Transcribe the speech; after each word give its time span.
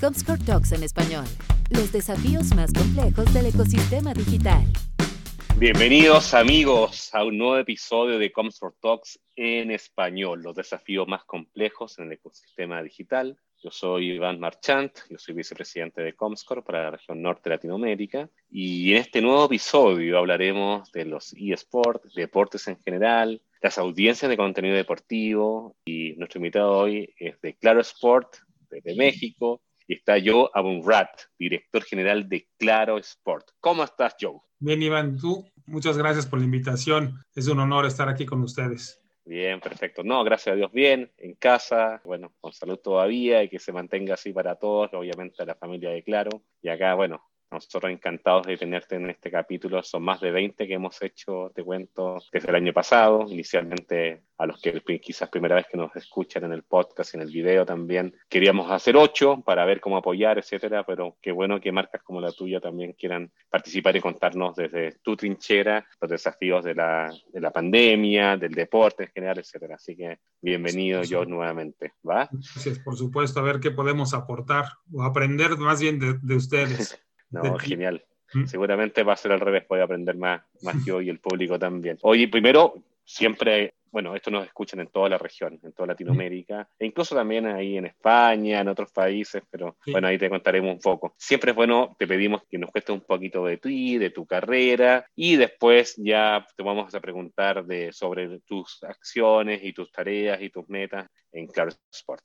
Comscore 0.00 0.42
Talks 0.44 0.72
en 0.72 0.82
español. 0.82 1.24
Los 1.70 1.92
desafíos 1.92 2.54
más 2.54 2.72
complejos 2.72 3.32
del 3.32 3.46
ecosistema 3.46 4.12
digital. 4.14 4.64
Bienvenidos 5.56 6.34
amigos 6.34 7.14
a 7.14 7.24
un 7.24 7.38
nuevo 7.38 7.58
episodio 7.58 8.18
de 8.18 8.32
Comscore 8.32 8.74
Talks 8.80 9.20
en 9.36 9.70
español, 9.70 10.42
los 10.42 10.56
desafíos 10.56 11.06
más 11.06 11.24
complejos 11.24 11.98
en 11.98 12.06
el 12.06 12.12
ecosistema 12.12 12.82
digital. 12.82 13.38
Yo 13.62 13.70
soy 13.70 14.10
Iván 14.10 14.40
Marchant, 14.40 14.92
yo 15.08 15.16
soy 15.16 15.34
vicepresidente 15.34 16.02
de 16.02 16.14
Comscore 16.14 16.62
para 16.62 16.82
la 16.82 16.90
región 16.90 17.22
norte 17.22 17.48
de 17.48 17.56
Latinoamérica 17.56 18.28
y 18.50 18.92
en 18.92 18.98
este 18.98 19.22
nuevo 19.22 19.46
episodio 19.46 20.18
hablaremos 20.18 20.92
de 20.92 21.06
los 21.06 21.32
eSports, 21.32 22.12
deportes 22.14 22.68
en 22.68 22.76
general, 22.80 23.40
las 23.64 23.78
audiencias 23.78 24.28
de 24.28 24.36
contenido 24.36 24.76
deportivo 24.76 25.74
y 25.86 26.12
nuestro 26.16 26.38
invitado 26.38 26.72
hoy 26.72 27.14
es 27.18 27.40
de 27.40 27.54
Claro 27.54 27.80
Sport, 27.80 28.36
desde 28.74 28.96
México, 28.96 29.62
y 29.86 29.94
está 29.94 30.16
Joe 30.24 30.48
Abunrat, 30.54 31.10
director 31.38 31.82
general 31.84 32.28
de 32.28 32.48
Claro 32.58 32.98
Sport. 32.98 33.50
¿Cómo 33.60 33.84
estás, 33.84 34.16
Joe? 34.20 34.40
Bien, 34.58 34.82
Iván, 34.82 35.18
tú, 35.18 35.46
muchas 35.66 35.98
gracias 35.98 36.26
por 36.26 36.38
la 36.38 36.46
invitación. 36.46 37.22
Es 37.34 37.48
un 37.48 37.60
honor 37.60 37.86
estar 37.86 38.08
aquí 38.08 38.24
con 38.24 38.42
ustedes. 38.42 39.00
Bien, 39.26 39.60
perfecto. 39.60 40.02
No, 40.02 40.22
gracias 40.22 40.52
a 40.52 40.56
Dios, 40.56 40.70
bien, 40.72 41.10
en 41.16 41.34
casa, 41.34 42.02
bueno, 42.04 42.34
con 42.40 42.52
salud 42.52 42.78
todavía 42.78 43.42
y 43.42 43.48
que 43.48 43.58
se 43.58 43.72
mantenga 43.72 44.14
así 44.14 44.32
para 44.32 44.56
todos, 44.56 44.92
obviamente 44.92 45.42
a 45.42 45.46
la 45.46 45.54
familia 45.54 45.90
de 45.90 46.02
Claro. 46.02 46.42
Y 46.60 46.68
acá, 46.68 46.94
bueno, 46.94 47.22
nosotros 47.54 47.90
encantados 47.90 48.46
de 48.46 48.56
tenerte 48.56 48.96
en 48.96 49.10
este 49.10 49.30
capítulo. 49.30 49.82
Son 49.82 50.02
más 50.02 50.20
de 50.20 50.30
20 50.30 50.66
que 50.66 50.74
hemos 50.74 51.00
hecho, 51.02 51.50
te 51.54 51.62
cuento, 51.62 52.18
desde 52.32 52.50
el 52.50 52.56
año 52.56 52.72
pasado. 52.72 53.26
Inicialmente, 53.28 54.22
a 54.38 54.46
los 54.46 54.60
que 54.60 54.82
quizás 55.00 55.28
primera 55.28 55.54
vez 55.54 55.66
que 55.70 55.76
nos 55.76 55.94
escuchan 55.96 56.44
en 56.44 56.52
el 56.52 56.62
podcast 56.62 57.14
y 57.14 57.16
en 57.16 57.22
el 57.22 57.30
video 57.30 57.64
también, 57.64 58.14
queríamos 58.28 58.70
hacer 58.70 58.96
8 58.96 59.42
para 59.44 59.64
ver 59.64 59.80
cómo 59.80 59.96
apoyar, 59.96 60.38
etcétera. 60.38 60.84
Pero 60.84 61.16
qué 61.22 61.32
bueno 61.32 61.60
que 61.60 61.72
marcas 61.72 62.02
como 62.02 62.20
la 62.20 62.32
tuya 62.32 62.60
también 62.60 62.92
quieran 62.92 63.32
participar 63.48 63.96
y 63.96 64.00
contarnos 64.00 64.56
desde 64.56 64.98
tu 65.02 65.16
trinchera 65.16 65.86
los 66.00 66.10
desafíos 66.10 66.64
de 66.64 66.74
la, 66.74 67.12
de 67.32 67.40
la 67.40 67.50
pandemia, 67.50 68.36
del 68.36 68.52
deporte 68.52 69.04
en 69.04 69.10
general, 69.10 69.38
etcétera. 69.38 69.76
Así 69.76 69.96
que 69.96 70.18
bienvenido 70.40 71.02
yo 71.02 71.24
nuevamente. 71.24 71.92
¿va? 72.08 72.28
Gracias, 72.30 72.78
por 72.80 72.96
supuesto, 72.96 73.40
a 73.40 73.42
ver 73.42 73.60
qué 73.60 73.70
podemos 73.70 74.14
aportar 74.14 74.66
o 74.92 75.02
aprender 75.02 75.56
más 75.56 75.80
bien 75.80 75.98
de, 75.98 76.18
de 76.20 76.34
ustedes. 76.36 77.00
No, 77.42 77.58
genial. 77.58 78.04
¿Mm? 78.32 78.46
Seguramente 78.46 79.02
va 79.02 79.12
a 79.12 79.16
ser 79.16 79.32
al 79.32 79.40
revés, 79.40 79.64
puede 79.64 79.82
aprender 79.82 80.16
más, 80.16 80.42
más 80.62 80.76
yo 80.84 81.00
y 81.00 81.08
el 81.08 81.20
público 81.20 81.58
también. 81.58 81.98
Oye, 82.02 82.28
primero, 82.28 82.74
siempre, 83.04 83.74
bueno, 83.90 84.16
esto 84.16 84.30
nos 84.30 84.46
escuchan 84.46 84.80
en 84.80 84.88
toda 84.88 85.08
la 85.08 85.18
región, 85.18 85.58
en 85.62 85.72
toda 85.72 85.88
Latinoamérica, 85.88 86.68
e 86.78 86.86
incluso 86.86 87.14
también 87.14 87.46
ahí 87.46 87.76
en 87.76 87.86
España, 87.86 88.60
en 88.60 88.68
otros 88.68 88.90
países, 88.90 89.42
pero 89.50 89.76
bueno, 89.86 90.08
ahí 90.08 90.18
te 90.18 90.28
contaremos 90.28 90.72
un 90.72 90.80
poco. 90.80 91.14
Siempre 91.16 91.50
es 91.50 91.56
bueno, 91.56 91.94
te 91.98 92.06
pedimos 92.06 92.42
que 92.50 92.58
nos 92.58 92.70
cueste 92.70 92.92
un 92.92 93.02
poquito 93.02 93.44
de 93.46 93.58
ti, 93.58 93.98
de 93.98 94.10
tu 94.10 94.26
carrera, 94.26 95.06
y 95.14 95.36
después 95.36 95.94
ya 95.96 96.44
te 96.56 96.62
vamos 96.62 96.94
a 96.94 97.00
preguntar 97.00 97.64
de, 97.64 97.92
sobre 97.92 98.40
tus 98.40 98.82
acciones 98.82 99.62
y 99.62 99.72
tus 99.72 99.92
tareas 99.92 100.40
y 100.40 100.50
tus 100.50 100.68
metas 100.68 101.08
en 101.30 101.46
Claro 101.46 101.70
Sport. 101.92 102.24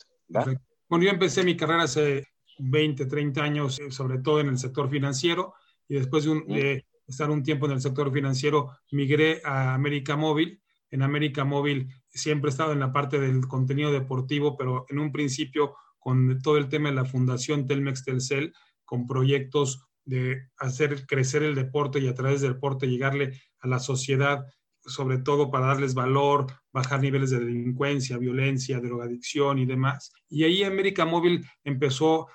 Bueno, 0.88 1.06
yo 1.06 1.12
empecé 1.12 1.44
mi 1.44 1.56
carrera 1.56 1.84
hace 1.84 2.26
20, 2.60 3.06
30 3.06 3.44
años, 3.44 3.80
eh, 3.80 3.92
sobre 3.92 4.20
todo 4.20 4.40
en 4.40 4.50
el 4.50 4.60
sector 4.60 4.90
financiero, 4.90 5.54
y 5.88 5.96
después 5.96 6.26
de, 6.26 6.86
estar 7.08 7.32
un 7.32 7.42
tiempo 7.42 7.66
en 7.66 7.72
el 7.72 7.82
sector 7.82 8.14
financiero, 8.14 8.70
migré 8.92 9.42
a 9.44 9.74
América 9.74 10.16
Móvil. 10.16 10.62
En 10.92 11.02
América 11.02 11.44
Móvil 11.44 11.90
siempre 12.08 12.50
he 12.50 12.52
estado 12.52 12.72
en 12.72 12.80
la 12.80 12.94
parte 12.94 13.20
del 13.20 13.48
contenido 13.48 13.92
deportivo, 13.92 14.56
pero 14.56 14.86
en 14.90 15.00
un 15.00 15.12
principio 15.12 15.76
con 15.98 16.40
todo 16.42 16.58
el 16.58 16.70
tema 16.70 16.90
de 16.90 16.96
la 16.96 17.06
Fundación 17.06 17.66
Telmex 17.66 18.04
Telcel, 18.04 18.54
con 18.86 19.08
proyectos 19.08 19.90
de 20.06 20.50
hacer 20.58 21.06
crecer 21.06 21.44
el 21.44 21.56
deporte 21.56 22.00
y 22.00 22.08
a 22.08 22.16
través 22.16 22.42
del 22.42 22.54
deporte 22.54 22.88
llegarle 22.88 23.40
a 23.60 23.68
la 23.68 23.80
sociedad, 23.80 24.46
sobre 24.82 25.20
todo 25.20 25.52
para 25.52 25.68
darles 25.68 25.94
valor, 25.94 26.48
bajar 26.72 27.02
niveles 27.02 27.30
de 27.30 27.40
delincuencia, 27.40 28.18
violencia, 28.18 28.80
drogadicción 28.80 29.60
y 29.60 29.66
demás. 29.66 30.12
Y 30.30 30.44
ahí 30.44 30.64
América 30.64 31.06
Móvil 31.06 31.46
empezó 31.64 32.28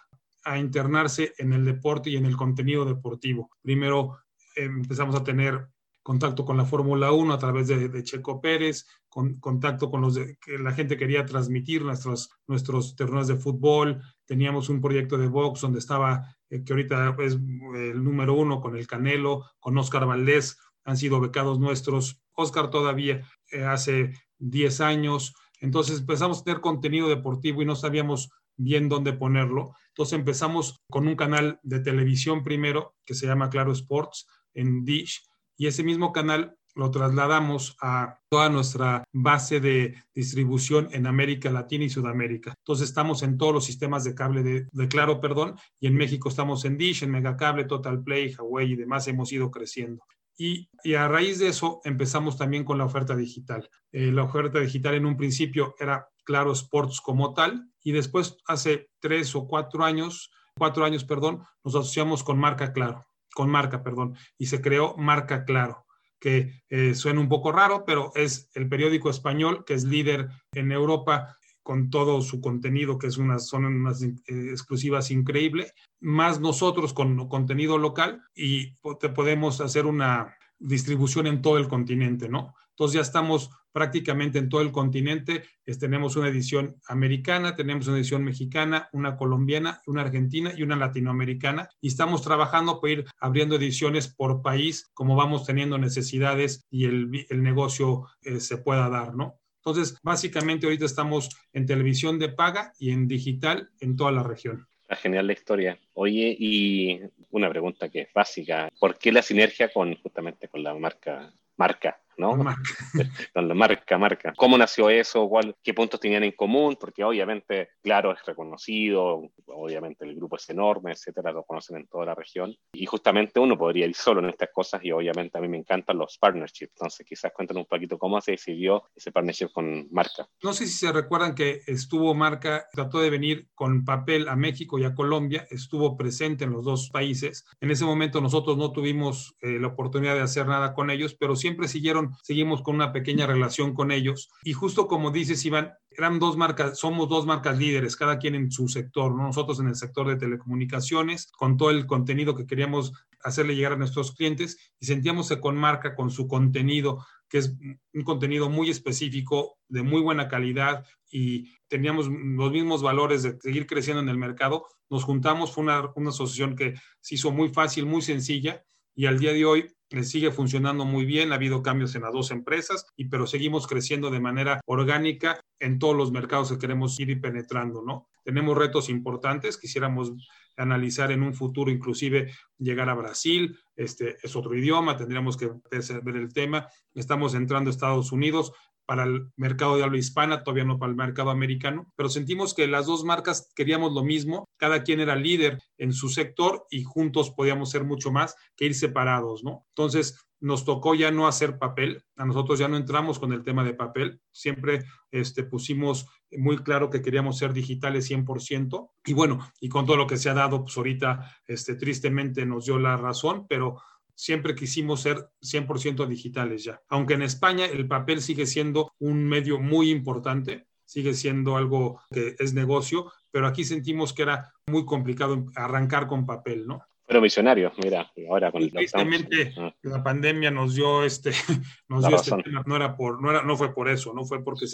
a 0.45 0.59
internarse 0.59 1.35
en 1.39 1.53
el 1.53 1.65
deporte 1.65 2.11
y 2.11 2.17
en 2.17 2.27
el 2.27 2.37
contenido 2.37 2.85
deportivo. 2.85 3.51
Primero 3.63 4.19
eh, 4.57 4.65
empezamos 4.65 5.15
a 5.15 5.25
tener 5.25 5.69
contacto 6.05 6.45
con 6.45 6.59
la 6.59 6.67
Fórmula 6.67 7.13
1 7.13 7.33
a 7.33 7.39
través 7.39 7.67
de, 7.67 8.05
Checo 8.05 8.41
Pérez, 8.41 8.87
con, 9.09 9.41
contacto 9.41 9.91
con 9.91 10.03
los 10.03 10.19
que 10.19 10.59
la 10.59 10.73
gente 10.73 10.99
quería 10.99 11.25
transmitir 11.25 11.83
nuestros, 11.83 12.31
nuestros 12.47 12.95
torneos 12.95 13.27
de 13.27 13.37
fútbol, 13.37 14.03
teníamos 14.27 14.69
un 14.69 14.83
proyecto 14.83 15.17
de 15.17 15.29
box 15.29 15.63
donde 15.63 15.79
estaba, 15.79 16.37
eh, 16.51 16.63
que 16.63 16.75
ahorita 16.75 17.17
es 17.21 17.33
el 17.33 18.05
número 18.05 18.35
uno 18.35 18.61
con 18.61 18.77
el 18.77 18.87
Canelo, 18.87 19.47
con 19.59 19.79
Oscar 19.79 20.05
Valdés, 20.05 20.59
han 20.85 20.99
sido 20.99 21.21
becados 21.21 21.59
nuestros, 21.59 22.21
Oscar 22.35 22.69
todavía 22.69 23.27
eh, 23.51 23.65
hace 23.65 24.13
10 24.39 24.83
años, 24.83 25.35
entonces 25.61 26.01
empezamos 26.01 26.41
a 26.41 26.45
tener 26.45 26.61
contenido 26.61 27.09
deportivo 27.09 27.63
y 27.63 27.65
no 27.65 27.77
sabíamos 27.77 28.31
bien 28.57 28.89
dónde 28.89 29.13
ponerlo. 29.13 29.75
Entonces 29.89 30.19
empezamos 30.19 30.81
con 30.91 31.07
un 31.07 31.17
canal 31.17 31.61
de 31.63 31.81
televisión 31.81 32.43
primero 32.43 32.95
que 33.05 33.15
se 33.15 33.27
llama 33.27 33.51
Claro 33.51 33.73
Sports 33.73 34.27
en 34.55 34.85
Dish 34.85 35.23
y 35.57 35.67
ese 35.67 35.83
mismo 35.83 36.13
canal 36.13 36.57
lo 36.75 36.91
trasladamos 36.91 37.77
a 37.81 38.19
toda 38.29 38.49
nuestra 38.49 39.05
base 39.13 39.61
de 39.61 39.95
distribución 40.15 40.89
en 40.93 41.07
América 41.07 41.51
Latina 41.51 41.85
y 41.85 41.91
Sudamérica. 41.91 42.55
Entonces 42.59 42.89
estamos 42.89 43.23
en 43.23 43.39
todos 43.39 43.55
los 43.55 43.65
sistemas 43.65 44.03
de 44.05 44.15
cable 44.15 44.43
de, 44.43 44.89
Claro, 44.89 45.21
perdón, 45.21 45.57
y 45.79 45.87
en 45.87 45.95
México 45.95 46.29
estamos 46.29 46.65
en 46.65 46.77
Dish, 46.77 47.05
en 47.05 47.11
Megacable, 47.11 47.65
Total 47.65 48.03
Play, 48.03 48.35
Huawei 48.35 48.73
y 48.73 48.77
demás, 48.77 49.07
hemos 49.09 49.33
ido 49.33 49.51
creciendo. 49.51 50.05
Y, 50.37 50.69
a 50.97 51.07
raíz 51.07 51.39
de 51.39 51.49
eso 51.49 51.81
empezamos 51.85 52.37
también 52.37 52.65
con 52.65 52.77
la 52.77 52.85
oferta 52.85 53.15
digital. 53.15 53.69
Eh, 53.93 54.11
la 54.11 54.25
oferta 54.25 54.59
digital 54.59 54.95
en 54.95 55.07
un 55.07 55.17
principio 55.17 55.77
era 55.79 56.09
Claro 56.25 56.53
Sports 56.53 57.01
como 57.01 57.35
tal, 57.35 57.71
y 57.83 57.93
después 57.93 58.37
hace 58.47 58.91
tres 59.01 59.35
o 59.35 59.47
cuatro 59.47 59.85
años, 59.85 60.31
cuatro 60.57 60.85
años, 60.85 61.05
perdón, 61.05 61.45
nos 61.63 61.75
asociamos 61.75 62.25
con 62.25 62.39
Marca 62.39 62.73
Claro, 62.73 63.07
con 63.35 63.51
Marca, 63.51 63.83
perdón, 63.83 64.17
y 64.39 64.47
se 64.47 64.61
creó 64.61 64.97
Marca 64.97 65.45
Claro, 65.45 65.87
que 66.19 66.63
eh, 66.71 66.95
suena 66.95 67.21
un 67.21 67.29
poco 67.29 67.53
raro, 67.53 67.85
pero 67.85 68.13
es 68.15 68.51
el 68.55 68.69
periódico 68.69 69.11
español 69.11 69.65
que 69.65 69.75
es 69.75 69.85
líder 69.85 70.29
en 70.53 70.73
Europa 70.73 71.37
con 71.63 71.91
todo 71.91 72.21
su 72.21 72.41
contenido, 72.41 72.99
que 72.99 73.07
es 73.07 73.17
una, 73.17 73.39
son 73.39 73.65
unas 73.65 74.03
eh, 74.03 74.15
exclusivas 74.27 75.11
increíble, 75.11 75.73
más 76.01 76.39
nosotros 76.39 76.93
con 76.93 77.27
contenido 77.29 77.79
local 77.79 78.23
y 78.35 78.75
te 79.01 79.09
podemos 79.09 79.61
hacer 79.61 79.87
una 79.87 80.37
distribución 80.59 81.27
en 81.27 81.43
todo 81.43 81.59
el 81.59 81.67
continente, 81.67 82.29
¿no? 82.29 82.55
Entonces 82.75 82.97
ya 82.97 83.03
estamos 83.03 83.51
prácticamente 83.73 84.39
en 84.39 84.49
todo 84.49 84.63
el 84.63 84.73
continente. 84.73 85.45
tenemos 85.79 86.17
una 86.17 86.29
edición 86.29 86.77
americana, 86.87 87.55
tenemos 87.55 87.87
una 87.87 87.97
edición 87.97 88.25
mexicana, 88.25 88.89
una 88.93 89.17
colombiana, 89.17 89.81
una 89.87 90.03
argentina 90.03 90.53
y 90.57 90.63
una 90.63 90.77
latinoamericana. 90.77 91.69
Y 91.81 91.89
estamos 91.89 92.23
trabajando 92.23 92.81
por 92.81 92.91
ir 92.91 93.05
abriendo 93.19 93.57
ediciones 93.57 94.09
por 94.09 94.43
país, 94.43 94.91
como 94.95 95.17
vamos 95.17 95.45
teniendo 95.45 95.79
necesidades 95.79 96.65
y 96.71 96.85
el, 96.87 97.11
negocio 97.31 98.07
eh, 98.23 98.41
se 98.41 98.59
pueda 98.59 98.89
dar, 98.89 99.15
¿no? 99.15 99.41
Entonces, 99.57 99.99
básicamente 100.03 100.67
ahorita 100.67 100.85
estamos 100.85 101.31
en 101.53 101.67
televisión 101.67 102.19
de 102.19 102.29
paga 102.29 102.73
y 102.79 102.91
en 102.91 103.09
digital 103.09 103.71
en 103.81 103.97
toda 103.97 104.13
la 104.13 104.23
región. 104.23 104.67
Está 104.83 104.97
genial 104.97 105.27
la 105.27 105.33
historia. 105.33 105.79
Oye, 105.95 106.37
y 106.39 107.01
una 107.31 107.49
pregunta 107.49 107.89
que 107.89 108.03
es 108.03 108.13
básica. 108.13 108.71
¿Por 108.79 108.99
qué 108.99 109.11
la 109.11 109.23
sinergia 109.23 109.73
con 109.73 109.97
justamente 109.97 110.49
con 110.49 110.63
la 110.63 110.75
marca 110.75 111.33
marca 111.57 112.01
¿no? 112.17 112.37
La 113.35 113.55
marca, 113.55 113.99
marca. 113.99 114.33
¿Cómo 114.37 114.59
nació 114.59 114.91
eso? 114.91 115.29
¿Cuál, 115.29 115.57
¿Qué 115.63 115.75
puntos 115.75 116.01
tenían 116.01 116.25
en 116.25 116.33
común? 116.33 116.77
Porque 116.79 117.05
obviamente, 117.05 117.71
claro, 117.83 118.13
es 118.13 118.25
reconocido, 118.25 119.31
obviamente 119.47 120.05
el 120.05 120.15
grupo 120.15 120.37
es 120.37 120.49
enorme, 120.51 120.93
etcétera, 120.93 121.33
lo 121.33 121.45
conocen 121.45 121.77
en 121.77 121.87
toda 121.87 122.07
la 122.07 122.15
región. 122.15 122.55
Y 122.73 122.87
justamente 122.87 123.41
uno 123.41 123.57
podría 123.57 123.87
ir 123.87 123.95
solo 123.95 124.21
en 124.21 124.31
estas 124.31 124.51
cosas 124.53 124.83
y 124.85 124.93
obviamente 124.93 125.39
a 125.39 125.41
mí 125.41 125.49
me 125.49 125.59
encantan 125.59 125.99
los 125.99 126.19
partnerships. 126.19 126.73
Entonces, 126.73 127.07
quizás 127.07 127.33
cuéntanos 127.33 127.63
un 127.63 127.69
poquito 127.69 127.99
cómo 127.99 128.21
se 128.21 128.33
decidió 128.33 128.85
ese 128.95 129.13
partnership 129.13 129.51
con 129.53 129.89
Marca. 129.91 130.29
No 130.43 130.53
sé 130.53 130.67
si 130.67 130.73
se 130.73 130.93
recuerdan 130.93 131.35
que 131.35 131.61
estuvo 131.67 132.15
Marca, 132.15 132.69
trató 132.73 133.01
de 133.01 133.11
venir 133.11 133.49
con 133.55 133.85
papel 133.85 134.29
a 134.29 134.37
México 134.37 134.79
y 134.79 134.85
a 134.85 134.95
Colombia, 134.95 135.47
estuvo 135.51 135.97
presente 135.97 136.45
en 136.45 136.51
los 136.51 136.65
dos 136.65 136.91
países. 136.91 137.45
En 137.61 137.71
ese 137.71 137.85
momento 137.85 138.21
nosotros 138.21 138.57
no 138.57 138.73
tuvimos 138.73 139.37
eh, 139.41 139.59
la 139.59 139.69
oportunidad 139.69 140.15
de 140.15 140.23
hacer 140.23 140.47
nada 140.47 140.75
con 140.75 140.91
ellos, 140.91 141.15
pero 141.15 141.37
siempre 141.37 141.69
siguieron 141.69 142.04
seguimos 142.23 142.63
con 142.63 142.75
una 142.75 142.93
pequeña 142.93 143.27
relación 143.27 143.75
con 143.75 143.91
ellos. 143.91 144.31
Y 144.43 144.53
justo 144.53 144.87
como 144.89 145.11
dices, 145.11 145.45
Iván, 145.45 145.73
eran 145.91 146.19
dos 146.19 146.37
marcas, 146.37 146.79
somos 146.79 147.09
dos 147.09 147.27
marcas 147.27 147.59
líderes, 147.59 147.97
cada 147.97 148.19
quien 148.19 148.35
en 148.35 148.51
su 148.51 148.69
sector, 148.69 149.15
nosotros 149.15 149.61
en 149.61 149.69
el 149.69 149.77
sector 149.77 150.09
de 150.09 150.17
telecomunicaciones, 150.17 151.31
con 151.33 151.57
todo 151.57 151.71
el 151.71 151.87
contenido 151.87 152.35
que 152.35 152.47
queríamos 152.47 152.93
hacerle 153.23 153.57
llegar 153.57 153.73
a 153.73 153.77
nuestros 153.77 154.13
clientes 154.13 154.59
y 154.79 154.87
sentíamos 154.87 155.31
con 155.41 155.57
marca, 155.57 155.95
con 155.95 156.11
su 156.11 156.27
contenido, 156.29 157.07
que 157.29 157.39
es 157.39 157.55
un 157.93 158.03
contenido 158.03 158.51
muy 158.51 158.71
específico, 158.71 159.59
de 159.69 159.83
muy 159.83 160.01
buena 160.01 160.29
calidad 160.29 160.85
y 161.11 161.53
teníamos 161.69 162.09
los 162.09 162.53
mismos 162.53 162.83
valores 162.83 163.23
de 163.23 163.39
seguir 163.41 163.67
creciendo 163.67 164.03
en 164.03 164.09
el 164.09 164.19
mercado, 164.19 164.67
nos 164.91 165.05
juntamos, 165.05 165.53
fue 165.53 165.65
una, 165.65 165.91
una 165.97 166.11
asociación 166.11 166.55
que 166.55 166.75
se 167.01 167.15
hizo 167.15 167.31
muy 167.31 167.49
fácil, 167.49 167.87
muy 167.87 168.03
sencilla 168.03 168.63
y 168.95 169.07
al 169.07 169.19
día 169.19 169.33
de 169.33 169.45
hoy 169.45 169.75
sigue 170.03 170.33
funcionando 170.33 170.85
muy 170.85 171.05
bien, 171.05 171.31
ha 171.31 171.37
habido 171.37 171.63
cambios 171.63 171.95
en 171.95 172.03
las 172.03 172.13
dos 172.13 172.33
empresas, 172.33 172.87
y, 172.97 173.05
pero 173.05 173.27
seguimos 173.27 173.67
creciendo 173.69 174.11
de 174.11 174.19
manera 174.19 174.61
orgánica 174.67 175.41
en 175.61 175.79
todos 175.79 175.95
los 175.95 176.11
mercados 176.11 176.51
que 176.51 176.59
queremos 176.59 176.99
ir 176.99 177.21
penetrando, 177.21 177.83
¿no? 177.83 178.09
Tenemos 178.25 178.57
retos 178.57 178.89
importantes, 178.89 179.59
quisiéramos 179.59 180.13
analizar 180.57 181.13
en 181.13 181.23
un 181.23 181.35
futuro 181.35 181.71
inclusive 181.71 182.33
llegar 182.59 182.89
a 182.89 182.95
Brasil, 182.95 183.57
este 183.77 184.17
es 184.23 184.35
otro 184.35 184.57
idioma, 184.57 184.97
tendríamos 184.97 185.37
que 185.37 185.51
ver 185.71 186.17
el 186.17 186.33
tema, 186.33 186.67
estamos 186.95 187.35
entrando 187.35 187.71
a 187.71 187.73
Estados 187.73 188.13
Unidos, 188.13 188.53
para 188.87 189.05
el 189.05 189.31
mercado 189.37 189.77
de 189.77 189.85
habla 189.85 189.99
hispana, 189.99 190.43
todavía 190.43 190.65
no 190.65 190.79
para 190.79 190.91
el 190.91 190.97
mercado 190.97 191.31
americano, 191.31 191.93
pero 191.97 192.09
sentimos 192.09 192.55
que 192.55 192.67
las 192.67 192.87
dos 192.87 193.05
marcas 193.05 193.51
queríamos 193.55 193.93
lo 193.93 194.05
mismo, 194.05 194.49
cada 194.57 194.83
quien 194.83 195.01
era 195.01 195.17
líder 195.17 195.59
en 195.79 195.93
su 195.93 196.09
sector 196.09 196.67
y 196.71 196.85
juntos 196.85 197.31
podíamos 197.31 197.71
ser 197.71 197.85
mucho 197.85 198.11
más 198.11 198.35
que 198.57 198.67
ir 198.67 198.75
separados, 198.75 199.45
¿no? 199.45 199.65
Entonces, 199.71 200.19
nos 200.45 200.67
tocó 200.67 200.95
ya 200.95 201.11
no 201.11 201.27
hacer 201.27 201.59
papel, 201.59 202.05
a 202.17 202.27
nosotros 202.27 202.59
ya 202.59 202.69
no 202.69 202.77
entramos 202.77 203.19
con 203.19 203.33
el 203.33 203.43
tema 203.43 203.65
de 203.65 203.73
papel, 203.73 204.21
siempre 204.31 204.85
este, 205.11 205.43
pusimos 205.43 206.07
muy 206.33 206.59
claro 206.59 206.91
que 206.91 207.01
queríamos 207.01 207.39
ser 207.39 207.55
digitales 207.55 208.11
100%, 208.11 208.91
y 209.07 209.15
bueno, 209.15 209.39
y 209.59 209.71
con 209.71 209.87
todo 209.87 209.97
lo 209.97 210.07
que 210.07 210.19
se 210.19 210.29
ha 210.29 210.35
dado, 210.35 210.63
pues 210.63 210.77
ahorita 210.77 211.35
este, 211.47 211.77
tristemente 211.77 212.45
nos 212.45 212.67
dio 212.67 212.79
la 212.79 212.99
razón, 212.99 213.47
pero 213.49 213.81
siempre 214.15 214.55
quisimos 214.55 215.01
ser 215.01 215.29
100% 215.43 216.07
digitales 216.07 216.65
ya. 216.65 216.81
Aunque 216.89 217.15
en 217.15 217.23
España 217.23 217.67
el 217.67 217.87
papel 217.89 218.21
sigue 218.21 218.47
siendo 218.47 218.93
un 218.99 219.25
medio 219.25 219.59
muy 219.59 219.91
importante, 219.91 220.67
sigue 220.85 221.15
siendo 221.15 221.57
algo 221.57 222.01
que 222.11 222.37
es 222.39 222.55
negocio, 222.55 223.13
pero 223.31 223.47
aquí 223.47 223.65
sentimos 223.65 224.13
que 224.13 224.23
era 224.23 224.53
muy 224.67 224.85
complicado 224.85 225.47
arrancar 225.57 226.07
con 226.07 226.27
papel, 226.27 226.67
¿no? 226.67 226.83
Pero 227.07 227.21
visionario, 227.21 227.71
mira, 227.83 228.11
ahora 228.31 228.51
con 228.51 228.63
el 228.63 228.71
Tristemente, 228.71 229.53
ah. 229.59 229.75
la 229.83 230.03
pandemia 230.03 230.51
nos 230.51 230.75
dio 230.75 231.05
este, 231.05 231.33
nos 231.89 232.07
dio 232.07 232.17
este 232.17 232.35
tema, 232.43 232.63
no 232.67 232.77
era 232.77 232.97
por, 232.97 233.21
no 233.21 233.31
era, 233.31 233.43
no 233.43 233.57
fue 233.57 233.75
por 233.75 233.91
eso, 233.91 234.15
no 234.15 234.25
fue 234.25 234.43
porque 234.43 234.67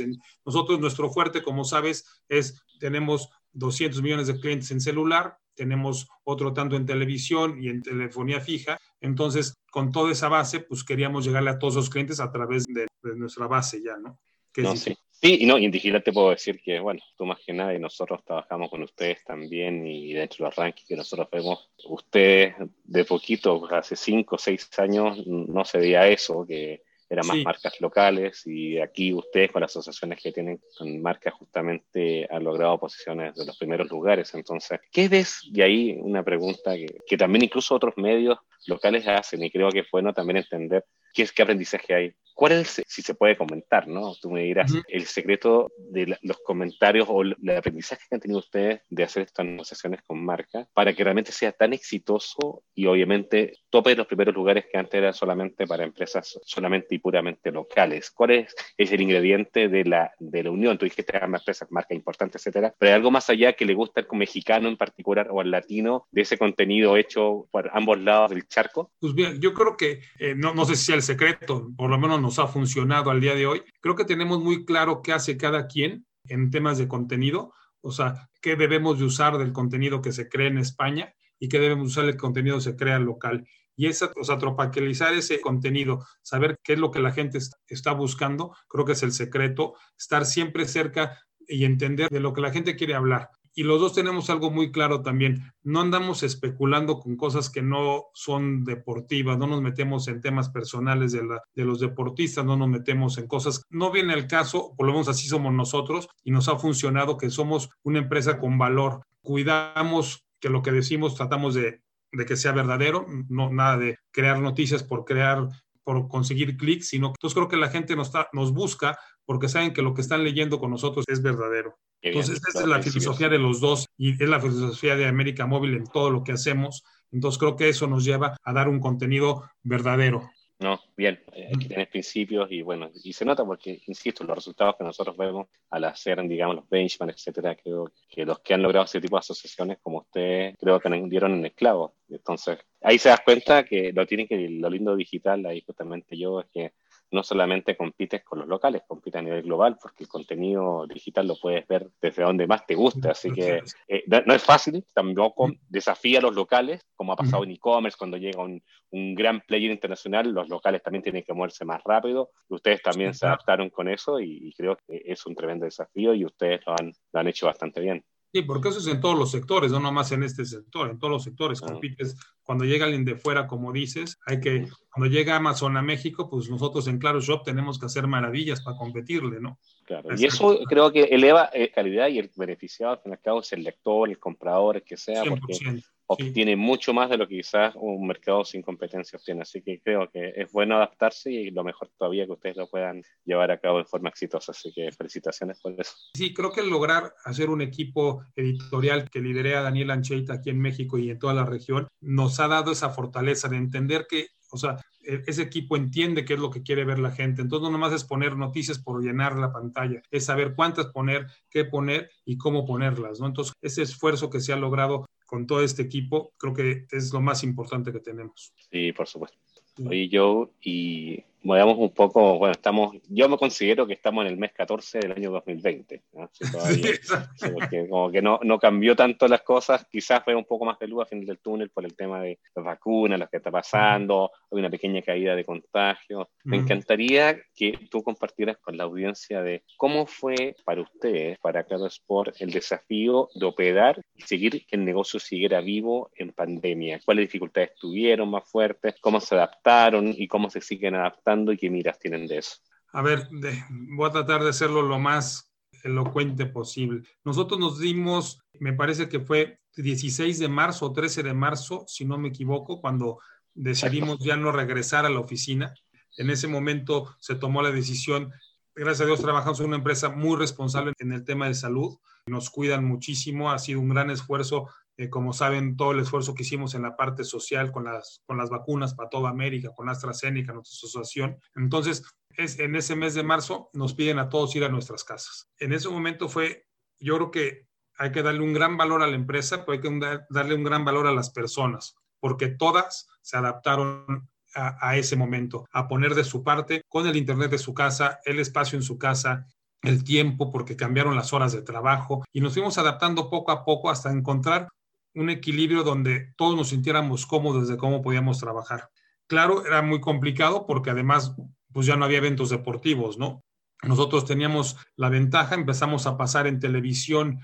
nosotros 0.44 0.78
nuestro 0.78 1.10
fuerte, 1.10 1.42
como 1.42 1.64
sabes, 1.64 2.22
es 2.28 2.62
tenemos 2.78 3.30
200 3.52 4.02
millones 4.02 4.26
de 4.26 4.38
clientes 4.38 4.70
en 4.70 4.80
celular, 4.80 5.36
tenemos 5.54 6.08
otro 6.24 6.52
tanto 6.52 6.76
en 6.76 6.86
televisión 6.86 7.62
y 7.62 7.68
en 7.68 7.82
telefonía 7.82 8.40
fija. 8.40 8.78
Entonces, 9.00 9.54
con 9.70 9.92
toda 9.92 10.12
esa 10.12 10.28
base, 10.28 10.60
pues 10.60 10.82
queríamos 10.84 11.24
llegarle 11.24 11.50
a 11.50 11.58
todos 11.58 11.74
los 11.74 11.90
clientes 11.90 12.18
a 12.20 12.32
través 12.32 12.64
de, 12.64 12.86
nuestra 13.02 13.46
base 13.46 13.82
ya, 13.82 13.96
¿no? 13.96 14.18
no 14.56 14.76
sí. 14.76 14.96
sí, 15.10 15.38
y 15.40 15.46
no, 15.46 15.58
y 15.58 15.66
en 15.66 15.70
digital 15.70 16.02
te 16.02 16.12
puedo 16.12 16.30
decir 16.30 16.60
que, 16.62 16.80
bueno, 16.80 17.00
tú 17.16 17.26
más 17.26 17.38
que 17.44 17.52
nada, 17.52 17.74
y 17.74 17.78
nosotros 17.78 18.24
trabajamos 18.24 18.70
con 18.70 18.82
ustedes 18.82 19.22
también, 19.24 19.86
y 19.86 20.12
dentro 20.12 20.38
de 20.38 20.44
los 20.48 20.56
rankings 20.56 20.88
que 20.88 20.96
nosotros 20.96 21.28
vemos, 21.30 21.70
ustedes 21.84 22.54
de 22.84 23.04
poquito, 23.04 23.62
hace 23.70 23.96
cinco 23.96 24.36
o 24.36 24.38
seis 24.38 24.68
años, 24.78 25.26
no 25.26 25.64
se 25.64 25.78
veía 25.78 26.08
eso, 26.08 26.46
que 26.46 26.82
eran 27.10 27.26
más 27.26 27.38
marcas 27.38 27.80
locales 27.80 28.46
y 28.46 28.78
aquí 28.78 29.12
ustedes 29.12 29.50
con 29.50 29.60
las 29.60 29.72
asociaciones 29.72 30.22
que 30.22 30.30
tienen 30.30 30.60
con 30.78 31.02
marcas 31.02 31.34
justamente 31.34 32.26
han 32.30 32.44
logrado 32.44 32.78
posiciones 32.78 33.34
de 33.34 33.44
los 33.44 33.58
primeros 33.58 33.90
lugares. 33.90 34.32
Entonces, 34.34 34.78
¿qué 34.92 35.08
ves? 35.08 35.40
Y 35.42 35.60
ahí 35.60 35.96
una 36.00 36.22
pregunta 36.22 36.74
que, 36.76 36.86
que 37.04 37.16
también 37.16 37.44
incluso 37.44 37.74
otros 37.74 37.94
medios 37.96 38.38
locales 38.66 39.08
hacen 39.08 39.42
y 39.42 39.50
creo 39.50 39.70
que 39.70 39.80
es 39.80 39.90
bueno 39.90 40.12
también 40.14 40.36
entender 40.36 40.84
qué 41.12 41.22
es 41.22 41.32
qué 41.32 41.42
aprendizaje 41.42 41.94
hay 41.94 42.14
¿Cuál 42.40 42.52
es, 42.52 42.82
si 42.86 43.02
se 43.02 43.14
puede 43.14 43.36
comentar, 43.36 43.86
no? 43.86 44.14
Tú 44.14 44.30
me 44.30 44.40
dirás, 44.40 44.72
el 44.88 45.04
secreto 45.04 45.72
de 45.76 46.16
los 46.22 46.38
comentarios 46.38 47.06
o 47.10 47.20
el 47.20 47.36
aprendizaje 47.54 48.00
que 48.08 48.14
han 48.14 48.20
tenido 48.22 48.38
ustedes 48.38 48.80
de 48.88 49.04
hacer 49.04 49.24
estas 49.24 49.44
negociaciones 49.44 50.00
con 50.06 50.24
marca 50.24 50.66
para 50.72 50.94
que 50.94 51.04
realmente 51.04 51.32
sea 51.32 51.52
tan 51.52 51.74
exitoso 51.74 52.62
y 52.74 52.86
obviamente 52.86 53.58
tope 53.68 53.94
los 53.94 54.06
primeros 54.06 54.34
lugares 54.34 54.64
que 54.72 54.78
antes 54.78 54.96
era 54.96 55.12
solamente 55.12 55.66
para 55.66 55.84
empresas 55.84 56.40
solamente 56.42 56.94
y 56.94 56.98
puramente 56.98 57.52
locales. 57.52 58.10
¿Cuál 58.10 58.30
es, 58.30 58.54
el 58.78 59.02
ingrediente 59.02 59.68
de 59.68 59.84
la, 59.84 60.10
de 60.18 60.42
la 60.42 60.50
unión? 60.50 60.78
Tú 60.78 60.86
dijiste 60.86 61.12
que 61.12 61.18
empresas, 61.18 61.70
marcas 61.70 61.94
importantes, 61.94 62.40
etcétera, 62.40 62.74
pero 62.78 62.90
hay 62.90 62.96
algo 62.96 63.10
más 63.10 63.28
allá 63.28 63.52
que 63.52 63.66
le 63.66 63.74
gusta 63.74 64.00
al 64.00 64.06
mexicano 64.16 64.66
en 64.66 64.78
particular 64.78 65.28
o 65.30 65.42
al 65.42 65.50
latino 65.50 66.06
de 66.10 66.22
ese 66.22 66.38
contenido 66.38 66.96
hecho 66.96 67.48
por 67.50 67.70
ambos 67.74 68.00
lados 68.00 68.30
del 68.30 68.48
charco? 68.48 68.92
Pues 68.98 69.14
bien, 69.14 69.42
yo 69.42 69.52
creo 69.52 69.76
que, 69.76 70.00
eh, 70.18 70.34
no, 70.34 70.54
no 70.54 70.64
sé 70.64 70.74
si 70.74 70.86
sea 70.86 70.96
secreto, 71.02 71.70
por 71.76 71.90
lo 71.90 71.98
menos 71.98 72.20
no 72.20 72.42
ha 72.42 72.48
funcionado 72.48 73.10
al 73.10 73.20
día 73.20 73.34
de 73.34 73.46
hoy. 73.46 73.62
Creo 73.80 73.96
que 73.96 74.04
tenemos 74.04 74.42
muy 74.42 74.64
claro 74.64 75.02
qué 75.02 75.12
hace 75.12 75.36
cada 75.36 75.66
quien 75.66 76.06
en 76.24 76.50
temas 76.50 76.78
de 76.78 76.88
contenido, 76.88 77.52
o 77.80 77.92
sea, 77.92 78.28
qué 78.40 78.56
debemos 78.56 78.98
de 78.98 79.04
usar 79.04 79.38
del 79.38 79.52
contenido 79.52 80.02
que 80.02 80.12
se 80.12 80.28
crea 80.28 80.48
en 80.48 80.58
España 80.58 81.14
y 81.38 81.48
qué 81.48 81.58
debemos 81.58 81.88
usar 81.88 82.06
del 82.06 82.16
contenido 82.16 82.56
que 82.56 82.62
se 82.62 82.76
crea 82.76 82.98
local. 82.98 83.46
Y 83.76 83.86
esa, 83.86 84.10
o 84.20 84.24
sea, 84.24 84.38
tropicalizar 84.38 85.14
ese 85.14 85.40
contenido, 85.40 86.06
saber 86.22 86.58
qué 86.62 86.74
es 86.74 86.78
lo 86.78 86.90
que 86.90 87.00
la 87.00 87.12
gente 87.12 87.38
está 87.68 87.92
buscando, 87.92 88.54
creo 88.68 88.84
que 88.84 88.92
es 88.92 89.02
el 89.02 89.12
secreto, 89.12 89.74
estar 89.98 90.26
siempre 90.26 90.66
cerca 90.66 91.18
y 91.48 91.64
entender 91.64 92.10
de 92.10 92.20
lo 92.20 92.32
que 92.34 92.42
la 92.42 92.52
gente 92.52 92.76
quiere 92.76 92.94
hablar 92.94 93.30
y 93.54 93.64
los 93.64 93.80
dos 93.80 93.94
tenemos 93.94 94.30
algo 94.30 94.50
muy 94.50 94.70
claro 94.70 95.02
también. 95.02 95.52
No 95.62 95.80
andamos 95.80 96.22
especulando 96.22 97.00
con 97.00 97.16
cosas 97.16 97.50
que 97.50 97.62
no 97.62 98.04
son 98.14 98.64
deportivas, 98.64 99.38
no 99.38 99.46
nos 99.46 99.60
metemos 99.60 100.08
en 100.08 100.20
temas 100.20 100.50
personales 100.50 101.12
de, 101.12 101.64
los 101.64 101.80
deportistas, 101.80 102.44
no 102.44 102.56
nos 102.56 102.68
metemos 102.68 103.18
en 103.18 103.26
cosas. 103.26 103.64
No 103.68 103.90
viene 103.90 104.14
el 104.14 104.26
caso, 104.26 104.74
por 104.76 104.86
lo 104.86 104.92
menos 104.92 105.08
así 105.08 105.26
somos 105.26 105.52
nosotros 105.52 106.08
y 106.22 106.30
nos 106.30 106.48
ha 106.48 106.56
funcionado 106.56 107.16
que 107.16 107.30
somos 107.30 107.70
una 107.82 107.98
empresa 107.98 108.38
con 108.38 108.56
valor. 108.58 109.02
Cuidamos 109.20 110.24
que 110.38 110.48
lo 110.48 110.62
que 110.62 110.72
decimos 110.72 111.16
tratamos 111.16 111.54
de, 111.54 111.82
que 112.26 112.36
sea 112.36 112.52
verdadero, 112.52 113.06
no 113.28 113.50
nada 113.50 113.78
de 113.78 113.98
crear 114.10 114.40
noticias 114.40 114.82
por 114.82 115.04
crear 115.04 115.48
por 115.82 116.08
conseguir 116.08 116.56
clics, 116.56 116.88
sino 116.88 117.08
que 117.08 117.16
entonces 117.18 117.34
creo 117.34 117.48
que 117.48 117.56
la 117.56 117.70
gente 117.70 117.96
nos 117.96 118.52
busca 118.52 118.98
porque 119.30 119.48
saben 119.48 119.72
que 119.72 119.80
lo 119.80 119.94
que 119.94 120.00
están 120.00 120.24
leyendo 120.24 120.58
con 120.58 120.72
nosotros 120.72 121.04
es 121.06 121.22
verdadero. 121.22 121.78
Entonces, 122.02 122.40
esa 122.48 122.62
es 122.62 122.66
la 122.66 122.82
filosofía 122.82 123.28
de 123.28 123.38
los 123.38 123.60
dos 123.60 123.86
y 123.96 124.20
es 124.20 124.28
la 124.28 124.40
filosofía 124.40 124.96
de 124.96 125.06
América 125.06 125.46
Móvil 125.46 125.74
en 125.74 125.84
todo 125.84 126.10
lo 126.10 126.24
que 126.24 126.32
hacemos. 126.32 126.82
Entonces, 127.12 127.38
creo 127.38 127.54
que 127.54 127.68
eso 127.68 127.86
nos 127.86 128.04
lleva 128.04 128.36
a 128.42 128.52
dar 128.52 128.68
un 128.68 128.80
contenido 128.80 129.48
verdadero. 129.62 130.28
No, 130.58 130.80
bien, 130.96 131.22
aquí 131.54 131.68
tienes 131.68 131.86
principios 131.86 132.50
y 132.50 132.62
bueno, 132.62 132.90
y 133.04 133.12
se 133.12 133.24
nota 133.24 133.44
porque, 133.44 133.80
insisto, 133.86 134.24
los 134.24 134.34
resultados 134.34 134.74
que 134.76 134.82
nosotros 134.82 135.16
vemos 135.16 135.46
al 135.70 135.84
hacer, 135.84 136.20
digamos, 136.26 136.56
los 136.56 136.68
benchmarks, 136.68 137.28
etcétera, 137.28 137.54
creo 137.54 137.92
que 138.08 138.26
los 138.26 138.40
que 138.40 138.54
han 138.54 138.62
logrado 138.62 138.86
ese 138.86 139.00
tipo 139.00 139.14
de 139.14 139.20
asociaciones 139.20 139.78
como 139.80 139.98
usted, 139.98 140.56
creo 140.58 140.80
que 140.80 140.90
dieron 141.08 141.34
en 141.34 141.46
esclavo. 141.46 141.94
Entonces, 142.08 142.58
ahí 142.82 142.98
se 142.98 143.10
das 143.10 143.20
cuenta 143.24 143.64
que 143.64 143.92
lo 143.92 144.04
tiene 144.08 144.26
que, 144.26 144.48
lo 144.48 144.68
lindo 144.68 144.96
digital, 144.96 145.46
ahí 145.46 145.62
justamente 145.64 146.18
yo, 146.18 146.40
es 146.40 146.46
que 146.52 146.72
no 147.10 147.22
solamente 147.22 147.76
compites 147.76 148.22
con 148.22 148.40
los 148.40 148.48
locales, 148.48 148.82
compites 148.86 149.18
a 149.18 149.22
nivel 149.22 149.42
global, 149.42 149.76
porque 149.80 150.04
el 150.04 150.08
contenido 150.08 150.86
digital 150.86 151.26
lo 151.26 151.36
puedes 151.36 151.66
ver 151.66 151.88
desde 152.00 152.22
donde 152.22 152.46
más 152.46 152.66
te 152.66 152.74
guste. 152.74 153.08
Así 153.08 153.32
que 153.32 153.62
eh, 153.88 154.04
no, 154.06 154.34
es 154.34 154.42
fácil, 154.42 154.84
tampoco 154.94 155.50
desafía 155.68 156.18
a 156.18 156.22
los 156.22 156.34
locales, 156.34 156.86
como 156.94 157.12
ha 157.12 157.16
pasado 157.16 157.44
en 157.44 157.50
e-commerce, 157.50 157.98
cuando 157.98 158.16
llega 158.16 158.42
un, 158.42 158.62
un, 158.90 159.14
gran 159.14 159.40
player 159.40 159.70
internacional, 159.70 160.30
los 160.30 160.48
locales 160.48 160.82
también 160.82 161.02
tienen 161.02 161.24
que 161.24 161.32
moverse 161.32 161.64
más 161.64 161.82
rápido. 161.84 162.30
Ustedes 162.48 162.82
también 162.82 163.14
se 163.14 163.26
adaptaron 163.26 163.70
con 163.70 163.88
eso 163.88 164.20
y, 164.20 164.52
creo 164.56 164.76
que 164.76 165.02
es 165.04 165.24
un 165.26 165.34
tremendo 165.34 165.64
desafío 165.64 166.14
y 166.14 166.24
ustedes 166.24 166.60
lo 166.66 166.74
han, 166.78 166.92
lo 167.12 167.20
han 167.20 167.28
hecho 167.28 167.46
bastante 167.46 167.80
bien. 167.80 168.04
Sí, 168.32 168.42
porque 168.42 168.68
eso 168.68 168.78
es 168.78 168.86
en 168.86 169.00
todos 169.00 169.18
los 169.18 169.32
sectores, 169.32 169.72
no 169.72 169.80
nomás 169.80 170.12
en 170.12 170.22
este 170.22 170.44
sector, 170.44 170.88
en 170.88 170.98
todos 171.00 171.12
los 171.12 171.24
sectores. 171.24 171.60
Compites, 171.60 172.16
cuando 172.44 172.64
llega 172.64 172.84
alguien 172.84 173.04
de 173.04 173.16
fuera, 173.16 173.48
como 173.48 173.72
dices, 173.72 174.20
hay 174.24 174.40
que, 174.40 174.68
cuando 174.92 175.12
llega 175.12 175.34
Amazon 175.34 175.76
a 175.76 175.82
México, 175.82 176.30
pues 176.30 176.48
nosotros 176.48 176.86
en 176.86 176.98
Claro 176.98 177.20
Shop 177.20 177.42
tenemos 177.42 177.78
que 177.78 177.86
hacer 177.86 178.06
maravillas 178.06 178.62
para 178.62 178.76
competirle, 178.76 179.40
¿no? 179.40 179.58
Claro, 179.84 180.10
y 180.16 180.26
eso 180.26 180.60
creo 180.68 180.92
que 180.92 181.04
eleva 181.04 181.50
eh, 181.52 181.72
calidad 181.72 182.06
y 182.06 182.20
el 182.20 182.30
beneficiado 182.36 182.92
al 182.92 183.00
fin 183.00 183.10
y 183.10 183.14
al 183.14 183.20
cabo 183.20 183.40
es 183.40 183.52
el 183.52 183.64
lector, 183.64 184.08
el 184.08 184.20
comprador, 184.20 184.76
el 184.76 184.84
que 184.84 184.96
sea, 184.96 185.24
porque 185.24 185.82
obtiene 186.12 186.56
mucho 186.56 186.92
más 186.92 187.08
de 187.08 187.16
lo 187.16 187.28
que 187.28 187.36
quizás 187.36 187.72
un 187.76 188.04
mercado 188.04 188.44
sin 188.44 188.62
competencia 188.62 189.16
obtiene. 189.16 189.42
Así 189.42 189.62
que 189.62 189.80
creo 189.80 190.10
que 190.10 190.32
es 190.34 190.50
bueno 190.50 190.74
adaptarse 190.74 191.30
y 191.30 191.50
lo 191.50 191.62
mejor 191.62 191.88
todavía 191.96 192.26
que 192.26 192.32
ustedes 192.32 192.56
lo 192.56 192.68
puedan 192.68 193.02
llevar 193.24 193.52
a 193.52 193.60
cabo 193.60 193.78
de 193.78 193.84
forma 193.84 194.08
exitosa. 194.08 194.50
Así 194.50 194.72
que 194.72 194.90
felicitaciones 194.90 195.60
por 195.60 195.72
eso. 195.78 195.92
Sí, 196.14 196.34
creo 196.34 196.50
que 196.50 196.62
lograr 196.62 197.14
hacer 197.24 197.48
un 197.48 197.60
equipo 197.60 198.24
editorial 198.34 199.08
que 199.08 199.20
lidere 199.20 199.54
a 199.54 199.62
Daniel 199.62 199.92
Ancheita 199.92 200.34
aquí 200.34 200.50
en 200.50 200.60
México 200.60 200.98
y 200.98 201.10
en 201.10 201.18
toda 201.18 201.34
la 201.34 201.44
región 201.44 201.86
nos 202.00 202.40
ha 202.40 202.48
dado 202.48 202.72
esa 202.72 202.90
fortaleza 202.90 203.48
de 203.48 203.58
entender 203.58 204.06
que 204.08 204.26
o 204.50 204.56
sea, 204.56 204.76
e, 205.02 205.22
ese 205.26 205.42
equipo 205.42 205.76
entiende 205.76 206.24
qué 206.24 206.34
es 206.34 206.40
lo 206.40 206.50
que 206.50 206.62
quiere 206.62 206.84
ver 206.84 206.98
la 206.98 207.10
gente. 207.10 207.42
Entonces, 207.42 207.64
no 207.64 207.72
nomás 207.72 207.92
es 207.92 208.04
poner 208.04 208.36
noticias 208.36 208.78
por 208.78 209.02
llenar 209.02 209.36
la 209.36 209.52
pantalla, 209.52 210.02
es 210.10 210.24
saber 210.24 210.54
cuántas 210.54 210.86
poner, 210.86 211.26
qué 211.50 211.64
poner 211.64 212.10
y 212.24 212.36
cómo 212.36 212.64
ponerlas, 212.64 213.20
¿no? 213.20 213.26
Entonces, 213.26 213.54
ese 213.62 213.82
esfuerzo 213.82 214.30
que 214.30 214.40
se 214.40 214.52
ha 214.52 214.56
logrado 214.56 215.06
con 215.26 215.46
todo 215.46 215.62
este 215.62 215.82
equipo, 215.82 216.32
creo 216.38 216.52
que 216.52 216.86
es 216.90 217.12
lo 217.12 217.20
más 217.20 217.44
importante 217.44 217.92
que 217.92 218.00
tenemos. 218.00 218.52
Sí, 218.70 218.92
por 218.92 219.06
supuesto. 219.06 219.38
Oye, 219.86 220.08
Joe, 220.12 220.48
y 220.60 221.22
veamos 221.42 221.78
un 221.78 221.90
poco, 221.90 222.38
bueno, 222.38 222.52
estamos, 222.52 222.96
yo 223.08 223.28
me 223.28 223.38
considero 223.38 223.86
que 223.86 223.94
estamos 223.94 224.24
en 224.24 224.32
el 224.32 224.36
mes 224.36 224.52
14 224.52 224.98
del 225.00 225.12
año 225.12 225.30
2020, 225.30 226.02
porque 227.52 227.88
como 227.88 228.10
que 228.10 228.20
no, 228.20 228.40
no 228.42 228.58
cambió 228.58 228.94
tanto 228.94 229.26
las 229.26 229.42
cosas, 229.42 229.86
quizás 229.90 230.22
fue 230.22 230.34
un 230.34 230.44
poco 230.44 230.64
más 230.64 230.78
de 230.78 230.88
luz 230.88 231.02
a 231.02 231.06
fin 231.06 231.24
del 231.24 231.38
túnel 231.38 231.70
por 231.70 231.84
el 231.84 231.94
tema 231.94 232.20
de 232.20 232.38
las 232.54 232.64
vacunas, 232.64 233.18
lo 233.18 233.28
que 233.28 233.38
está 233.38 233.50
pasando, 233.50 234.30
hay 234.50 234.58
una 234.58 234.70
pequeña 234.70 235.02
caída 235.02 235.34
de 235.34 235.44
contagios. 235.44 236.26
Me 236.44 236.58
encantaría 236.58 237.38
que 237.54 237.78
tú 237.90 238.02
compartieras 238.02 238.58
con 238.58 238.76
la 238.76 238.84
audiencia 238.84 239.42
de 239.42 239.62
cómo 239.76 240.06
fue 240.06 240.56
para 240.64 240.82
ustedes, 240.82 241.38
para 241.38 241.64
Claro 241.64 241.86
Sport, 241.86 242.36
el 242.40 242.50
desafío 242.50 243.28
de 243.34 243.46
operar 243.46 244.00
y 244.14 244.22
seguir 244.22 244.66
que 244.66 244.76
el 244.76 244.84
negocio 244.84 245.20
siguiera 245.20 245.60
vivo 245.60 246.10
en 246.16 246.32
pandemia. 246.32 247.00
¿Cuáles 247.04 247.26
dificultades 247.26 247.74
tuvieron 247.76 248.30
más 248.30 248.44
fuertes? 248.50 248.94
¿Cómo 249.00 249.20
se 249.20 249.34
adaptaron 249.34 250.14
y 250.16 250.26
cómo 250.26 250.50
se 250.50 250.60
siguen 250.60 250.94
adaptando 250.96 251.29
y 251.52 251.56
qué 251.56 251.70
miras 251.70 251.98
tienen 251.98 252.26
de 252.26 252.38
eso? 252.38 252.56
A 252.92 253.02
ver, 253.02 253.28
voy 253.70 254.08
a 254.08 254.12
tratar 254.12 254.42
de 254.42 254.50
hacerlo 254.50 254.82
lo 254.82 254.98
más 254.98 255.52
elocuente 255.84 256.46
posible. 256.46 257.02
Nosotros 257.24 257.58
nos 257.58 257.78
dimos, 257.78 258.42
me 258.58 258.72
parece 258.72 259.08
que 259.08 259.20
fue 259.20 259.60
16 259.76 260.38
de 260.38 260.48
marzo 260.48 260.86
o 260.86 260.92
13 260.92 261.22
de 261.22 261.34
marzo, 261.34 261.84
si 261.86 262.04
no 262.04 262.18
me 262.18 262.28
equivoco, 262.28 262.80
cuando 262.80 263.18
decidimos 263.54 264.18
ya 264.18 264.36
no 264.36 264.52
regresar 264.52 265.06
a 265.06 265.10
la 265.10 265.20
oficina. 265.20 265.72
En 266.16 266.30
ese 266.30 266.48
momento 266.48 267.14
se 267.20 267.36
tomó 267.36 267.62
la 267.62 267.70
decisión 267.70 268.32
gracias 268.74 269.02
a 269.02 269.06
Dios 269.06 269.20
trabajamos 269.20 269.60
en 269.60 269.66
una 269.66 269.76
empresa 269.76 270.08
muy 270.08 270.36
responsable 270.36 270.92
en 270.98 271.12
el 271.12 271.24
tema 271.24 271.46
de 271.46 271.54
salud. 271.54 271.98
Nos 272.26 272.50
cuidan 272.50 272.84
muchísimo, 272.84 273.50
ha 273.50 273.58
sido 273.58 273.80
un 273.80 273.90
gran 273.90 274.10
esfuerzo. 274.10 274.68
Eh, 274.96 275.08
como 275.08 275.32
saben, 275.32 275.76
todo 275.76 275.92
el 275.92 276.00
esfuerzo 276.00 276.34
que 276.34 276.42
hicimos 276.42 276.74
en 276.74 276.82
la 276.82 276.96
parte 276.96 277.24
social 277.24 277.72
con 277.72 277.84
las, 277.84 278.22
con 278.26 278.36
las 278.36 278.50
vacunas 278.50 278.94
para 278.94 279.08
toda 279.08 279.30
América, 279.30 279.70
con 279.74 279.88
AstraZeneca, 279.88 280.52
nuestra 280.52 280.76
asociación. 280.76 281.38
Entonces, 281.54 282.04
es, 282.36 282.58
en 282.58 282.76
ese 282.76 282.96
mes 282.96 283.14
de 283.14 283.22
marzo 283.22 283.70
nos 283.72 283.94
piden 283.94 284.18
a 284.18 284.28
todos 284.28 284.54
ir 284.56 284.64
a 284.64 284.68
nuestras 284.68 285.04
casas. 285.04 285.48
En 285.58 285.72
ese 285.72 285.88
momento 285.88 286.28
fue, 286.28 286.66
yo 286.98 287.16
creo 287.16 287.30
que 287.30 287.66
hay 287.96 288.12
que 288.12 288.22
darle 288.22 288.40
un 288.40 288.54
gran 288.54 288.76
valor 288.76 289.02
a 289.02 289.06
la 289.06 289.16
empresa, 289.16 289.64
pero 289.64 289.72
hay 289.72 289.80
que 289.80 290.20
darle 290.30 290.54
un 290.54 290.64
gran 290.64 290.84
valor 290.84 291.06
a 291.06 291.12
las 291.12 291.30
personas, 291.30 291.96
porque 292.18 292.48
todas 292.48 293.08
se 293.20 293.36
adaptaron 293.36 294.28
a, 294.54 294.96
ese 294.96 295.16
momento, 295.16 295.68
a 295.72 295.86
poner 295.86 296.14
de 296.14 296.24
su 296.24 296.42
parte 296.42 296.82
con 296.88 297.06
el 297.06 297.16
Internet 297.16 297.50
de 297.50 297.58
su 297.58 297.74
casa, 297.74 298.18
el 298.24 298.40
espacio 298.40 298.76
en 298.76 298.82
su 298.82 298.98
casa, 298.98 299.46
el 299.82 300.02
tiempo, 300.04 300.50
porque 300.50 300.76
cambiaron 300.76 301.14
las 301.14 301.32
horas 301.32 301.52
de 301.52 301.62
trabajo 301.62 302.24
y 302.32 302.40
nos 302.40 302.54
fuimos 302.54 302.76
adaptando 302.78 303.30
poco 303.30 303.52
a 303.52 303.64
poco 303.64 303.90
hasta 303.90 304.10
encontrar 304.10 304.68
un 305.14 305.30
equilibrio 305.30 305.82
donde 305.82 306.32
todos 306.36 306.56
nos 306.56 306.68
sintiéramos 306.68 307.26
cómodos 307.26 307.68
de 307.68 307.76
cómo 307.76 308.02
podíamos 308.02 308.38
trabajar. 308.38 308.90
Claro, 309.26 309.64
era 309.66 309.82
muy 309.82 310.00
complicado 310.00 310.66
porque 310.66 310.90
además 310.90 311.34
pues 311.72 311.86
ya 311.86 311.96
no 311.96 312.04
había 312.04 312.18
eventos 312.18 312.50
deportivos, 312.50 313.18
¿no? 313.18 313.44
Nosotros 313.82 314.24
teníamos 314.24 314.76
la 314.96 315.08
ventaja, 315.08 315.54
empezamos 315.54 316.06
a 316.06 316.16
pasar 316.16 316.46
en 316.46 316.60
televisión 316.60 317.40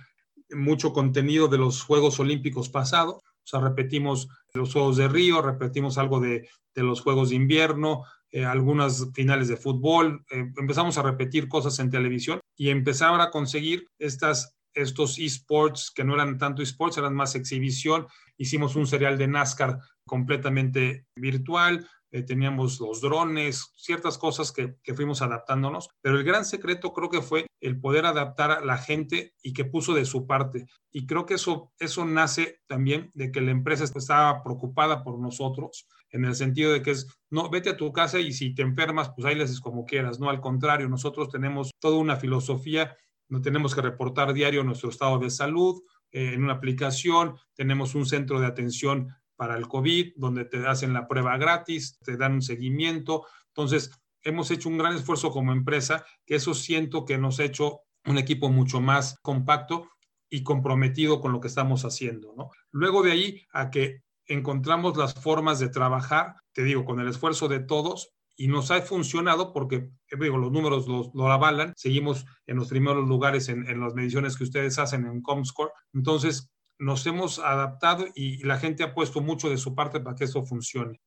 mucho 0.51 0.93
contenido 0.93 1.49
de 1.49 1.59
los 1.59 1.83
Juegos 1.83 2.21
Olímpicos 2.21 2.69
pasados, 2.69 3.17
o 3.17 3.49
sea, 3.49 3.61
repetimos 3.61 4.29
los 4.55 4.73
Juegos 4.73 4.97
de 4.97 5.09
Río, 5.09 5.41
repetimos 5.43 5.99
algo 5.99 6.21
de, 6.21 6.49
los 6.75 7.01
Juegos 7.01 7.31
de 7.31 7.37
Invierno, 7.37 8.03
eh, 8.31 8.45
algunas 8.45 9.09
finales 9.15 9.49
de 9.49 9.57
fútbol, 9.57 10.25
eh, 10.31 10.53
empezamos 10.57 10.99
a 10.99 11.03
repetir 11.03 11.49
cosas 11.49 11.79
en 11.79 11.91
televisión 11.91 12.41
y 12.57 12.71
empezar 12.71 13.19
a 13.21 13.31
conseguir 13.31 13.89
estas, 13.99 14.57
estos 14.77 15.19
esports 15.19 15.91
que 15.91 16.05
no 16.05 16.15
eran 16.15 16.39
tanto 16.39 16.63
esports, 16.63 16.99
eran 16.99 17.15
más 17.15 17.35
exhibición. 17.35 18.07
Hicimos 18.37 18.77
un 18.77 18.87
serial 18.87 19.19
de 19.19 19.27
NASCAR 19.27 19.79
completamente 20.05 21.07
virtual, 21.17 21.89
eh, 22.13 22.23
teníamos 22.23 22.79
los 22.79 23.01
drones, 23.01 23.73
ciertas 23.77 24.17
cosas 24.17 24.53
que, 24.53 24.77
que, 24.83 24.95
fuimos 24.95 25.23
adaptándonos, 25.23 25.89
pero 26.01 26.17
el 26.17 26.25
gran 26.25 26.45
secreto 26.45 26.93
creo 26.93 27.11
que 27.11 27.21
fue 27.21 27.47
el 27.61 27.81
poder 27.81 28.07
adaptar 28.07 28.53
a 28.53 28.65
la 28.65 28.79
gente 28.79 29.35
y 29.43 29.53
que 29.53 29.65
puso 29.65 29.93
de 29.93 30.05
su 30.05 30.27
parte. 30.27 30.67
Y 30.93 31.07
creo 31.07 31.27
que 31.27 31.35
eso, 31.35 31.73
eso 31.79 32.05
nace 32.05 32.61
también 32.69 33.11
de 33.15 33.33
que 33.33 33.41
la 33.41 33.51
empresa 33.51 33.85
estaba 33.85 34.43
preocupada 34.45 35.03
por 35.03 35.19
nosotros, 35.19 35.89
en 36.11 36.25
el 36.25 36.35
sentido 36.35 36.73
de 36.73 36.83
que 36.83 36.93
es, 36.93 37.07
no, 37.31 37.51
vete 37.51 37.71
a 37.71 37.77
tu 37.77 37.93
casa 37.93 38.21
y 38.21 38.33
si 38.33 38.55
te 38.55 38.63
enfermas, 38.63 39.11
pues 39.15 39.27
ahí 39.27 39.35
le 39.35 39.45
haces 39.45 39.61
como 39.61 39.85
quieras, 39.85 40.21
no, 40.21 40.31
al 40.31 40.41
contrario, 40.41 40.89
nosotros 40.89 41.29
tenemos 41.29 41.73
toda 41.81 41.99
una 41.99 42.17
filosofía, 42.17 42.97
no 43.29 43.43
tenemos 43.43 43.75
que 43.75 43.83
reportar 43.83 44.33
diario 44.33 44.65
nuestro 44.65 44.91
estado 44.91 45.19
de 45.19 45.31
salud, 45.31 45.83
eh, 46.13 46.35
en 46.35 46.45
una 46.45 46.55
aplicación, 46.55 47.37
tenemos 47.55 47.95
un 47.95 48.07
centro 48.07 48.41
de 48.41 48.47
atención 48.47 49.15
para 49.37 49.57
el 49.57 49.69
COVID, 49.69 50.15
donde 50.17 50.45
te 50.45 50.67
hacen 50.67 50.93
la 50.93 51.07
prueba 51.07 51.37
gratis, 51.37 51.99
te 52.03 52.17
dan 52.17 52.35
un 52.35 52.43
seguimiento. 52.43 53.27
Entonces, 53.49 53.91
hemos 54.23 54.51
hecho 54.51 54.69
un 54.69 54.79
gran 54.79 54.95
esfuerzo 54.95 55.31
como 55.31 55.53
empresa, 55.53 56.05
que 56.25 56.37
eso 56.37 56.55
siento 56.55 57.05
que 57.05 57.19
nos 57.19 57.39
ha 57.39 57.45
hecho 57.45 57.81
un 58.07 58.19
equipo 58.19 58.49
mucho 58.49 58.81
más 58.81 59.19
compacto 59.21 59.89
y 60.29 60.43
comprometido 60.43 61.21
con 61.21 61.33
lo 61.33 61.41
que 61.41 61.49
estamos 61.49 61.85
haciendo. 61.85 62.35
¿no? 62.37 62.51
Luego 62.71 63.03
de 63.03 63.13
ahí 63.13 63.43
a 63.53 63.71
que 63.71 64.03
encontramos 64.27 64.97
las 64.97 65.15
formas 65.15 65.59
de 65.59 65.69
trabajar, 65.69 66.37
te 66.53 66.65
digo, 66.65 66.85
con 66.85 67.01
el 67.01 67.09
esfuerzo 67.09 67.49
de 67.49 67.61
todos, 67.61 68.16
y 68.37 68.49
nos 68.49 68.71
ha 68.71 68.81
funcionado 68.83 69.53
porque, 69.53 69.91
digo, 70.19 70.37
los 70.37 70.53
números 70.53 70.87
lo, 70.87 71.33
avalan, 71.33 71.73
seguimos 71.77 72.27
en 72.47 72.57
los 72.57 72.69
primeros 72.69 73.09
lugares 73.09 73.49
en, 73.49 73.69
en, 73.69 73.81
las 73.81 73.95
mediciones 73.95 74.37
que 74.37 74.45
ustedes 74.45 74.79
hacen 74.79 75.07
en 75.07 75.23
Comscore, 75.23 75.73
entonces 75.95 76.51
nos 76.79 77.07
hemos 77.07 77.39
adaptado 77.39 78.07
y 78.15 78.45
la 78.45 78.59
gente 78.59 78.83
ha 78.83 78.95
puesto 78.95 79.21
mucho 79.21 79.49
de 79.49 79.57
su 79.57 79.75
parte 79.75 80.01
para 80.01 80.15
que 80.15 80.25
eso 80.25 80.45
funcione. 80.45 81.01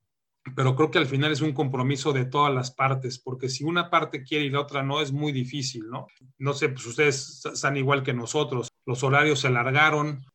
Pero 0.55 0.75
creo 0.75 0.89
que 0.89 0.97
al 0.97 1.05
final 1.05 1.31
es 1.31 1.41
un 1.41 1.53
compromiso 1.53 2.13
de 2.13 2.25
todas 2.25 2.53
las 2.53 2.71
partes, 2.71 3.19
porque 3.19 3.49
si 3.49 3.63
una 3.63 3.89
parte 3.89 4.23
quiere 4.23 4.45
y 4.45 4.49
la 4.49 4.61
otra 4.61 4.83
no, 4.83 5.01
es 5.01 5.11
muy 5.11 5.31
difícil, 5.31 5.87
¿no? 5.89 6.07
No 6.37 6.53
sé, 6.53 6.69
pues 6.69 6.85
ustedes 6.85 7.45
están 7.45 7.77
igual 7.77 8.03
que 8.03 8.13
nosotros, 8.13 8.69
los 8.85 9.03
horarios 9.03 9.41
se 9.41 9.47
alargaron, 9.47 10.25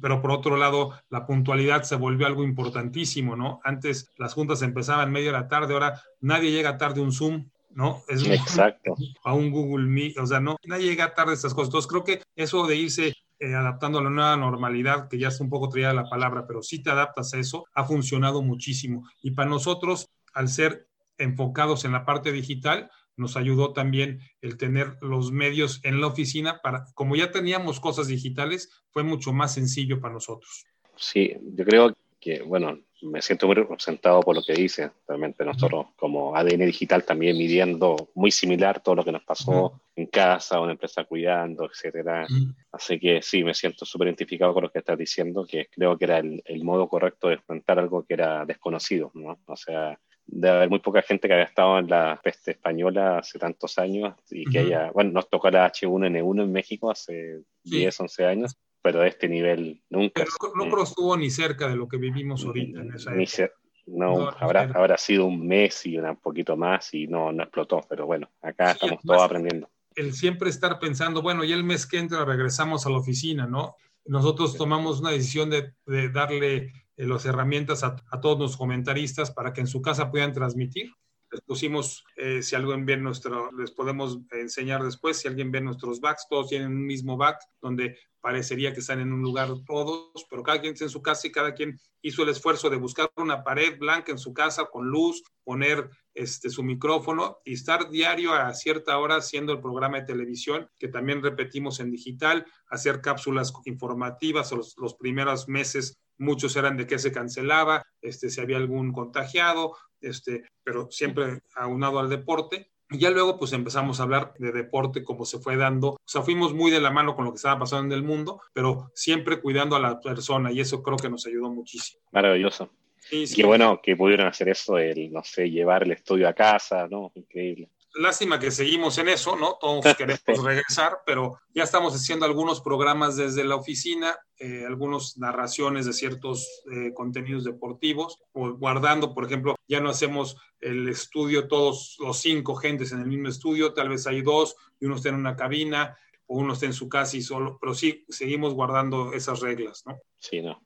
pero 0.00 0.20
por 0.20 0.30
otro 0.30 0.56
lado, 0.56 0.92
la 1.10 1.26
puntualidad 1.26 1.82
se 1.82 1.96
volvió 1.96 2.26
algo 2.26 2.44
importantísimo, 2.44 3.36
¿no? 3.36 3.60
Antes 3.64 4.10
las 4.16 4.34
juntas 4.34 4.62
empezaban 4.62 5.12
media 5.12 5.32
de 5.32 5.38
la 5.38 5.48
tarde, 5.48 5.74
ahora 5.74 6.02
nadie 6.20 6.50
llega 6.50 6.78
tarde 6.78 7.00
a 7.00 7.04
un 7.04 7.12
Zoom, 7.12 7.48
¿no? 7.70 8.02
Es 8.08 8.26
Exacto. 8.26 8.94
A 9.24 9.34
un 9.34 9.50
Google 9.50 9.86
Meet, 9.86 10.18
o 10.18 10.26
sea, 10.26 10.40
no, 10.40 10.56
nadie 10.64 10.88
llega 10.88 11.14
tarde 11.14 11.32
a 11.32 11.34
estas 11.34 11.54
cosas. 11.54 11.68
Entonces 11.68 11.88
creo 11.88 12.04
que 12.04 12.22
eso 12.36 12.66
de 12.66 12.76
irse 12.76 13.14
eh, 13.38 13.54
adaptando 13.54 13.98
a 13.98 14.02
la 14.02 14.10
nueva 14.10 14.36
normalidad, 14.36 15.08
que 15.08 15.18
ya 15.18 15.28
es 15.28 15.40
un 15.40 15.48
poco 15.48 15.68
traída 15.68 15.92
la 15.92 16.08
palabra, 16.08 16.46
pero 16.46 16.62
si 16.62 16.82
te 16.82 16.90
adaptas 16.90 17.34
a 17.34 17.38
eso, 17.38 17.66
ha 17.74 17.84
funcionado 17.84 18.42
muchísimo. 18.42 19.08
Y 19.22 19.32
para 19.32 19.48
nosotros, 19.48 20.10
al 20.32 20.48
ser 20.48 20.88
enfocados 21.18 21.84
en 21.84 21.92
la 21.92 22.04
parte 22.04 22.32
digital, 22.32 22.90
nos 23.22 23.36
ayudó 23.36 23.72
también 23.72 24.20
el 24.42 24.58
tener 24.58 24.98
los 25.00 25.32
medios 25.32 25.80
en 25.84 26.00
la 26.00 26.08
oficina 26.08 26.60
para, 26.62 26.84
como 26.94 27.16
ya 27.16 27.30
teníamos 27.30 27.80
cosas 27.80 28.08
digitales, 28.08 28.70
fue 28.90 29.02
mucho 29.02 29.32
más 29.32 29.54
sencillo 29.54 30.00
para 30.00 30.14
nosotros. 30.14 30.66
Sí, 30.96 31.34
yo 31.54 31.64
creo 31.64 31.94
que, 32.20 32.42
bueno, 32.42 32.78
me 33.02 33.20
siento 33.20 33.46
muy 33.46 33.56
representado 33.56 34.20
por 34.20 34.36
lo 34.36 34.42
que 34.42 34.54
dice. 34.54 34.90
Realmente 35.06 35.44
nosotros 35.44 35.86
como 35.96 36.36
ADN 36.36 36.66
digital 36.66 37.04
también 37.04 37.36
midiendo 37.36 38.10
muy 38.14 38.30
similar 38.30 38.80
todo 38.80 38.94
lo 38.94 39.04
que 39.04 39.12
nos 39.12 39.24
pasó 39.24 39.80
en 39.96 40.06
casa, 40.06 40.60
una 40.60 40.72
empresa 40.72 41.04
cuidando, 41.04 41.66
etcétera. 41.66 42.26
Así 42.70 42.98
que 42.98 43.20
sí, 43.22 43.42
me 43.42 43.54
siento 43.54 43.84
súper 43.84 44.08
identificado 44.08 44.54
con 44.54 44.62
lo 44.62 44.70
que 44.70 44.78
estás 44.78 44.96
diciendo, 44.96 45.44
que 45.44 45.66
creo 45.70 45.98
que 45.98 46.04
era 46.04 46.18
el, 46.18 46.42
el, 46.44 46.64
modo 46.64 46.88
correcto 46.88 47.28
de 47.28 47.34
enfrentar 47.34 47.78
algo 47.78 48.04
que 48.04 48.14
era 48.14 48.44
desconocido, 48.46 49.10
¿no? 49.14 49.38
O 49.46 49.56
sea, 49.56 49.98
de 50.26 50.48
haber 50.48 50.70
muy 50.70 50.78
poca 50.78 51.02
gente 51.02 51.28
que 51.28 51.34
había 51.34 51.46
estado 51.46 51.78
en 51.78 51.88
la 51.88 52.20
peste 52.22 52.52
española 52.52 53.18
hace 53.18 53.38
tantos 53.38 53.78
años 53.78 54.14
y 54.30 54.44
que 54.44 54.60
haya, 54.60 54.90
bueno, 54.92 55.10
nos 55.10 55.28
tocó 55.28 55.50
la 55.50 55.70
H1N1 55.70 56.42
en 56.42 56.52
México 56.52 56.90
hace 56.90 57.40
10, 57.64 58.00
11 58.00 58.26
años 58.26 58.58
pero 58.82 59.00
de 59.00 59.08
este 59.08 59.28
nivel 59.28 59.80
nunca. 59.88 60.24
no, 60.56 60.66
no 60.66 60.82
estuvo 60.82 61.16
ni 61.16 61.30
cerca 61.30 61.68
de 61.68 61.76
lo 61.76 61.88
que 61.88 61.96
vivimos 61.96 62.44
ahorita 62.44 62.80
en 62.80 62.92
esa 62.92 63.14
época. 63.14 63.54
no, 63.86 64.28
habrá, 64.38 64.62
habrá 64.74 64.98
sido 64.98 65.26
un 65.26 65.46
mes 65.46 65.86
y 65.86 65.96
un 65.98 66.16
poquito 66.16 66.56
más 66.56 66.92
y 66.92 67.06
no, 67.06 67.32
no 67.32 67.44
explotó, 67.44 67.80
pero 67.88 68.06
bueno, 68.06 68.28
acá 68.42 68.72
estamos 68.72 69.00
todos 69.02 69.22
aprendiendo. 69.22 69.70
El 69.94 70.12
siempre 70.14 70.50
estar 70.50 70.78
pensando, 70.78 71.22
bueno, 71.22 71.44
y 71.44 71.52
el 71.52 71.64
mes 71.64 71.86
que 71.86 71.98
entra 71.98 72.24
regresamos 72.24 72.84
a 72.86 72.90
la 72.90 72.98
oficina, 72.98 73.46
¿no? 73.46 73.76
Nosotros 74.04 74.56
tomamos 74.56 75.00
una 75.00 75.10
decisión 75.10 75.48
de, 75.48 75.74
de 75.86 76.08
darle 76.08 76.72
las 76.96 77.24
herramientas 77.24 77.84
a, 77.84 77.96
a, 78.10 78.20
todos 78.20 78.38
los 78.38 78.56
comentaristas 78.56 79.30
para 79.30 79.52
que 79.52 79.60
en 79.60 79.66
su 79.66 79.80
casa 79.82 80.10
puedan 80.10 80.32
transmitir. 80.32 80.92
Les 81.30 81.40
pusimos, 81.40 82.04
eh, 82.16 82.42
si 82.42 82.54
alguien 82.54 82.84
ve 82.84 82.98
nuestro, 82.98 83.50
les 83.52 83.70
podemos 83.70 84.18
enseñar 84.32 84.82
después, 84.82 85.16
si 85.16 85.28
alguien 85.28 85.50
ve 85.50 85.62
nuestros 85.62 86.00
backs, 86.00 86.26
todos 86.28 86.48
tienen 86.50 86.68
un 86.68 86.84
mismo 86.84 87.16
back, 87.16 87.38
donde 87.62 87.96
parecería 88.20 88.72
que 88.72 88.80
están 88.80 89.00
en 89.00 89.12
un 89.12 89.20
lugar 89.20 89.48
todos, 89.66 90.26
pero 90.30 90.42
cada 90.42 90.60
quien 90.60 90.74
está 90.74 90.84
en 90.84 90.90
su 90.90 91.02
casa 91.02 91.26
y 91.26 91.32
cada 91.32 91.54
quien 91.54 91.78
hizo 92.02 92.22
el 92.22 92.28
esfuerzo 92.28 92.70
de 92.70 92.76
buscar 92.76 93.10
una 93.16 93.42
pared 93.42 93.78
blanca 93.78 94.12
en 94.12 94.18
su 94.18 94.34
casa 94.34 94.66
con 94.66 94.88
luz, 94.88 95.22
poner 95.42 95.90
este, 96.14 96.50
su 96.50 96.62
micrófono 96.62 97.38
y 97.44 97.54
estar 97.54 97.90
diario 97.90 98.32
a 98.32 98.52
cierta 98.54 98.98
hora 98.98 99.16
haciendo 99.16 99.52
el 99.52 99.60
programa 99.60 100.00
de 100.00 100.06
televisión, 100.06 100.68
que 100.78 100.88
también 100.88 101.22
repetimos 101.22 101.80
en 101.80 101.90
digital, 101.90 102.46
hacer 102.66 103.00
cápsulas 103.00 103.52
informativas 103.64 104.52
los, 104.52 104.76
los 104.78 104.94
primeros 104.94 105.48
meses 105.48 105.98
muchos 106.22 106.56
eran 106.56 106.76
de 106.76 106.86
que 106.86 106.98
se 106.98 107.12
cancelaba, 107.12 107.84
este, 108.00 108.30
si 108.30 108.40
había 108.40 108.56
algún 108.56 108.92
contagiado, 108.92 109.76
este, 110.00 110.44
pero 110.64 110.90
siempre 110.90 111.40
aunado 111.54 111.98
al 111.98 112.08
deporte. 112.08 112.70
Y 112.90 112.98
ya 112.98 113.10
luego 113.10 113.38
pues 113.38 113.52
empezamos 113.54 113.98
a 113.98 114.02
hablar 114.02 114.34
de 114.38 114.52
deporte 114.52 115.02
como 115.02 115.24
se 115.24 115.38
fue 115.38 115.56
dando. 115.56 115.90
O 115.90 115.98
sea, 116.04 116.22
fuimos 116.22 116.52
muy 116.52 116.70
de 116.70 116.80
la 116.80 116.90
mano 116.90 117.16
con 117.16 117.24
lo 117.24 117.32
que 117.32 117.36
estaba 117.36 117.58
pasando 117.58 117.94
en 117.94 118.00
el 118.00 118.06
mundo, 118.06 118.40
pero 118.52 118.90
siempre 118.94 119.40
cuidando 119.40 119.76
a 119.76 119.80
la 119.80 120.00
persona 120.00 120.52
y 120.52 120.60
eso 120.60 120.82
creo 120.82 120.98
que 120.98 121.08
nos 121.08 121.26
ayudó 121.26 121.50
muchísimo. 121.50 122.02
Maravilloso. 122.12 122.70
Sí, 122.98 123.24
Qué 123.34 123.44
bueno 123.44 123.80
que 123.82 123.96
pudieron 123.96 124.28
hacer 124.28 124.48
eso, 124.48 124.78
el, 124.78 125.10
no 125.12 125.24
sé, 125.24 125.50
llevar 125.50 125.82
el 125.82 125.92
estudio 125.92 126.28
a 126.28 126.34
casa, 126.34 126.86
¿no? 126.88 127.10
Increíble 127.14 127.68
lástima 127.94 128.38
que 128.38 128.50
seguimos 128.50 128.98
en 128.98 129.08
eso, 129.08 129.36
¿no? 129.36 129.58
Todos 129.60 129.84
queremos 129.96 130.44
regresar, 130.44 130.98
pero 131.06 131.38
ya 131.54 131.64
estamos 131.64 131.94
haciendo 131.94 132.26
algunos 132.26 132.60
programas 132.60 133.16
desde 133.16 133.44
la 133.44 133.56
oficina, 133.56 134.16
eh, 134.38 134.64
algunas 134.66 135.16
narraciones 135.18 135.86
de 135.86 135.92
ciertos 135.92 136.62
eh, 136.72 136.92
contenidos 136.94 137.44
deportivos, 137.44 138.18
o 138.32 138.52
guardando, 138.54 139.14
por 139.14 139.24
ejemplo, 139.24 139.56
ya 139.68 139.80
no 139.80 139.90
hacemos 139.90 140.36
el 140.60 140.88
estudio 140.88 141.48
todos 141.48 141.96
los 141.98 142.18
cinco 142.18 142.54
gentes 142.54 142.92
en 142.92 143.00
el 143.00 143.06
mismo 143.06 143.28
estudio, 143.28 143.72
tal 143.74 143.88
vez 143.88 144.06
hay 144.06 144.22
dos 144.22 144.56
y 144.80 144.86
uno 144.86 144.96
está 144.96 145.10
en 145.10 145.16
una 145.16 145.36
cabina 145.36 145.96
o 146.26 146.38
uno 146.38 146.54
está 146.54 146.66
en 146.66 146.72
su 146.72 146.88
casa 146.88 147.16
y 147.16 147.22
solo, 147.22 147.58
pero 147.60 147.74
sí 147.74 148.04
seguimos 148.08 148.54
guardando 148.54 149.12
esas 149.12 149.40
reglas, 149.40 149.82
¿no? 149.86 149.98
Sí, 150.18 150.40
no, 150.40 150.62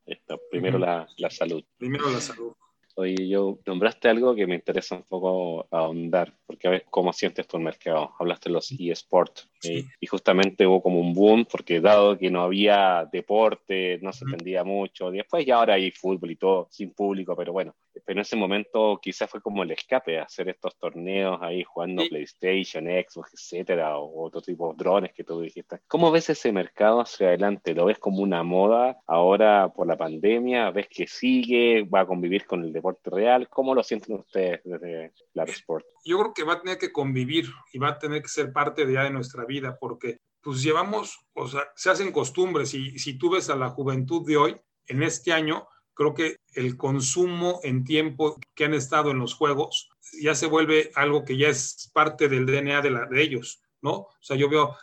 primero 0.50 0.78
la, 0.78 1.06
la 1.16 1.30
salud. 1.30 1.64
Primero 1.78 2.10
la 2.10 2.20
salud. 2.20 2.52
Oye, 2.98 3.28
yo 3.28 3.58
nombraste 3.66 4.08
algo 4.08 4.34
que 4.34 4.46
me 4.46 4.54
interesa 4.54 4.94
un 4.94 5.02
poco 5.02 5.68
ahondar, 5.70 6.32
porque 6.46 6.66
a 6.66 6.70
ver 6.70 6.86
cómo 6.88 7.12
sientes 7.12 7.46
tu 7.46 7.58
mercado. 7.58 8.14
Hablaste 8.18 8.48
de 8.48 8.54
los 8.54 8.72
eSports 8.72 9.50
eh, 9.64 9.84
y 10.00 10.06
justamente 10.06 10.66
hubo 10.66 10.82
como 10.82 11.00
un 11.00 11.12
boom, 11.12 11.46
porque 11.50 11.80
dado 11.80 12.18
que 12.18 12.30
no 12.30 12.42
había 12.42 13.08
deporte, 13.10 13.98
no 14.02 14.12
se 14.12 14.24
entendía 14.24 14.64
mucho, 14.64 15.10
después 15.10 15.44
ya 15.44 15.56
ahora 15.56 15.74
hay 15.74 15.90
fútbol 15.90 16.30
y 16.30 16.36
todo 16.36 16.68
sin 16.70 16.92
público, 16.92 17.36
pero 17.36 17.52
bueno, 17.52 17.74
pero 18.04 18.18
en 18.18 18.22
ese 18.22 18.36
momento 18.36 18.98
quizás 19.02 19.30
fue 19.30 19.40
como 19.40 19.62
el 19.62 19.70
escape, 19.70 20.18
hacer 20.18 20.48
estos 20.48 20.76
torneos 20.76 21.38
ahí 21.40 21.62
jugando 21.62 22.04
PlayStation, 22.08 22.84
Xbox, 22.84 23.32
etcétera, 23.34 23.98
o 23.98 24.24
otro 24.24 24.40
tipo 24.40 24.72
de 24.72 24.76
drones 24.76 25.12
que 25.12 25.24
tú 25.24 25.40
dijiste. 25.40 25.80
¿Cómo 25.88 26.10
ves 26.10 26.30
ese 26.30 26.52
mercado 26.52 27.00
hacia 27.00 27.28
adelante? 27.28 27.74
¿Lo 27.74 27.86
ves 27.86 27.98
como 27.98 28.22
una 28.22 28.42
moda 28.42 28.98
ahora 29.06 29.72
por 29.74 29.86
la 29.86 29.96
pandemia? 29.96 30.70
¿Ves 30.70 30.88
que 30.88 31.06
sigue? 31.06 31.82
¿Va 31.82 32.00
a 32.00 32.06
convivir 32.06 32.46
con 32.46 32.62
el 32.62 32.72
deporte 32.72 33.10
real? 33.10 33.48
¿Cómo 33.48 33.74
lo 33.74 33.82
sienten 33.82 34.16
ustedes 34.16 34.60
desde 34.64 35.12
la 35.34 35.44
Sport? 35.44 35.86
Yo 36.06 36.18
creo 36.18 36.34
que 36.34 36.44
va 36.44 36.54
a 36.54 36.62
tener 36.62 36.78
que 36.78 36.92
convivir 36.92 37.50
y 37.72 37.78
va 37.78 37.88
a 37.88 37.98
tener 37.98 38.22
que 38.22 38.28
ser 38.28 38.52
parte 38.52 38.86
de 38.86 38.94
ya 38.94 39.04
de 39.04 39.10
nuestra 39.10 39.44
vida, 39.44 39.76
porque 39.78 40.20
pues 40.40 40.62
llevamos, 40.62 41.18
o 41.34 41.48
sea, 41.48 41.64
se 41.74 41.90
hacen 41.90 42.12
costumbres 42.12 42.72
y 42.74 42.98
si 42.98 43.18
tú 43.18 43.30
ves 43.30 43.50
a 43.50 43.56
la 43.56 43.70
juventud 43.70 44.24
de 44.24 44.36
hoy, 44.36 44.56
en 44.86 45.02
este 45.02 45.32
año, 45.32 45.66
creo 45.94 46.14
que 46.14 46.36
el 46.54 46.76
consumo 46.76 47.58
en 47.64 47.82
tiempo 47.82 48.38
que 48.54 48.66
han 48.66 48.74
estado 48.74 49.10
en 49.10 49.18
los 49.18 49.34
juegos 49.34 49.88
ya 50.20 50.34
se 50.34 50.46
vuelve 50.46 50.92
algo 50.94 51.24
que 51.24 51.36
ya 51.36 51.48
es 51.48 51.90
parte 51.92 52.28
del 52.28 52.46
DNA 52.46 52.82
de, 52.82 52.90
la, 52.90 53.06
de 53.06 53.22
ellos. 53.22 53.60
¿No? 53.86 53.92
O 53.92 54.16
sea, 54.20 54.36
yo 54.36 54.48
veo, 54.48 54.76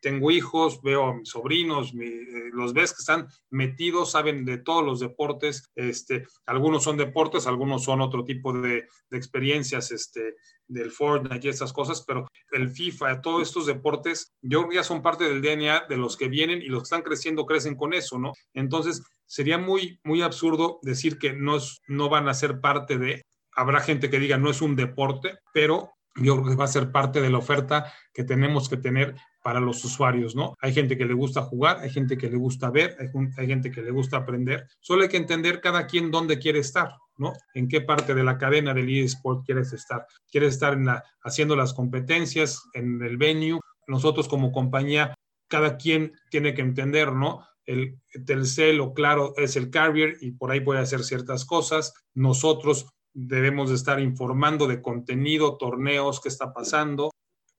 tengo 0.00 0.30
hijos, 0.30 0.80
veo 0.80 1.04
a 1.04 1.14
mis 1.14 1.28
sobrinos, 1.28 1.92
eh, 2.00 2.48
los 2.52 2.72
ves 2.72 2.92
que 2.92 3.00
están 3.00 3.28
metidos, 3.50 4.12
saben 4.12 4.46
de 4.46 4.56
todos 4.56 4.82
los 4.82 5.00
deportes, 5.00 5.70
este, 5.74 6.26
algunos 6.46 6.82
son 6.82 6.96
deportes, 6.96 7.46
algunos 7.46 7.84
son 7.84 8.00
otro 8.00 8.24
tipo 8.24 8.54
de, 8.54 8.88
experiencias, 9.10 9.92
este, 9.92 10.36
del 10.66 10.90
Fortnite 10.90 11.46
y 11.46 11.50
estas 11.50 11.74
cosas, 11.74 12.02
pero 12.06 12.26
el 12.52 12.70
FIFA, 12.70 13.20
todos 13.20 13.42
estos 13.42 13.66
deportes, 13.66 14.32
yo 14.40 14.66
ya 14.72 14.82
son 14.82 15.02
parte 15.02 15.24
del 15.24 15.42
DNA 15.42 15.84
de 15.86 15.98
los 15.98 16.16
que 16.16 16.28
vienen 16.28 16.62
y 16.62 16.68
los 16.68 16.80
que 16.80 16.84
están 16.84 17.02
creciendo 17.02 17.44
crecen 17.44 17.76
con 17.76 17.92
eso, 17.92 18.18
¿no? 18.18 18.32
Entonces, 18.54 19.02
sería 19.26 19.58
muy, 19.58 20.00
muy 20.04 20.22
absurdo 20.22 20.78
decir 20.80 21.18
que 21.18 21.34
no, 21.34 21.58
no 21.86 22.08
van 22.08 22.28
a 22.28 22.34
ser 22.34 22.60
parte 22.60 22.96
de, 22.96 23.26
habrá 23.52 23.80
gente 23.80 24.08
que 24.08 24.18
diga 24.18 24.38
no 24.38 24.48
es 24.48 24.62
un 24.62 24.74
deporte, 24.74 25.38
pero 25.52 25.97
yo 26.20 26.36
creo 26.36 26.50
que 26.50 26.56
va 26.56 26.64
a 26.64 26.68
ser 26.68 26.90
parte 26.90 27.20
de 27.20 27.30
la 27.30 27.38
oferta 27.38 27.92
que 28.12 28.24
tenemos 28.24 28.68
que 28.68 28.76
tener 28.76 29.14
para 29.42 29.60
los 29.60 29.84
usuarios, 29.84 30.34
¿no? 30.34 30.54
Hay 30.60 30.74
gente 30.74 30.98
que 30.98 31.06
le 31.06 31.14
gusta 31.14 31.42
jugar, 31.42 31.78
hay 31.78 31.90
gente 31.90 32.18
que 32.18 32.28
le 32.28 32.36
gusta 32.36 32.70
ver, 32.70 32.96
hay, 32.98 33.46
gente 33.46 33.70
que 33.70 33.82
le 33.82 33.90
gusta 33.90 34.18
aprender. 34.18 34.66
Solo 34.80 35.02
hay 35.02 35.08
que 35.08 35.16
entender 35.16 35.60
cada 35.60 35.86
quien 35.86 36.10
dónde 36.10 36.38
quiere 36.38 36.58
estar, 36.58 36.90
¿no? 37.16 37.32
En 37.54 37.68
qué 37.68 37.80
parte 37.80 38.14
de 38.14 38.24
la 38.24 38.36
cadena 38.36 38.74
del 38.74 38.90
eSport 38.90 39.44
quieres 39.46 39.72
estar. 39.72 40.06
¿Quieres 40.30 40.54
estar 40.54 40.74
en 40.74 40.86
la, 40.86 41.02
haciendo 41.22 41.56
las 41.56 41.72
competencias, 41.72 42.62
en 42.74 43.02
el 43.02 43.16
venue? 43.16 43.60
Nosotros 43.86 44.28
como 44.28 44.52
compañía, 44.52 45.14
cada 45.48 45.76
quien 45.76 46.12
tiene 46.30 46.52
que 46.52 46.62
entender, 46.62 47.12
¿no? 47.12 47.46
El 47.64 48.00
Telcel 48.26 48.80
o 48.80 48.92
Claro 48.92 49.34
es 49.36 49.56
el 49.56 49.70
carrier 49.70 50.16
y 50.20 50.32
por 50.32 50.50
ahí 50.50 50.60
puede 50.60 50.80
hacer 50.80 51.04
ciertas 51.04 51.44
cosas. 51.44 51.94
Nosotros 52.14 52.86
debemos 53.20 53.70
de 53.70 53.74
estar 53.74 53.98
informando 53.98 54.68
de 54.68 54.80
contenido, 54.80 55.56
torneos, 55.56 56.20
qué 56.20 56.28
está 56.28 56.52
pasando. 56.52 57.10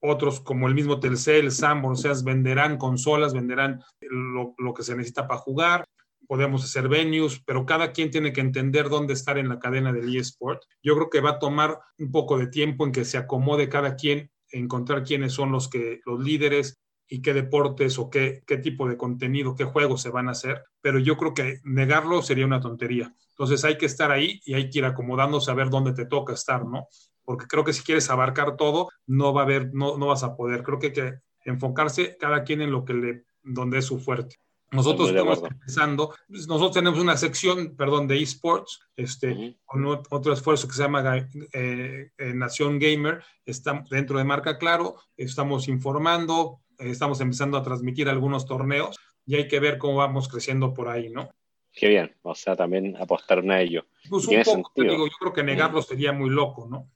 Otros, 0.01 0.39
como 0.39 0.69
el 0.69 0.73
mismo 0.73 1.01
Telcel, 1.01 1.51
sea, 1.51 1.75
venderán 2.23 2.77
consolas, 2.77 3.33
venderán 3.33 3.83
lo, 3.99 4.53
lo, 4.57 4.73
que 4.73 4.83
se 4.83 4.95
necesita 4.95 5.27
para 5.27 5.41
jugar. 5.41 5.85
Podemos 6.27 6.63
hacer 6.63 6.87
venues, 6.87 7.41
pero 7.45 7.65
cada 7.65 7.91
quien 7.91 8.09
tiene 8.09 8.31
que 8.31 8.39
entender 8.39 8.87
dónde 8.87 9.13
estar 9.13 9.37
en 9.37 9.49
la 9.49 9.59
cadena 9.59 9.91
del 9.91 10.15
eSport. 10.15 10.61
Yo 10.81 10.95
creo 10.95 11.09
que 11.09 11.19
va 11.19 11.31
a 11.31 11.39
tomar 11.39 11.79
un 11.97 12.11
poco 12.11 12.37
de 12.37 12.47
tiempo 12.47 12.85
en 12.85 12.93
que 12.93 13.03
se 13.03 13.17
acomode 13.17 13.67
cada 13.67 13.95
quien, 13.95 14.31
encontrar 14.51 15.03
quiénes 15.03 15.33
son 15.33 15.51
los, 15.51 15.67
que, 15.67 15.99
los 16.05 16.21
líderes, 16.21 16.77
y 17.09 17.21
qué 17.21 17.33
deportes 17.33 17.97
o 17.97 18.09
qué, 18.09 18.43
qué 18.45 18.57
tipo 18.57 18.87
de 18.87 18.95
contenido, 18.95 19.55
qué 19.55 19.65
juegos 19.65 20.01
se 20.01 20.11
van 20.11 20.29
a 20.29 20.31
hacer, 20.31 20.63
pero 20.79 20.99
yo 20.99 21.17
creo 21.17 21.33
que 21.33 21.59
negarlo 21.63 22.21
sería 22.21 22.45
una 22.45 22.61
tontería. 22.61 23.13
Entonces 23.31 23.65
hay 23.65 23.77
que 23.77 23.87
estar 23.87 24.11
ahí 24.11 24.39
y 24.45 24.53
hay 24.53 24.69
que 24.69 24.79
ir 24.79 24.85
acomodándose 24.85 25.49
a 25.49 25.55
ver 25.55 25.69
dónde 25.69 25.93
te 25.93 26.05
toca 26.05 26.33
estar, 26.33 26.65
¿no? 26.65 26.87
Porque 27.23 27.47
creo 27.47 27.63
que 27.63 27.73
si 27.73 27.83
quieres 27.83 28.09
abarcar 28.09 28.55
todo, 28.55 28.89
no 29.07 29.33
va 29.33 29.41
a 29.41 29.43
haber, 29.45 29.73
no, 29.73 29.97
no 29.97 30.07
vas 30.07 30.23
a 30.23 30.35
poder. 30.35 30.63
Creo 30.63 30.79
que 30.79 30.87
hay 30.87 30.93
que 30.93 31.19
enfocarse 31.45 32.17
cada 32.17 32.43
quien 32.43 32.61
en 32.61 32.71
lo 32.71 32.85
que 32.85 32.93
le, 32.93 33.23
donde 33.41 33.79
es 33.79 33.85
su 33.85 33.99
fuerte. 33.99 34.37
Nosotros 34.71 35.09
estamos 35.09 35.41
empezando, 35.41 36.13
nosotros 36.27 36.73
tenemos 36.73 36.99
una 36.99 37.17
sección, 37.17 37.75
perdón, 37.75 38.07
de 38.07 38.21
esports, 38.21 38.79
este, 38.95 39.57
con 39.65 39.83
otro 39.85 40.31
esfuerzo 40.31 40.67
que 40.67 40.75
se 40.75 40.83
llama 40.83 41.17
eh, 41.53 42.11
eh, 42.15 42.33
Nación 42.35 42.77
Gamer, 42.77 43.23
está 43.45 43.83
dentro 43.89 44.19
de 44.19 44.25
Marca 44.25 44.59
Claro, 44.59 44.95
estamos 45.17 45.67
informando, 45.67 46.61
estamos 46.79 47.21
empezando 47.21 47.57
a 47.57 47.63
transmitir 47.63 48.09
algunos 48.09 48.45
torneos 48.45 48.97
y 49.25 49.35
hay 49.35 49.47
que 49.47 49.59
ver 49.59 49.77
cómo 49.77 49.97
vamos 49.97 50.27
creciendo 50.27 50.73
por 50.73 50.87
ahí, 50.87 51.09
¿no? 51.09 51.29
Qué 51.71 51.87
bien, 51.87 52.15
o 52.23 52.33
sea, 52.33 52.55
también 52.55 52.97
apostaron 52.97 53.51
a 53.51 53.61
ello. 53.61 53.85
Pues 54.09 54.27
un 54.27 54.43
poco, 54.43 54.71
digo, 54.75 55.05
yo 55.05 55.13
creo 55.19 55.33
que 55.33 55.43
negarlo 55.43 55.81
sería 55.81 56.11
muy 56.11 56.29
loco, 56.29 56.67
¿no? 56.69 56.89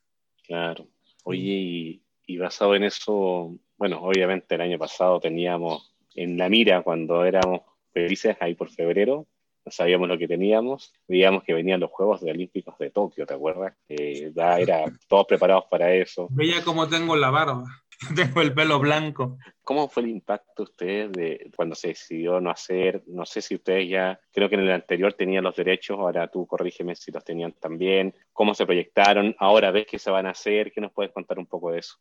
Claro. 0.46 0.88
Oye, 1.24 2.02
y, 2.26 2.38
basado 2.38 2.76
en 2.76 2.84
eso, 2.84 3.56
bueno, 3.78 4.02
obviamente 4.02 4.56
el 4.56 4.62
año 4.62 4.80
pasado 4.80 5.20
teníamos 5.20 5.96
en 6.16 6.38
la 6.38 6.50
mira 6.50 6.82
cuando 6.82 7.24
éramos 7.24 7.62
felices 7.94 8.36
ahí 8.40 8.56
por 8.56 8.70
febrero, 8.70 9.28
no 9.66 9.72
sabíamos 9.72 10.10
lo 10.10 10.18
que 10.18 10.28
teníamos, 10.28 10.94
veíamos 11.08 11.44
que 11.44 11.54
venían 11.54 11.80
los 11.80 11.92
Juegos 11.92 12.22
Olímpicos 12.24 12.78
de 12.78 12.90
Tokio, 12.90 13.26
¿te 13.26 13.36
acuerdas? 13.36 13.74
ya 13.88 14.60
era 14.60 14.84
todos 15.08 15.26
preparados 15.26 15.66
para 15.70 15.94
eso. 15.94 16.28
Veía 16.32 16.64
cómo 16.64 16.90
tengo 16.90 17.16
la 17.16 17.30
barba. 17.30 17.64
Tengo 18.16 18.42
el 18.42 18.54
pelo 18.54 18.80
blanco. 18.80 19.38
¿Cómo 19.64 19.88
fue 19.90 20.04
el 20.04 20.10
impacto 20.10 20.64
ustedes 20.64 21.12
de 21.12 21.52
cuando 21.56 21.76
se 21.76 21.90
decidió 21.90 22.40
no 22.40 22.50
hacer? 22.50 23.04
No 23.08 23.26
sé 23.26 23.42
si 23.42 23.56
ustedes 23.56 23.90
ya, 23.90 24.20
creo 24.32 24.50
que 24.50 24.56
en 24.56 24.62
el 24.62 24.72
anterior 24.72 25.14
tenían 25.14 25.44
los 25.44 25.56
derechos, 25.56 25.98
ahora 26.00 26.28
tú 26.28 26.46
corrígeme 26.46 26.96
si 26.96 27.12
los 27.12 27.24
tenían 27.24 27.54
también. 27.54 28.14
¿Cómo 28.32 28.54
se 28.54 28.66
proyectaron? 28.66 29.36
Ahora 29.40 29.72
ves 29.72 29.88
que 29.88 30.00
se 30.00 30.12
van 30.12 30.26
a 30.26 30.32
hacer. 30.32 30.72
¿Qué 30.72 30.82
nos 30.82 30.92
puedes 30.92 31.12
contar 31.12 31.40
un 31.40 31.46
poco 31.46 31.72
de 31.72 31.80
eso? 31.80 31.96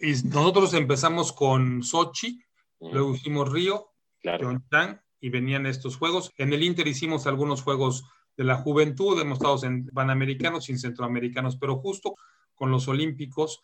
Y 0.00 0.12
nosotros 0.28 0.74
empezamos 0.74 1.32
con 1.32 1.82
Sochi, 1.82 2.40
mm. 2.80 2.92
luego 2.92 3.14
hicimos 3.14 3.52
Río, 3.52 3.92
claro. 4.20 4.60
y 5.20 5.30
venían 5.30 5.66
estos 5.66 5.96
juegos. 5.96 6.32
En 6.36 6.52
el 6.52 6.62
Inter 6.62 6.86
hicimos 6.86 7.26
algunos 7.26 7.62
juegos 7.62 8.04
de 8.36 8.44
la 8.44 8.56
juventud, 8.56 9.20
hemos 9.20 9.38
estado 9.38 9.64
en 9.64 9.86
panamericanos 9.86 10.68
y 10.68 10.72
en 10.72 10.78
centroamericanos, 10.78 11.56
pero 11.56 11.76
justo 11.76 12.14
con 12.54 12.70
los 12.70 12.86
olímpicos 12.86 13.60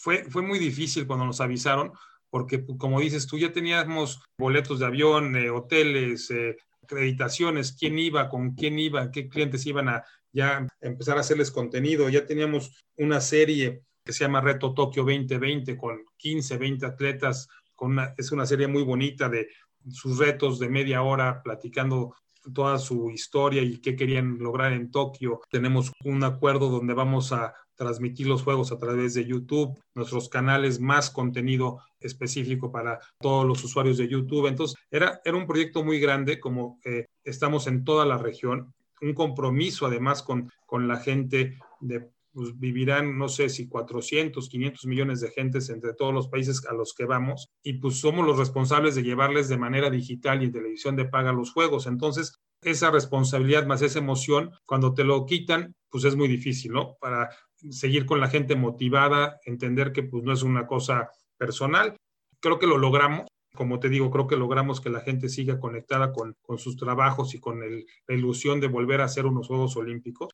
fue, 0.00 0.24
fue 0.24 0.42
muy 0.42 0.58
difícil 0.58 1.06
cuando 1.06 1.26
nos 1.26 1.40
avisaron, 1.40 1.92
porque 2.30 2.58
pues, 2.58 2.78
como 2.78 3.00
dices 3.00 3.26
tú, 3.26 3.38
ya 3.38 3.52
teníamos 3.52 4.22
boletos 4.38 4.80
de 4.80 4.86
avión, 4.86 5.36
eh, 5.36 5.50
hoteles, 5.50 6.30
eh, 6.30 6.56
acreditaciones, 6.82 7.76
quién 7.78 7.98
iba, 7.98 8.28
con 8.28 8.54
quién 8.54 8.78
iba, 8.78 9.10
qué 9.10 9.28
clientes 9.28 9.66
iban 9.66 9.88
a 9.88 10.04
ya 10.32 10.66
empezar 10.80 11.18
a 11.18 11.20
hacerles 11.20 11.50
contenido. 11.50 12.08
Ya 12.08 12.24
teníamos 12.24 12.82
una 12.96 13.20
serie 13.20 13.82
que 14.04 14.12
se 14.12 14.24
llama 14.24 14.40
Reto 14.40 14.72
Tokio 14.72 15.02
2020 15.02 15.76
con 15.76 15.98
15, 16.16 16.56
20 16.56 16.86
atletas. 16.86 17.48
Con 17.74 17.98
es 18.16 18.32
una 18.32 18.46
serie 18.46 18.68
muy 18.68 18.82
bonita 18.82 19.28
de 19.28 19.48
sus 19.90 20.18
retos 20.18 20.58
de 20.58 20.68
media 20.68 21.02
hora 21.02 21.42
platicando 21.42 22.14
toda 22.54 22.78
su 22.78 23.10
historia 23.10 23.62
y 23.62 23.78
qué 23.78 23.94
querían 23.96 24.38
lograr 24.38 24.72
en 24.72 24.90
Tokio. 24.90 25.40
Tenemos 25.50 25.92
un 26.04 26.24
acuerdo 26.24 26.70
donde 26.70 26.94
vamos 26.94 27.32
a 27.32 27.54
transmitir 27.80 28.26
los 28.26 28.42
juegos 28.42 28.72
a 28.72 28.78
través 28.78 29.14
de 29.14 29.24
YouTube, 29.24 29.74
nuestros 29.94 30.28
canales, 30.28 30.80
más 30.80 31.08
contenido 31.08 31.78
específico 31.98 32.70
para 32.70 33.00
todos 33.18 33.46
los 33.46 33.64
usuarios 33.64 33.96
de 33.96 34.06
YouTube. 34.06 34.48
Entonces, 34.48 34.78
era, 34.90 35.22
era 35.24 35.38
un 35.38 35.46
proyecto 35.46 35.82
muy 35.82 35.98
grande, 35.98 36.38
como 36.38 36.78
eh, 36.84 37.06
estamos 37.24 37.66
en 37.66 37.82
toda 37.82 38.04
la 38.04 38.18
región. 38.18 38.74
un 39.00 39.14
compromiso 39.14 39.86
además 39.86 40.22
con, 40.22 40.52
con 40.66 40.88
la 40.88 40.98
gente 40.98 41.56
de 41.80 42.10
pues, 42.34 42.58
vivirán, 42.58 43.16
no 43.16 43.30
sé 43.30 43.48
si 43.48 43.66
400, 43.66 44.46
500 44.50 44.84
millones 44.84 45.22
de 45.22 45.30
gentes 45.30 45.70
entre 45.70 45.94
todos 45.94 46.12
los 46.12 46.28
países 46.28 46.66
a 46.66 46.74
los 46.74 46.92
que 46.92 47.06
vamos 47.06 47.48
y 47.62 47.78
pues 47.78 47.98
somos 47.98 48.26
los 48.26 48.36
responsables 48.36 48.94
de 48.94 49.02
llevarles 49.02 49.48
de 49.48 49.56
manera 49.56 49.88
digital 49.88 50.42
y 50.42 50.44
en 50.44 50.52
televisión 50.52 50.96
de 50.96 51.06
paga 51.06 51.32
los 51.32 51.50
juegos. 51.50 51.86
Entonces, 51.86 52.34
esa 52.60 52.90
responsabilidad 52.90 53.66
más 53.66 53.80
esa 53.80 54.00
emoción, 54.00 54.50
cuando 54.66 54.92
te 54.92 55.02
lo 55.02 55.24
quitan, 55.24 55.74
pues 55.88 56.04
es 56.04 56.14
muy 56.14 56.28
difícil, 56.28 56.72
¿no? 56.72 56.96
Para 57.00 57.30
seguir 57.70 58.06
con 58.06 58.20
la 58.20 58.28
gente 58.28 58.56
motivada, 58.56 59.38
entender 59.44 59.92
que 59.92 60.02
pues 60.02 60.24
no 60.24 60.32
es 60.32 60.42
una 60.42 60.66
cosa 60.66 61.10
personal. 61.36 61.96
Creo 62.40 62.58
que 62.58 62.66
lo 62.66 62.78
logramos. 62.78 63.26
Como 63.54 63.80
te 63.80 63.88
digo, 63.88 64.10
creo 64.10 64.26
que 64.26 64.36
logramos 64.36 64.80
que 64.80 64.90
la 64.90 65.00
gente 65.00 65.28
siga 65.28 65.58
conectada 65.58 66.12
con, 66.12 66.34
con 66.42 66.58
sus 66.58 66.76
trabajos 66.76 67.34
y 67.34 67.40
con 67.40 67.60
la 67.60 68.14
ilusión 68.14 68.60
de 68.60 68.68
volver 68.68 69.00
a 69.00 69.04
hacer 69.04 69.26
unos 69.26 69.48
Juegos 69.48 69.76
Olímpicos. 69.76 70.28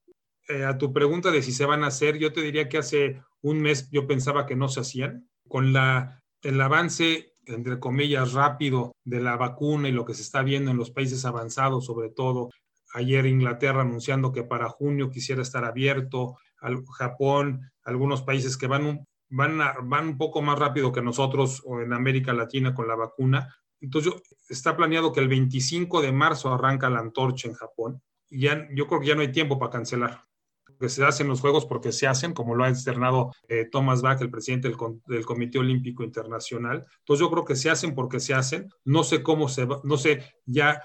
Eh, 0.48 0.64
a 0.64 0.78
tu 0.78 0.92
pregunta 0.92 1.30
de 1.30 1.42
si 1.42 1.52
se 1.52 1.64
van 1.64 1.82
a 1.82 1.88
hacer, 1.88 2.18
yo 2.18 2.32
te 2.32 2.42
diría 2.42 2.68
que 2.68 2.78
hace 2.78 3.20
un 3.42 3.60
mes 3.60 3.90
yo 3.90 4.06
pensaba 4.06 4.46
que 4.46 4.54
no 4.54 4.68
se 4.68 4.80
hacían. 4.80 5.28
Con 5.48 5.72
la, 5.72 6.22
el 6.42 6.60
avance, 6.60 7.34
entre 7.46 7.80
comillas, 7.80 8.32
rápido 8.32 8.92
de 9.04 9.20
la 9.20 9.36
vacuna 9.36 9.88
y 9.88 9.92
lo 9.92 10.04
que 10.04 10.14
se 10.14 10.22
está 10.22 10.42
viendo 10.42 10.70
en 10.70 10.76
los 10.76 10.90
países 10.90 11.24
avanzados, 11.24 11.86
sobre 11.86 12.10
todo 12.10 12.50
ayer 12.94 13.26
Inglaterra 13.26 13.82
anunciando 13.82 14.32
que 14.32 14.42
para 14.42 14.68
junio 14.68 15.10
quisiera 15.10 15.42
estar 15.42 15.64
abierto, 15.64 16.36
Japón, 16.98 17.70
algunos 17.84 18.22
países 18.22 18.56
que 18.56 18.66
van 18.66 18.86
un, 18.86 19.06
van, 19.28 19.58
van 19.84 20.08
un 20.08 20.18
poco 20.18 20.42
más 20.42 20.58
rápido 20.58 20.92
que 20.92 21.02
nosotros 21.02 21.62
o 21.64 21.80
en 21.80 21.92
América 21.92 22.32
Latina 22.32 22.74
con 22.74 22.88
la 22.88 22.96
vacuna. 22.96 23.54
Entonces, 23.80 24.14
está 24.48 24.76
planeado 24.76 25.12
que 25.12 25.20
el 25.20 25.28
25 25.28 26.00
de 26.00 26.12
marzo 26.12 26.52
arranca 26.52 26.90
la 26.90 27.00
antorcha 27.00 27.48
en 27.48 27.54
Japón. 27.54 28.02
Y 28.28 28.42
ya, 28.42 28.66
yo 28.74 28.86
creo 28.86 29.00
que 29.00 29.06
ya 29.06 29.14
no 29.14 29.20
hay 29.20 29.32
tiempo 29.32 29.58
para 29.58 29.72
cancelar 29.72 30.26
que 30.78 30.88
se 30.88 31.04
hacen 31.04 31.28
los 31.28 31.40
Juegos 31.40 31.66
porque 31.66 31.92
se 31.92 32.06
hacen, 32.06 32.32
como 32.32 32.54
lo 32.54 32.64
ha 32.64 32.68
externado 32.68 33.32
eh, 33.48 33.66
Thomas 33.70 34.02
Bach, 34.02 34.20
el 34.20 34.30
presidente 34.30 34.68
del, 34.68 35.24
Comité 35.26 35.58
Olímpico 35.58 36.04
Internacional. 36.04 36.86
Entonces 36.98 37.20
yo 37.20 37.30
creo 37.30 37.44
que 37.44 37.56
se 37.56 37.70
hacen 37.70 37.94
porque 37.94 38.20
se 38.20 38.34
hacen. 38.34 38.68
No 38.84 39.04
sé 39.04 39.22
cómo 39.22 39.48
se 39.48 39.64
va, 39.64 39.80
no 39.84 39.96
sé 39.96 40.34
ya 40.44 40.82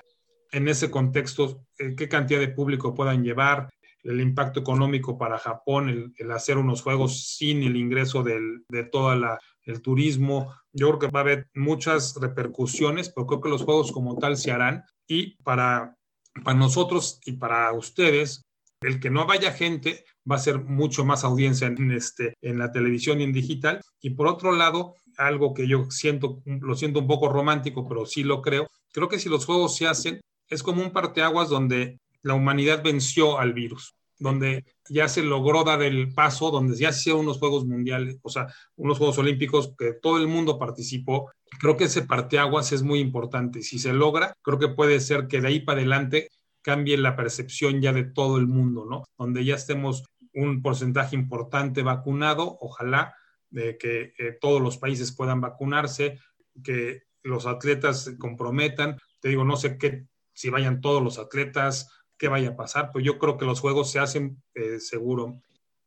en 0.52 0.68
ese 0.68 0.92
contexto 0.92 1.64
eh, 1.78 1.96
qué 1.96 2.10
cantidad 2.10 2.40
de 2.40 2.50
público 2.50 2.94
puedan 2.94 3.24
llevar, 3.24 3.70
el 4.04 4.22
impacto 4.22 4.60
económico 4.60 5.18
para 5.18 5.38
Japón, 5.38 6.14
el, 6.18 6.32
hacer 6.32 6.58
unos 6.58 6.82
juegos 6.82 7.36
sin 7.36 7.64
el 7.64 7.76
ingreso 7.76 8.24
del, 8.24 8.64
de 8.70 8.84
todo 8.84 9.14
el 9.14 9.82
turismo. 9.82 10.54
Yo 10.74 10.88
creo 10.88 11.00
que 11.00 11.08
va 11.08 11.20
a 11.20 11.24
haber 11.24 11.50
muchas 11.54 12.16
repercusiones, 12.20 13.10
pero 13.10 13.28
creo 13.28 13.42
que 13.42 13.50
los 13.50 13.64
juegos 13.64 13.92
como 13.92 14.18
tal 14.18 14.38
se 14.38 14.52
harán. 14.52 14.84
Y 15.08 15.36
para, 15.44 15.98
para 16.44 16.58
nosotros 16.58 17.20
y 17.26 17.34
para 17.34 17.72
ustedes, 17.74 18.44
el 18.82 19.00
que 19.00 19.10
no 19.10 19.26
vaya 19.28 19.52
gente 19.52 20.06
va 20.30 20.36
a 20.36 20.40
ser 20.40 20.60
mucho 20.60 21.06
más 21.06 21.24
audiencia 21.24 21.68
en, 21.68 21.92
este, 21.92 22.34
en 22.42 22.58
la 22.58 22.72
televisión 22.72 23.22
y 23.22 23.26
en 23.26 23.34
digital. 23.34 23.82
Y 24.02 24.12
por 24.12 24.28
otro 24.28 24.52
lado, 24.52 24.96
algo 25.18 25.54
que 25.54 25.68
yo 25.68 25.90
siento, 25.92 26.42
lo 26.46 26.76
siento 26.76 27.00
un 27.00 27.08
poco 27.08 27.30
romántico, 27.30 27.88
pero 27.88 28.06
sí 28.06 28.24
lo 28.24 28.42
creo, 28.42 28.68
creo 28.92 29.08
que 29.08 29.20
si 29.20 29.30
los 29.30 29.46
juegos 29.46 29.76
se 29.76 29.88
hacen, 29.88 30.22
es 30.50 30.64
como 30.64 30.82
un 30.82 30.92
parteaguas 30.92 31.50
donde 31.50 31.98
la 32.24 32.34
humanidad 32.34 32.84
venció 32.84 33.40
al 33.40 33.54
virus, 33.54 33.96
donde 34.20 34.66
ya 34.90 35.08
se 35.08 35.24
logró 35.24 35.64
dar 35.64 35.82
el 35.82 36.14
paso, 36.14 36.52
donde 36.52 36.76
ya 36.78 36.92
se 36.92 37.00
hicieron 37.00 37.22
unos 37.22 37.40
Juegos 37.40 37.66
Mundiales, 37.66 38.18
o 38.22 38.30
sea, 38.30 38.48
unos 38.76 38.98
Juegos 38.98 39.18
Olímpicos 39.18 39.74
que 39.78 39.94
todo 39.94 40.18
el 40.18 40.28
mundo 40.28 40.60
participó. 40.60 41.32
Creo 41.60 41.78
que 41.78 41.86
ese 41.86 42.04
parteaguas 42.04 42.72
es 42.72 42.84
muy 42.84 43.00
importante. 43.00 43.62
Si 43.64 43.80
se 43.80 43.94
logra, 43.94 44.34
creo 44.42 44.60
que 44.60 44.70
puede 44.70 45.00
ser 45.00 45.28
que 45.28 45.42
de 45.42 45.48
ahí 45.48 45.60
para 45.62 45.80
adelante 45.80 46.30
cambie 46.62 46.98
la 46.98 47.16
percepción 47.16 47.82
ya 47.82 47.94
de 47.94 48.04
todo 48.04 48.38
el 48.38 48.48
mundo, 48.48 48.86
¿no? 48.86 49.04
Donde 49.18 49.44
ya 49.44 49.56
estemos 49.56 50.04
un 50.34 50.62
porcentaje 50.62 51.16
importante 51.16 51.84
vacunado, 51.84 52.58
ojalá 52.62 53.16
de 53.50 53.78
que 53.78 54.14
eh, 54.18 54.38
todos 54.40 54.62
los 54.62 54.78
países 54.78 55.14
puedan 55.14 55.42
vacunarse, 55.42 56.20
que 56.64 57.04
los 57.24 57.46
atletas 57.46 58.04
se 58.04 58.18
comprometan. 58.18 58.98
Te 59.20 59.30
digo, 59.30 59.44
no 59.44 59.58
sé 59.58 59.78
qué, 59.78 60.06
si 60.34 60.50
vayan 60.50 60.82
todos 60.82 61.04
los 61.04 61.20
atletas, 61.20 61.90
qué 62.22 62.28
vaya 62.28 62.50
a 62.50 62.56
pasar, 62.56 62.92
pues 62.92 63.04
yo 63.04 63.18
creo 63.18 63.36
que 63.36 63.46
los 63.46 63.60
juegos 63.60 63.90
se 63.90 63.98
hacen 63.98 64.44
eh, 64.54 64.80
seguro. 64.80 65.42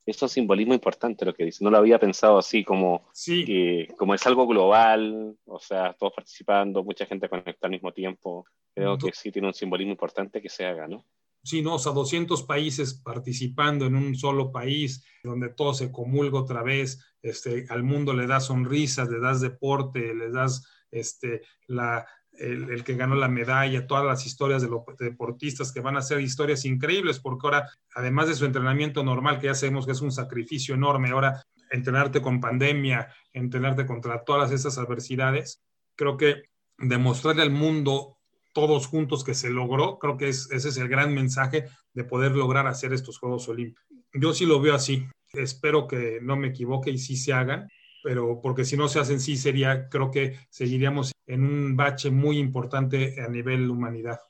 Eso 0.05 0.27
es 0.27 0.33
simbolismo 0.33 0.75
importante 0.75 1.25
lo 1.25 1.33
que 1.33 1.45
dice. 1.45 1.63
No 1.63 1.71
lo 1.71 1.79
había 1.79 2.01
pensado 2.01 2.39
así 2.39 2.65
como, 2.65 3.09
que, 3.25 3.87
como 3.97 4.15
es 4.15 4.27
algo 4.27 4.45
global, 4.49 5.39
o 5.45 5.61
sea, 5.61 5.95
todos 5.97 6.13
participando, 6.13 6.83
mucha 6.83 7.07
gente 7.07 7.29
conectada 7.29 7.69
al 7.69 7.71
mismo 7.71 7.93
tiempo. 7.93 8.45
Creo 8.75 8.99
que 8.99 9.13
sí 9.13 9.31
tiene 9.31 9.47
un 9.47 9.55
simbolismo 9.55 9.93
importante 9.93 10.43
que 10.43 10.49
se 10.49 10.67
haga, 10.67 10.89
¿no? 10.89 11.07
Sí, 11.45 11.63
no, 11.63 11.77
o 11.77 11.79
sea, 11.79 11.93
200 11.93 12.43
países 12.43 12.95
participando 12.95 13.87
en 13.87 13.95
un 13.95 14.17
solo 14.17 14.51
país, 14.51 15.05
donde 15.23 15.51
todo 15.51 15.73
se 15.73 15.93
comulga 15.93 16.41
otra 16.41 16.65
vez, 16.65 17.01
este, 17.23 17.67
al 17.69 17.85
mundo 17.85 18.13
le 18.13 18.27
das 18.27 18.47
sonrisas, 18.47 19.09
le 19.09 19.21
das 19.21 19.41
deporte, 19.41 20.15
le 20.15 20.31
das 20.31 20.67
este, 20.91 21.43
la, 21.69 22.05
el, 22.39 22.85
que 22.85 22.95
ganó 22.95 23.15
la 23.15 23.29
medalla, 23.29 23.87
todas 23.87 24.05
las 24.05 24.27
historias 24.27 24.63
de 24.63 24.69
los 24.69 24.83
deportistas 24.99 25.73
que 25.73 25.81
van 25.81 25.97
a 25.97 26.03
ser 26.03 26.21
historias 26.21 26.65
increíbles, 26.65 27.21
porque 27.21 27.47
ahora, 27.47 27.71
además 27.95 28.29
de 28.29 28.35
su 28.35 28.45
entrenamiento 28.45 29.05
normal, 29.05 29.39
que 29.39 29.47
ya 29.47 29.55
sabemos 29.55 29.87
que 29.87 29.93
es 29.93 30.01
un 30.01 30.13
sacrificio 30.13 30.75
enorme, 30.75 31.11
ahora 31.11 31.45
entrenarte 31.71 32.21
con 32.23 32.41
pandemia, 32.41 33.09
entrenarte 33.33 33.87
contra 33.87 34.23
todas 34.25 34.51
esas 34.51 34.79
adversidades, 34.79 35.63
creo 35.97 36.17
que 36.17 36.45
demostrarle 36.79 37.43
al 37.43 37.51
mundo 37.51 38.19
todos 38.53 38.87
juntos 38.87 39.25
que 39.25 39.35
se 39.35 39.51
logró, 39.51 39.99
creo 39.99 40.17
que 40.17 40.29
ese 40.29 40.55
es 40.55 40.77
el 40.77 40.89
gran 40.89 41.13
mensaje 41.13 41.67
de 41.93 42.05
poder 42.05 42.33
lograr 42.33 42.67
hacer 42.67 42.93
estos 42.93 43.19
Juegos 43.19 43.49
Olímpicos. 43.49 43.85
Yo 44.13 44.33
sí 44.33 44.47
lo 44.47 44.61
veo 44.61 44.75
así, 44.75 45.07
espero 45.33 45.89
que 45.89 46.21
no 46.23 46.37
me 46.37 46.49
equivoque 46.49 46.91
y 46.91 46.99
sí 46.99 47.17
se 47.17 47.33
hagan, 47.33 47.69
pero 48.05 48.39
porque 48.43 48.67
si 48.67 48.77
no 48.77 48.87
se 48.87 49.01
hacen 49.01 49.19
sí 49.19 49.35
sería, 49.35 49.89
creo 49.89 50.11
que 50.11 50.37
seguiríamos 50.51 51.13
en 51.27 51.43
un 51.43 51.75
bache 51.75 52.11
muy 52.11 52.39
importante 52.39 53.15
a 53.19 53.29
nivel 53.29 53.71
humanidad. 53.71 54.21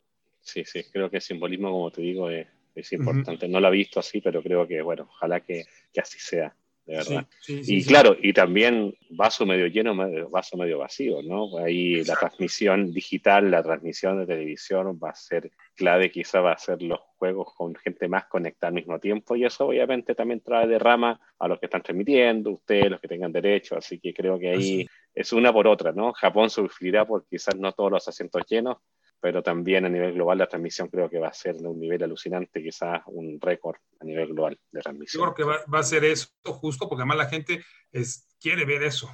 Sí, 0.41 0.65
sí, 0.65 0.85
creo 0.93 1.11
que 1.11 1.17
el 1.17 1.23
simbolismo, 1.23 1.73
como 1.73 1.91
te 1.91 2.01
digo, 2.01 2.31
es, 2.31 2.47
importante. 2.93 3.49
No 3.49 3.59
lo 3.59 3.69
he 3.69 3.73
visto 3.73 3.99
así, 3.99 4.21
pero 4.21 4.41
creo 4.45 4.65
que, 4.69 4.81
bueno, 4.81 5.09
ojalá 5.11 5.41
que, 5.41 5.65
que 5.93 6.01
así 6.01 6.21
sea 6.21 6.55
de 6.87 6.97
verdad. 6.97 7.27
y 7.49 7.83
claro, 7.85 8.17
y 8.21 8.33
también 8.35 8.95
vaso 9.11 9.47
medio 9.47 9.67
lleno, 9.69 9.97
vaso 10.29 10.57
medio 10.57 10.79
vacío, 10.79 11.23
¿no? 11.23 11.57
Ahí 11.59 12.05
la 12.05 12.15
transmisión 12.15 12.93
digital, 12.93 13.51
la 13.51 13.63
transmisión 13.63 14.19
de 14.19 14.27
televisión 14.27 14.99
va 15.03 15.11
a 15.11 15.15
ser 15.15 15.51
clave, 15.75 16.11
quizá 16.11 16.41
va 16.41 16.53
a 16.53 16.59
ser 16.59 16.83
los 16.83 17.01
juegos 17.17 17.55
con 17.55 17.75
gente 17.77 18.07
más 18.09 18.27
conectada 18.27 18.69
al 18.69 18.75
mismo 18.75 18.99
tiempo 18.99 19.35
y 19.35 19.45
eso 19.45 19.67
obviamente 19.67 20.15
también 20.15 20.41
trae 20.41 20.67
derrama 20.67 21.19
a 21.39 21.49
los 21.49 21.59
que 21.59 21.67
están 21.67 21.83
transmitiendo, 21.83 22.51
ustedes, 22.51 22.91
los 22.91 23.01
que 23.01 23.09
tengan 23.09 23.33
derecho, 23.33 23.77
así 23.77 23.99
que 23.99 24.13
creo 24.13 24.39
que 24.39 24.51
ahí 24.51 24.87
es 25.15 25.33
una 25.33 25.53
por 25.53 25.67
otra, 25.67 25.93
¿no? 25.93 26.13
Japón 26.13 26.51
sufrirá 26.51 27.07
por 27.07 27.27
quizás 27.27 27.57
no 27.57 27.73
todos 27.73 27.91
los 27.91 28.07
asientos 28.09 28.43
llenos, 28.47 28.79
pero 29.25 29.43
también 29.43 29.87
a 29.87 29.89
nivel 29.89 30.13
global 30.13 30.37
la 30.37 30.47
transmisión 30.47 30.89
creo 30.89 31.09
que 31.09 31.19
va 31.19 31.29
a 31.29 31.33
ser 31.33 31.57
de 31.57 31.67
un 31.67 31.81
nivel 31.81 32.03
alucinante, 32.03 32.63
quizás 32.63 33.01
un 33.07 33.41
récord 33.41 33.77
a 33.99 34.05
nivel 34.05 34.35
global 34.35 34.61
de 34.71 34.83
transmisión. 34.83 35.25
Yo 35.25 35.33
creo 35.33 35.49
que 35.49 35.67
va, 35.67 35.79
a 35.79 35.83
ser 35.83 36.05
eso 36.05 36.29
justo, 36.45 36.87
porque 36.91 37.05
además 37.05 37.17
la 37.17 37.29
gente 37.31 37.65
es, 37.91 38.29
quiere 38.39 38.67
ver 38.67 38.83
eso, 38.83 39.09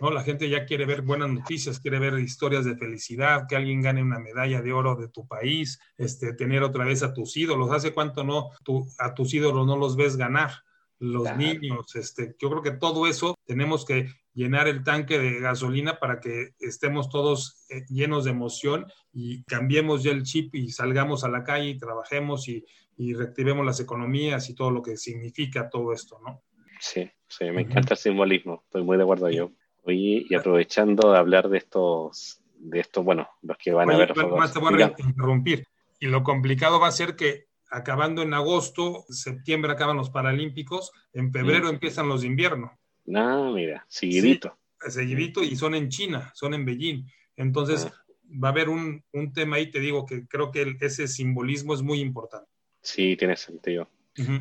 ¿no? 0.00 0.10
La 0.10 0.24
gente 0.24 0.48
ya 0.48 0.66
quiere 0.66 0.84
ver 0.84 1.02
buenas 1.02 1.30
noticias, 1.30 1.78
quiere 1.78 2.00
ver 2.00 2.18
historias 2.18 2.64
de 2.64 2.76
felicidad, 2.76 3.46
que 3.48 3.54
alguien 3.54 3.82
gane 3.82 4.02
una 4.02 4.18
medalla 4.18 4.60
de 4.62 4.72
oro 4.72 4.96
de 4.96 5.06
tu 5.06 5.28
país, 5.28 5.78
este, 5.96 6.32
tener 6.32 6.64
otra 6.64 6.84
vez 6.84 7.04
a 7.04 7.14
tus 7.14 7.36
ídolos. 7.36 7.70
¿Hace 7.70 7.92
cuánto 7.92 8.24
no 8.24 8.50
a 8.98 9.14
tus 9.14 9.32
ídolos 9.32 9.64
no 9.64 9.76
los 9.76 9.94
ves 9.94 10.16
ganar? 10.16 10.50
Los 10.98 11.36
niños, 11.36 11.94
este, 11.94 12.34
yo 12.36 12.50
creo 12.50 12.62
que 12.62 12.72
todo 12.72 13.06
eso 13.06 13.36
tenemos 13.44 13.84
que 13.84 14.08
llenar 14.34 14.68
el 14.68 14.82
tanque 14.82 15.18
de 15.18 15.40
gasolina 15.40 15.98
para 15.98 16.20
que 16.20 16.54
estemos 16.58 17.08
todos 17.08 17.66
eh, 17.68 17.84
llenos 17.88 18.24
de 18.24 18.30
emoción 18.30 18.86
y 19.12 19.42
cambiemos 19.44 20.02
ya 20.02 20.12
el 20.12 20.22
chip 20.22 20.54
y 20.54 20.70
salgamos 20.70 21.24
a 21.24 21.28
la 21.28 21.44
calle 21.44 21.70
y 21.70 21.78
trabajemos 21.78 22.48
y, 22.48 22.64
y 22.96 23.14
reactivemos 23.14 23.64
las 23.64 23.80
economías 23.80 24.48
y 24.48 24.54
todo 24.54 24.70
lo 24.70 24.82
que 24.82 24.96
significa 24.96 25.68
todo 25.68 25.92
esto, 25.92 26.18
¿no? 26.24 26.42
Sí, 26.80 27.08
sí, 27.28 27.44
me 27.50 27.62
encanta 27.62 27.94
el 27.94 27.98
simbolismo, 27.98 28.62
estoy 28.64 28.82
muy 28.82 28.96
de 28.96 29.04
acuerdo 29.04 29.30
yo. 29.30 29.52
Oye, 29.84 30.24
y 30.28 30.34
aprovechando 30.34 31.12
de 31.12 31.18
hablar 31.18 31.48
de 31.48 31.58
estos, 31.58 32.40
de 32.54 32.80
estos, 32.80 33.04
bueno, 33.04 33.28
los 33.42 33.56
que 33.56 33.72
van 33.72 33.90
a 33.90 33.96
ver. 33.96 34.14
Más 34.16 34.52
te 34.52 34.58
voy 34.58 34.80
a 34.82 34.94
interrumpir. 34.98 35.66
Y 35.98 36.06
lo 36.06 36.22
complicado 36.22 36.80
va 36.80 36.88
a 36.88 36.92
ser 36.92 37.16
que 37.16 37.46
acabando 37.70 38.22
en 38.22 38.34
agosto, 38.34 39.04
septiembre 39.08 39.72
acaban 39.72 39.96
los 39.96 40.10
Paralímpicos, 40.10 40.92
en 41.12 41.32
febrero 41.32 41.66
mm. 41.66 41.74
empiezan 41.74 42.08
los 42.08 42.20
de 42.20 42.28
invierno. 42.28 42.78
No, 43.04 43.52
mira, 43.52 43.84
seguidito. 43.88 44.58
seguidito 44.88 45.42
y 45.42 45.56
son 45.56 45.74
en 45.74 45.88
China, 45.88 46.30
son 46.34 46.54
en 46.54 46.64
Beijing. 46.64 47.04
Entonces, 47.36 47.86
ah. 47.86 48.04
va 48.42 48.48
a 48.48 48.50
haber 48.52 48.68
un, 48.68 49.02
tema 49.34 49.56
ahí, 49.56 49.70
te 49.70 49.80
digo, 49.80 50.06
que 50.06 50.26
creo 50.26 50.50
que 50.50 50.76
ese 50.80 51.08
simbolismo 51.08 51.74
es 51.74 51.82
muy 51.82 52.00
importante. 52.00 52.48
Sí, 52.80 53.16
tiene 53.16 53.36
sentido. 53.36 53.88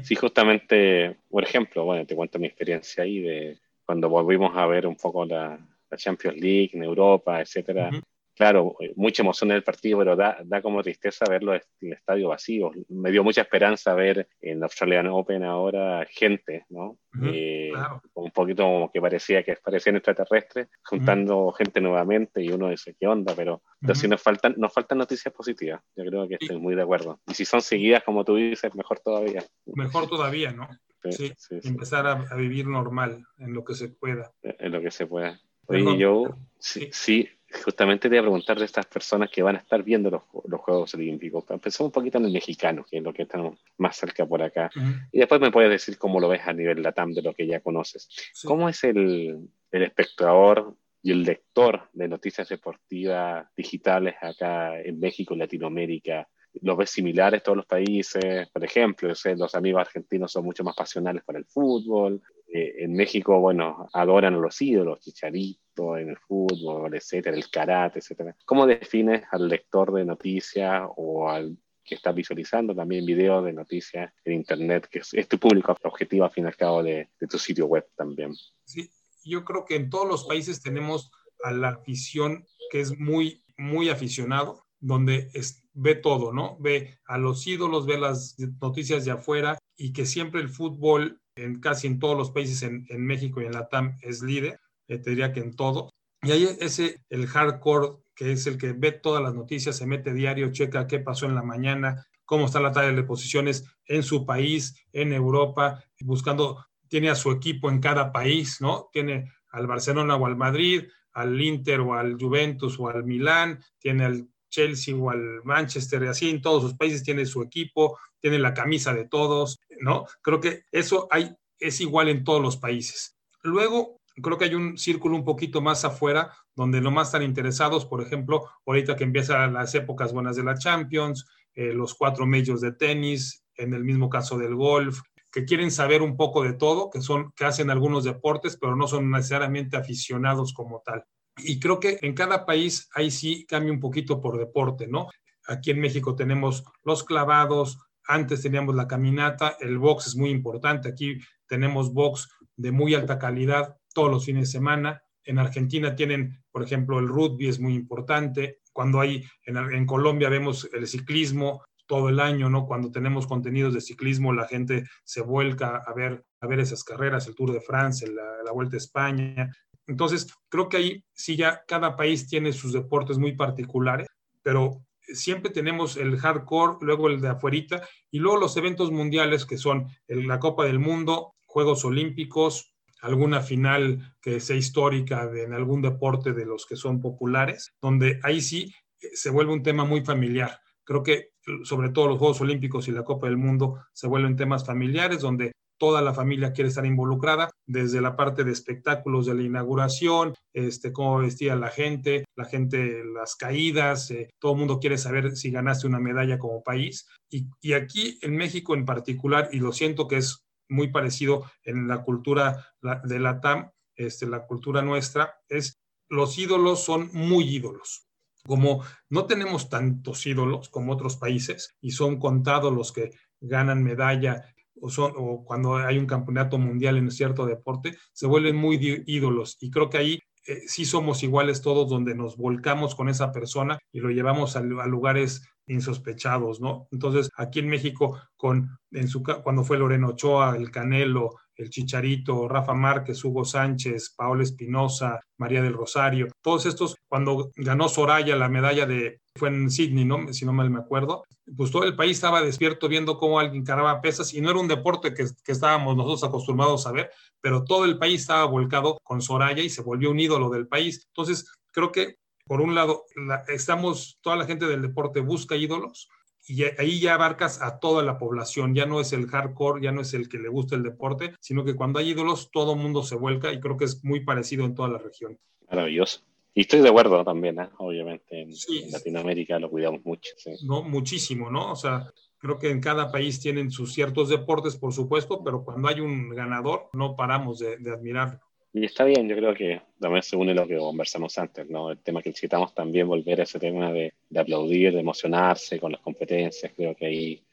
Sí, 0.04 0.16
justamente, 0.16 1.18
por 1.30 1.44
ejemplo, 1.44 1.86
bueno, 1.86 2.06
te 2.06 2.16
cuento 2.16 2.38
mi 2.40 2.48
experiencia 2.48 3.04
ahí 3.04 3.20
de 3.20 3.58
cuando 3.86 4.10
volvimos 4.10 4.56
a 4.56 4.66
ver 4.66 4.86
un 4.86 4.96
poco 4.96 5.26
la, 5.26 5.60
Champions 5.96 6.38
League 6.40 6.70
en 6.74 6.84
Europa, 6.84 7.42
etcétera. 7.42 7.92
Claro, 8.36 8.76
mucha 8.96 9.24
emoción 9.24 9.52
en 9.52 9.58
el 9.58 9.64
partido, 9.64 10.00
pero 10.00 10.16
da, 10.16 10.38
da 10.44 10.62
como 10.62 10.82
tristeza 10.82 11.26
verlo 11.30 11.54
en 11.54 11.62
el 11.82 11.94
estadio 11.94 12.30
vacío. 12.30 12.72
Me 12.90 13.12
dio 13.12 13.24
mucha 13.24 13.42
esperanza 13.42 13.94
ver 13.94 14.28
en 14.40 14.60
la 14.60 14.66
Australian 14.66 15.08
Open 15.08 15.44
ahora 15.44 16.06
gente, 16.10 16.66
¿no? 16.70 16.98
Eh, 17.24 17.72
un 18.14 18.32
poquito 18.32 18.64
como 18.64 18.92
que 18.92 19.02
parecía 19.02 19.44
que 19.44 19.56
parecían 19.56 19.98
extraterrestres, 19.98 20.70
juntando 20.84 21.52
gente 21.52 21.82
nuevamente 21.82 22.42
y 22.42 22.52
uno 22.52 22.70
dice, 22.70 22.96
¿qué 23.00 23.08
onda? 23.08 23.34
Pero, 23.36 23.62
si 23.94 24.08
nos 24.08 24.22
faltan, 24.22 24.56
nos 24.58 24.74
faltan 24.74 24.98
noticias 24.98 25.34
positivas, 25.34 25.82
yo 25.96 26.06
creo 26.06 26.28
que 26.28 26.38
estoy 26.40 26.58
muy 26.58 26.76
de 26.76 26.84
acuerdo. 26.84 27.20
Y 27.28 27.34
si 27.34 27.46
son 27.46 27.62
seguidas, 27.62 28.04
como 28.04 28.24
tú 28.24 28.36
dices, 28.36 28.74
mejor 28.76 29.00
todavía. 29.00 29.44
Mejor 29.66 30.08
todavía, 30.08 30.52
¿no? 30.52 30.70
Sí, 31.10 31.34
empezar 31.64 32.06
a, 32.06 32.36
vivir 32.36 32.68
normal 32.68 33.26
en 33.40 33.54
lo 33.54 33.64
que 33.64 33.74
se 33.74 33.90
pueda. 33.90 34.32
En 34.44 34.72
lo 34.72 34.82
que 34.82 34.92
se 34.92 35.08
pueda. 35.08 35.40
Oye, 35.68 35.98
yo, 35.98 36.38
sí, 36.60 36.90
sí, 36.92 37.30
justamente 37.64 38.10
te 38.10 38.16
iba 38.16 38.22
a 38.22 38.24
preguntar 38.24 38.58
de 38.58 38.66
estas 38.66 38.86
personas 38.86 39.30
que 39.30 39.44
van 39.44 39.56
a 39.56 39.60
estar 39.60 39.84
viendo 39.84 40.10
los, 40.10 40.24
los 40.46 40.62
Juegos 40.62 40.94
Olímpicos. 40.94 41.44
Empezamos 41.50 41.90
un 41.90 41.92
poquito 41.92 42.18
en 42.18 42.26
el 42.26 42.32
mexicano, 42.32 42.86
que 42.90 42.98
es 42.98 43.04
lo 43.04 43.14
que 43.14 43.24
estamos 43.24 43.58
más 43.78 43.96
cerca 43.96 44.26
por 44.26 44.42
acá. 44.42 44.70
Y 45.12 45.20
después 45.20 45.42
me 45.42 45.52
puedes 45.52 45.70
decir 45.70 45.98
cómo 45.98 46.20
lo 46.20 46.30
ves 46.30 46.42
a 46.46 46.54
nivel 46.54 46.82
LATAM 46.82 47.14
de 47.14 47.22
lo 47.22 47.34
que 47.34 47.48
ya 47.48 47.60
conoces. 47.60 48.10
¿Cómo 48.44 48.70
es 48.70 48.84
el, 48.84 49.50
el 49.72 49.84
espectador 49.84 50.76
y 51.04 51.12
el 51.12 51.24
lector 51.24 51.90
de 51.94 52.08
noticias 52.08 52.48
deportivas 52.48 53.48
digitales 53.56 54.16
acá 54.22 54.80
en 54.80 55.00
México 55.00 55.34
y 55.34 55.38
Latinoamérica? 55.38 56.28
¿Lo 56.62 56.76
ves 56.76 56.90
similares 56.90 57.44
todos 57.44 57.58
los 57.58 57.66
países? 57.66 58.50
Por 58.50 58.64
ejemplo, 58.64 59.10
los 59.10 59.56
amigos 59.56 59.82
argentinos 59.82 60.32
son 60.32 60.44
mucho 60.44 60.64
más 60.64 60.76
pasionales 60.76 61.24
para 61.24 61.40
el 61.40 61.46
fútbol. 61.46 62.22
Eh, 62.54 62.84
en 62.84 62.94
México, 62.94 63.40
bueno, 63.40 63.88
adoran 63.94 64.34
a 64.34 64.38
los 64.38 64.62
ídolos, 64.62 65.00
Chicharito 65.00 65.98
en 65.98 66.10
el 66.10 66.18
fútbol, 66.18 66.94
etcétera, 66.94 67.38
el 67.38 67.50
karate, 67.50 68.00
etcétera. 68.00 68.36
¿Cómo 68.46 68.68
defines 68.68 69.24
al 69.32 69.48
lector 69.48 69.94
de 69.94 70.04
noticias 70.04 70.84
o 70.98 71.30
al 71.30 71.58
que 71.84 71.96
está 71.96 72.12
visualizando 72.12 72.76
también 72.76 73.06
videos 73.06 73.46
de 73.46 73.54
noticias 73.54 74.14
en 74.26 74.34
Internet, 74.34 74.88
que 74.92 75.00
es, 75.00 75.28
tu 75.30 75.40
público 75.40 75.76
objetivo 75.84 76.26
al 76.26 76.32
fin 76.32 76.44
y 76.44 76.48
al 76.48 76.58
cabo 76.58 76.84
de, 76.84 77.10
tu 77.30 77.40
sitio 77.40 77.68
web 77.68 77.88
también? 77.96 78.34
Sí, 78.66 78.90
yo 79.24 79.46
creo 79.46 79.64
que 79.64 79.78
en 79.78 79.90
todos 79.90 80.08
los 80.08 80.26
países 80.26 80.62
tenemos 80.62 81.10
a 81.44 81.52
la 81.52 81.70
afición 81.70 82.46
que 82.70 82.82
es 82.82 83.00
muy, 83.00 83.46
muy 83.58 83.90
aficionado, 83.90 84.66
donde 84.80 85.30
ve 85.74 85.96
todo, 85.96 86.34
¿no? 86.34 86.58
Ve 86.60 87.00
a 87.06 87.18
los 87.18 87.48
ídolos, 87.48 87.86
ve 87.86 87.98
las 87.98 88.36
noticias 88.62 89.06
de 89.06 89.12
afuera 89.12 89.58
y 89.78 89.94
que 89.94 90.06
siempre 90.06 90.42
el 90.42 90.50
fútbol 90.50 91.22
en 91.44 91.60
casi 91.60 91.88
en 91.88 92.00
todos 92.00 92.18
los 92.18 92.32
países 92.32 92.64
en, 92.64 92.86
México 93.06 93.42
y 93.42 93.46
en 93.46 93.54
la 93.54 93.68
TAM 93.68 93.98
es 94.02 94.22
líder, 94.22 94.60
eh, 94.88 94.98
te 94.98 95.12
diría 95.12 95.34
que 95.34 95.40
en 95.40 95.56
todo. 95.56 95.90
Y 96.22 96.32
ahí 96.32 96.48
ese, 96.60 97.04
el 97.10 97.28
hardcore, 97.28 97.98
que 98.16 98.32
es 98.32 98.46
el 98.48 98.58
que 98.58 98.74
ve 98.74 98.92
todas 98.92 99.24
las 99.24 99.34
noticias, 99.34 99.76
se 99.76 99.88
mete 99.88 100.14
diario, 100.14 100.52
checa 100.52 100.88
qué 100.88 101.00
pasó 101.00 101.26
en 101.26 101.36
la 101.36 101.42
mañana, 101.42 102.06
cómo 102.26 102.46
está 102.46 102.60
la 102.60 102.72
talla 102.72 102.94
de 102.94 103.04
posiciones 103.04 103.66
en 103.86 104.04
su 104.04 104.26
país, 104.26 104.76
en 104.94 105.14
Europa, 105.14 105.84
buscando, 106.02 106.66
tiene 106.88 107.10
a 107.10 107.16
su 107.16 107.32
equipo 107.32 107.70
en 107.70 107.80
cada 107.80 108.12
país, 108.12 108.62
¿no? 108.62 108.90
Tiene 108.92 109.32
al 109.50 109.68
Barcelona 109.68 110.16
o 110.16 110.26
al 110.26 110.38
Madrid, 110.38 110.84
al 111.14 111.42
Inter 111.42 111.82
o 111.82 111.94
al 111.94 112.18
Juventus 112.18 112.80
o 112.80 112.88
al 112.88 113.04
Milán, 113.04 113.60
tiene 113.80 114.06
al 114.06 114.30
Chelsea 114.52 114.96
o 114.96 115.12
Manchester, 115.44 116.04
y 116.04 116.08
así 116.08 116.30
en 116.30 116.42
todos 116.42 116.62
sus 116.62 116.76
países 116.76 117.02
tiene 117.02 117.26
su 117.26 117.42
equipo, 117.42 117.98
tiene 118.20 118.38
la 118.38 118.54
camisa 118.54 118.94
de 118.94 119.08
todos, 119.08 119.60
¿no? 119.80 120.06
Creo 120.22 120.40
que 120.40 120.66
eso 120.72 121.08
hay, 121.10 121.34
es 121.58 121.82
igual 121.82 122.10
en 122.10 122.24
todos 122.24 122.42
los 122.42 122.58
países. 122.58 123.18
Luego, 123.42 124.00
creo 124.22 124.38
que 124.38 124.46
hay 124.46 124.54
un 124.54 124.78
círculo 124.78 125.16
un 125.16 125.26
poquito 125.26 125.62
más 125.62 125.84
afuera, 125.86 126.32
donde 126.56 126.82
no 126.82 126.92
más 126.92 127.08
están 127.08 127.24
interesados, 127.24 127.86
por 127.86 128.02
ejemplo, 128.02 128.48
ahorita 128.68 128.96
que 128.96 129.06
empiezan 129.06 129.54
las 129.54 129.74
épocas 129.74 130.14
buenas 130.14 130.36
de 130.36 130.44
la 130.44 130.58
Champions, 130.58 131.26
eh, 131.56 131.74
los 131.74 131.96
cuatro 131.96 132.28
medios 132.28 132.62
de 132.62 132.74
tenis, 132.74 133.44
en 133.56 133.74
el 133.74 133.84
mismo 133.84 134.10
caso 134.10 134.38
del 134.38 134.56
golf, 134.56 135.00
que 135.32 135.46
quieren 135.46 135.72
saber 135.72 136.02
un 136.02 136.18
poco 136.18 136.44
de 136.44 136.54
todo, 136.54 136.90
que 136.90 137.02
son, 137.02 137.32
que 137.36 137.46
hacen 137.46 137.70
algunos 137.70 138.04
deportes, 138.04 138.58
pero 138.58 138.76
no 138.76 138.88
son 138.88 139.10
necesariamente 139.10 139.78
aficionados 139.78 140.54
como 140.54 140.82
tal. 140.86 141.06
Y 141.38 141.60
creo 141.60 141.80
que 141.80 141.98
en 142.02 142.14
cada 142.14 142.46
país 142.46 142.90
ahí 142.94 143.12
sí 143.12 143.46
cambia 143.48 143.72
un 143.72 143.80
poquito 143.80 144.22
por 144.22 144.38
deporte, 144.38 144.88
¿no? 144.88 145.10
Aquí 145.48 145.72
en 145.72 145.80
México 145.80 146.16
tenemos 146.16 146.64
los 146.84 147.04
clavados, 147.04 147.78
antes 148.08 148.42
teníamos 148.42 148.76
la 148.76 148.88
caminata, 148.88 149.58
el 149.60 149.78
box 149.78 150.08
es 150.08 150.16
muy 150.16 150.30
importante. 150.30 150.90
Aquí 150.90 151.18
tenemos 151.48 151.94
box 151.94 152.30
de 152.56 152.72
muy 152.72 152.94
alta 152.94 153.18
calidad 153.18 153.78
todos 153.94 154.12
los 154.12 154.26
fines 154.26 154.48
de 154.48 154.52
semana. 154.52 155.02
En 155.24 155.40
Argentina 155.40 155.96
tienen, 155.96 156.44
por 156.52 156.64
ejemplo, 156.64 157.00
el 157.00 157.08
rugby 157.08 157.48
es 157.48 157.60
muy 157.60 157.74
importante. 157.74 158.60
Cuando 158.74 159.00
hay, 159.00 159.24
en, 159.46 159.86
Colombia 159.86 160.30
vemos 160.30 160.70
el 160.74 160.88
ciclismo 160.88 161.64
todo 161.86 162.10
el 162.10 162.20
año, 162.20 162.50
¿no? 162.50 162.66
Cuando 162.66 162.90
tenemos 162.90 163.28
contenidos 163.28 163.74
de 163.74 163.82
ciclismo, 163.82 164.34
la 164.34 164.48
gente 164.48 164.86
se 165.04 165.22
vuelca 165.22 165.82
a 165.86 165.94
ver, 165.94 166.24
a 166.40 166.48
ver 166.48 166.60
esas 166.62 166.84
carreras, 166.84 167.28
el 167.28 167.36
Tour 167.36 167.52
de 167.52 167.62
France, 167.62 168.08
la, 168.08 168.44
la 168.44 168.52
Vuelta 168.52 168.76
a 168.76 168.78
España. 168.78 169.52
Entonces, 169.88 170.34
creo 170.50 170.70
que 170.70 170.78
ahí 170.78 171.04
sí 171.14 171.36
ya 171.36 171.64
cada 171.68 171.96
país 171.96 172.28
tiene 172.28 172.54
sus 172.54 172.74
deportes 172.74 173.18
muy 173.18 173.34
particulares, 173.34 174.08
pero 174.42 174.82
siempre 175.02 175.52
tenemos 175.52 175.98
el 175.98 176.18
hardcore, 176.18 176.78
luego 176.82 177.10
el 177.10 177.22
de 177.22 177.30
afuerita 177.30 177.88
y 178.10 178.20
luego 178.20 178.38
los 178.38 178.56
eventos 178.58 178.92
mundiales 178.92 179.46
que 179.46 179.58
son 179.58 179.88
la 180.08 180.40
Copa 180.40 180.66
del 180.66 180.80
Mundo, 180.80 181.34
Juegos 181.46 181.84
Olímpicos, 181.86 182.74
alguna 183.02 183.42
final 183.42 184.16
que 184.22 184.40
sea 184.40 184.56
histórica 184.56 185.28
de, 185.28 185.44
en 185.44 185.54
algún 185.54 185.82
deporte 185.82 186.34
de 186.34 186.46
los 186.46 186.66
que 186.66 186.76
son 186.76 187.02
populares, 187.02 187.74
donde 187.82 188.20
ahí 188.24 188.42
sí 188.42 188.74
eh, 189.02 189.10
se 189.14 189.30
vuelve 189.30 189.54
un 189.54 189.64
tema 189.64 189.84
muy 189.84 190.06
familiar. 190.06 190.60
Creo 190.84 191.04
que 191.04 191.32
sobre 191.64 191.90
todo 191.90 192.08
los 192.08 192.20
Juegos 192.20 192.42
Olímpicos 192.42 192.88
y 192.88 192.92
la 192.92 193.04
Copa 193.04 193.28
del 193.28 193.38
Mundo 193.38 193.84
se 193.94 194.08
vuelven 194.08 194.36
temas 194.36 194.66
familiares 194.66 195.22
donde 195.22 195.52
toda 195.82 196.04
la 196.04 196.14
familia 196.14 196.54
quiere 196.54 196.70
estar 196.70 196.86
involucrada, 196.86 197.50
desde 197.66 198.02
la 198.02 198.16
parte 198.16 198.44
de 198.44 198.52
espectáculos 198.52 199.26
de 199.26 199.34
la 199.34 199.42
inauguración, 199.42 200.36
este, 200.54 200.94
cómo 200.94 201.18
vestía 201.18 201.56
la 201.56 201.70
gente, 201.70 202.24
la 202.36 202.46
gente, 202.46 203.04
las 203.04 203.36
caídas, 203.36 204.12
eh, 204.12 204.30
todo 204.38 204.52
el 204.52 204.60
mundo 204.60 204.80
quiere 204.80 205.00
saber 205.00 205.36
si 205.36 205.50
ganaste 205.50 205.88
una 205.88 206.00
medalla 206.00 206.38
como 206.38 206.62
país. 206.62 207.08
Y, 207.32 207.74
aquí 207.74 208.20
en 208.22 208.38
México 208.38 208.76
en 208.76 208.86
particular, 208.86 209.50
y 209.54 209.58
lo 209.58 209.72
siento 209.72 210.08
que 210.08 210.18
es 210.18 210.46
muy 210.70 210.90
parecido 210.90 211.50
en 211.64 211.88
la 211.88 212.04
cultura 212.04 212.76
de 213.04 213.18
la 213.18 213.42
TAM, 213.42 213.72
este, 213.96 214.28
la 214.28 214.46
cultura 214.46 214.84
nuestra, 214.84 215.34
es 215.50 215.80
los 216.10 216.38
ídolos 216.38 216.84
son 216.84 217.10
muy 217.12 217.56
ídolos. 217.56 218.06
Como 218.46 218.84
no 219.10 219.26
tenemos 219.26 219.68
tantos 219.68 220.28
ídolos 220.28 220.70
como 220.70 220.94
otros 220.94 221.18
países 221.18 221.74
y 221.82 221.90
son 221.90 222.20
contados 222.20 222.72
los 222.72 222.92
que 222.92 223.10
ganan 223.40 223.84
medalla 223.84 224.46
o, 224.82 224.90
son, 224.90 225.14
o 225.16 225.46
cuando 225.46 225.78
hay 225.78 225.98
un 225.98 226.08
campeonato 226.08 226.58
mundial 226.58 226.98
en 226.98 227.12
cierto 227.12 227.46
deporte, 227.46 227.96
se 228.14 228.28
vuelven 228.28 228.56
muy 228.56 229.04
ídolos. 229.06 229.58
Y 229.62 229.72
creo 229.72 229.90
que 229.90 229.98
ahí 229.98 230.20
eh, 230.48 230.62
sí 230.68 230.86
somos 230.86 231.24
iguales 231.24 231.62
todos, 231.62 231.90
donde 231.90 232.16
nos 232.16 232.36
volcamos 232.36 232.96
con 232.96 233.10
esa 233.10 233.32
persona 233.32 233.78
y 233.92 234.00
lo 234.00 234.10
llevamos 234.10 234.56
a, 234.56 234.60
a 234.60 234.88
lugares 234.88 235.44
insospechados, 235.68 236.60
¿no? 236.60 236.88
Entonces, 236.92 237.30
aquí 237.38 237.60
en 237.60 237.70
México, 237.70 238.20
con, 238.36 238.78
en 238.92 239.08
su, 239.08 239.24
cuando 239.24 239.64
fue 239.64 239.78
Loreno 239.78 240.10
Ochoa, 240.10 240.56
el 240.58 240.72
Canelo, 240.72 241.36
el 241.62 241.70
Chicharito, 241.70 242.48
Rafa 242.48 242.74
Márquez, 242.74 243.24
Hugo 243.24 243.46
Sánchez, 243.46 244.14
Paola 244.16 244.44
Espinosa, 244.44 245.20
María 245.38 245.62
del 245.62 245.74
Rosario, 245.74 246.28
todos 246.42 246.66
estos, 246.66 246.96
cuando 247.08 247.52
ganó 247.56 247.90
Soraya 247.90 248.36
la 248.36 248.50
medalla 248.50 248.86
de, 248.86 249.20
fue 249.36 249.50
en 249.50 249.70
Sydney, 249.70 250.06
¿no? 250.06 250.32
si 250.34 250.46
no 250.46 250.54
mal 250.54 250.70
me 250.70 250.80
acuerdo, 250.80 251.24
pues 251.56 251.72
todo 251.72 251.84
el 251.84 251.96
país 251.96 252.18
estaba 252.18 252.42
despierto 252.42 252.88
viendo 252.88 253.18
cómo 253.18 253.40
alguien 253.40 253.64
cargaba 253.64 254.02
pesas 254.02 254.34
y 254.34 254.42
no 254.42 254.50
era 254.50 254.60
un 254.60 254.68
deporte 254.68 255.14
que, 255.14 255.26
que 255.44 255.52
estábamos 255.52 255.96
nosotros 255.96 256.24
acostumbrados 256.24 256.88
a 256.88 256.92
ver, 256.92 257.12
pero 257.42 257.64
todo 257.64 257.86
el 257.86 257.98
país 257.98 258.22
estaba 258.22 258.46
volcado 258.46 258.98
con 259.04 259.22
Soraya 259.22 259.64
y 259.64 259.70
se 259.70 259.82
volvió 259.82 260.12
un 260.12 260.20
ídolo 260.20 260.50
del 260.50 260.68
país. 260.68 261.06
Entonces, 261.08 261.52
creo 261.72 261.92
que 261.92 262.18
por 262.52 262.60
un 262.60 262.76
lado, 262.76 263.06
estamos, 263.48 264.20
toda 264.22 264.36
la 264.36 264.46
gente 264.46 264.66
del 264.66 264.82
deporte 264.82 265.22
busca 265.22 265.56
ídolos, 265.56 266.10
y 266.48 266.64
ahí 266.64 267.00
ya 267.00 267.14
abarcas 267.14 267.62
a 267.62 267.80
toda 267.80 268.04
la 268.04 268.18
población, 268.18 268.74
ya 268.74 268.86
no 268.86 269.00
es 269.00 269.14
el 269.14 269.28
hardcore, 269.28 269.82
ya 269.82 269.92
no 269.92 270.02
es 270.02 270.14
el 270.14 270.28
que 270.28 270.40
le 270.40 270.50
gusta 270.50 270.76
el 270.76 270.84
deporte, 270.84 271.34
sino 271.40 271.64
que 271.64 271.76
cuando 271.76 272.00
hay 272.00 272.10
ídolos 272.10 272.50
todo 272.52 272.74
el 272.74 272.80
mundo 272.80 273.04
se 273.04 273.16
vuelca 273.16 273.54
y 273.54 273.60
creo 273.60 273.78
que 273.78 273.86
es 273.86 274.04
muy 274.04 274.22
parecido 274.22 274.66
en 274.66 274.76
toda 274.76 274.90
la 274.90 274.98
región. 274.98 275.40
Maravilloso. 275.70 276.22
Y 276.54 276.62
estoy 276.62 276.82
de 276.82 276.90
acuerdo 276.90 277.24
también, 277.24 277.60
¿eh? 277.60 277.70
obviamente, 277.78 278.42
en, 278.42 278.52
Latinoamérica 278.92 279.58
lo 279.60 279.70
cuidamos 279.70 280.02
mucho. 280.04 280.32
No, 280.64 280.84
muchísimo, 280.84 281.50
¿no? 281.50 281.72
O 281.72 281.76
sea, 281.78 282.12
creo 282.38 282.60
que 282.60 282.70
en 282.70 282.82
cada 282.82 283.10
país 283.10 283.40
tienen 283.40 283.72
sus 283.72 283.94
ciertos 283.94 284.28
deportes, 284.28 284.76
por 284.76 284.92
supuesto, 284.92 285.44
pero 285.44 285.64
cuando 285.64 285.88
hay 285.88 286.02
un 286.02 286.30
ganador 286.30 286.90
no 286.92 287.16
paramos 287.16 287.60
de, 287.60 287.78
de 287.78 287.92
admirarlo. 287.92 288.42
Y 288.74 288.86
está 288.86 289.04
bien, 289.04 289.28
yo 289.28 289.36
creo 289.36 289.54
que 289.54 289.82
también 290.00 290.24
se 290.24 290.38
une 290.38 290.54
lo 290.54 290.66
que 290.66 290.78
conversamos 290.78 291.38
antes, 291.38 291.70
¿no? 291.70 291.92
El 291.92 292.00
tema 292.00 292.22
que 292.22 292.30
necesitamos 292.30 292.74
también 292.74 293.08
volver 293.08 293.42
a 293.42 293.44
ese 293.44 293.60
tema 293.60 293.92
de, 293.92 294.14
de 294.30 294.40
aplaudir, 294.40 294.94
de 294.94 295.00
emocionarse 295.00 295.80
con 295.80 295.92
las 295.92 296.02
competencias. 296.02 296.72
Creo 296.76 296.96
que 296.96 297.06
ahí, 297.06 297.44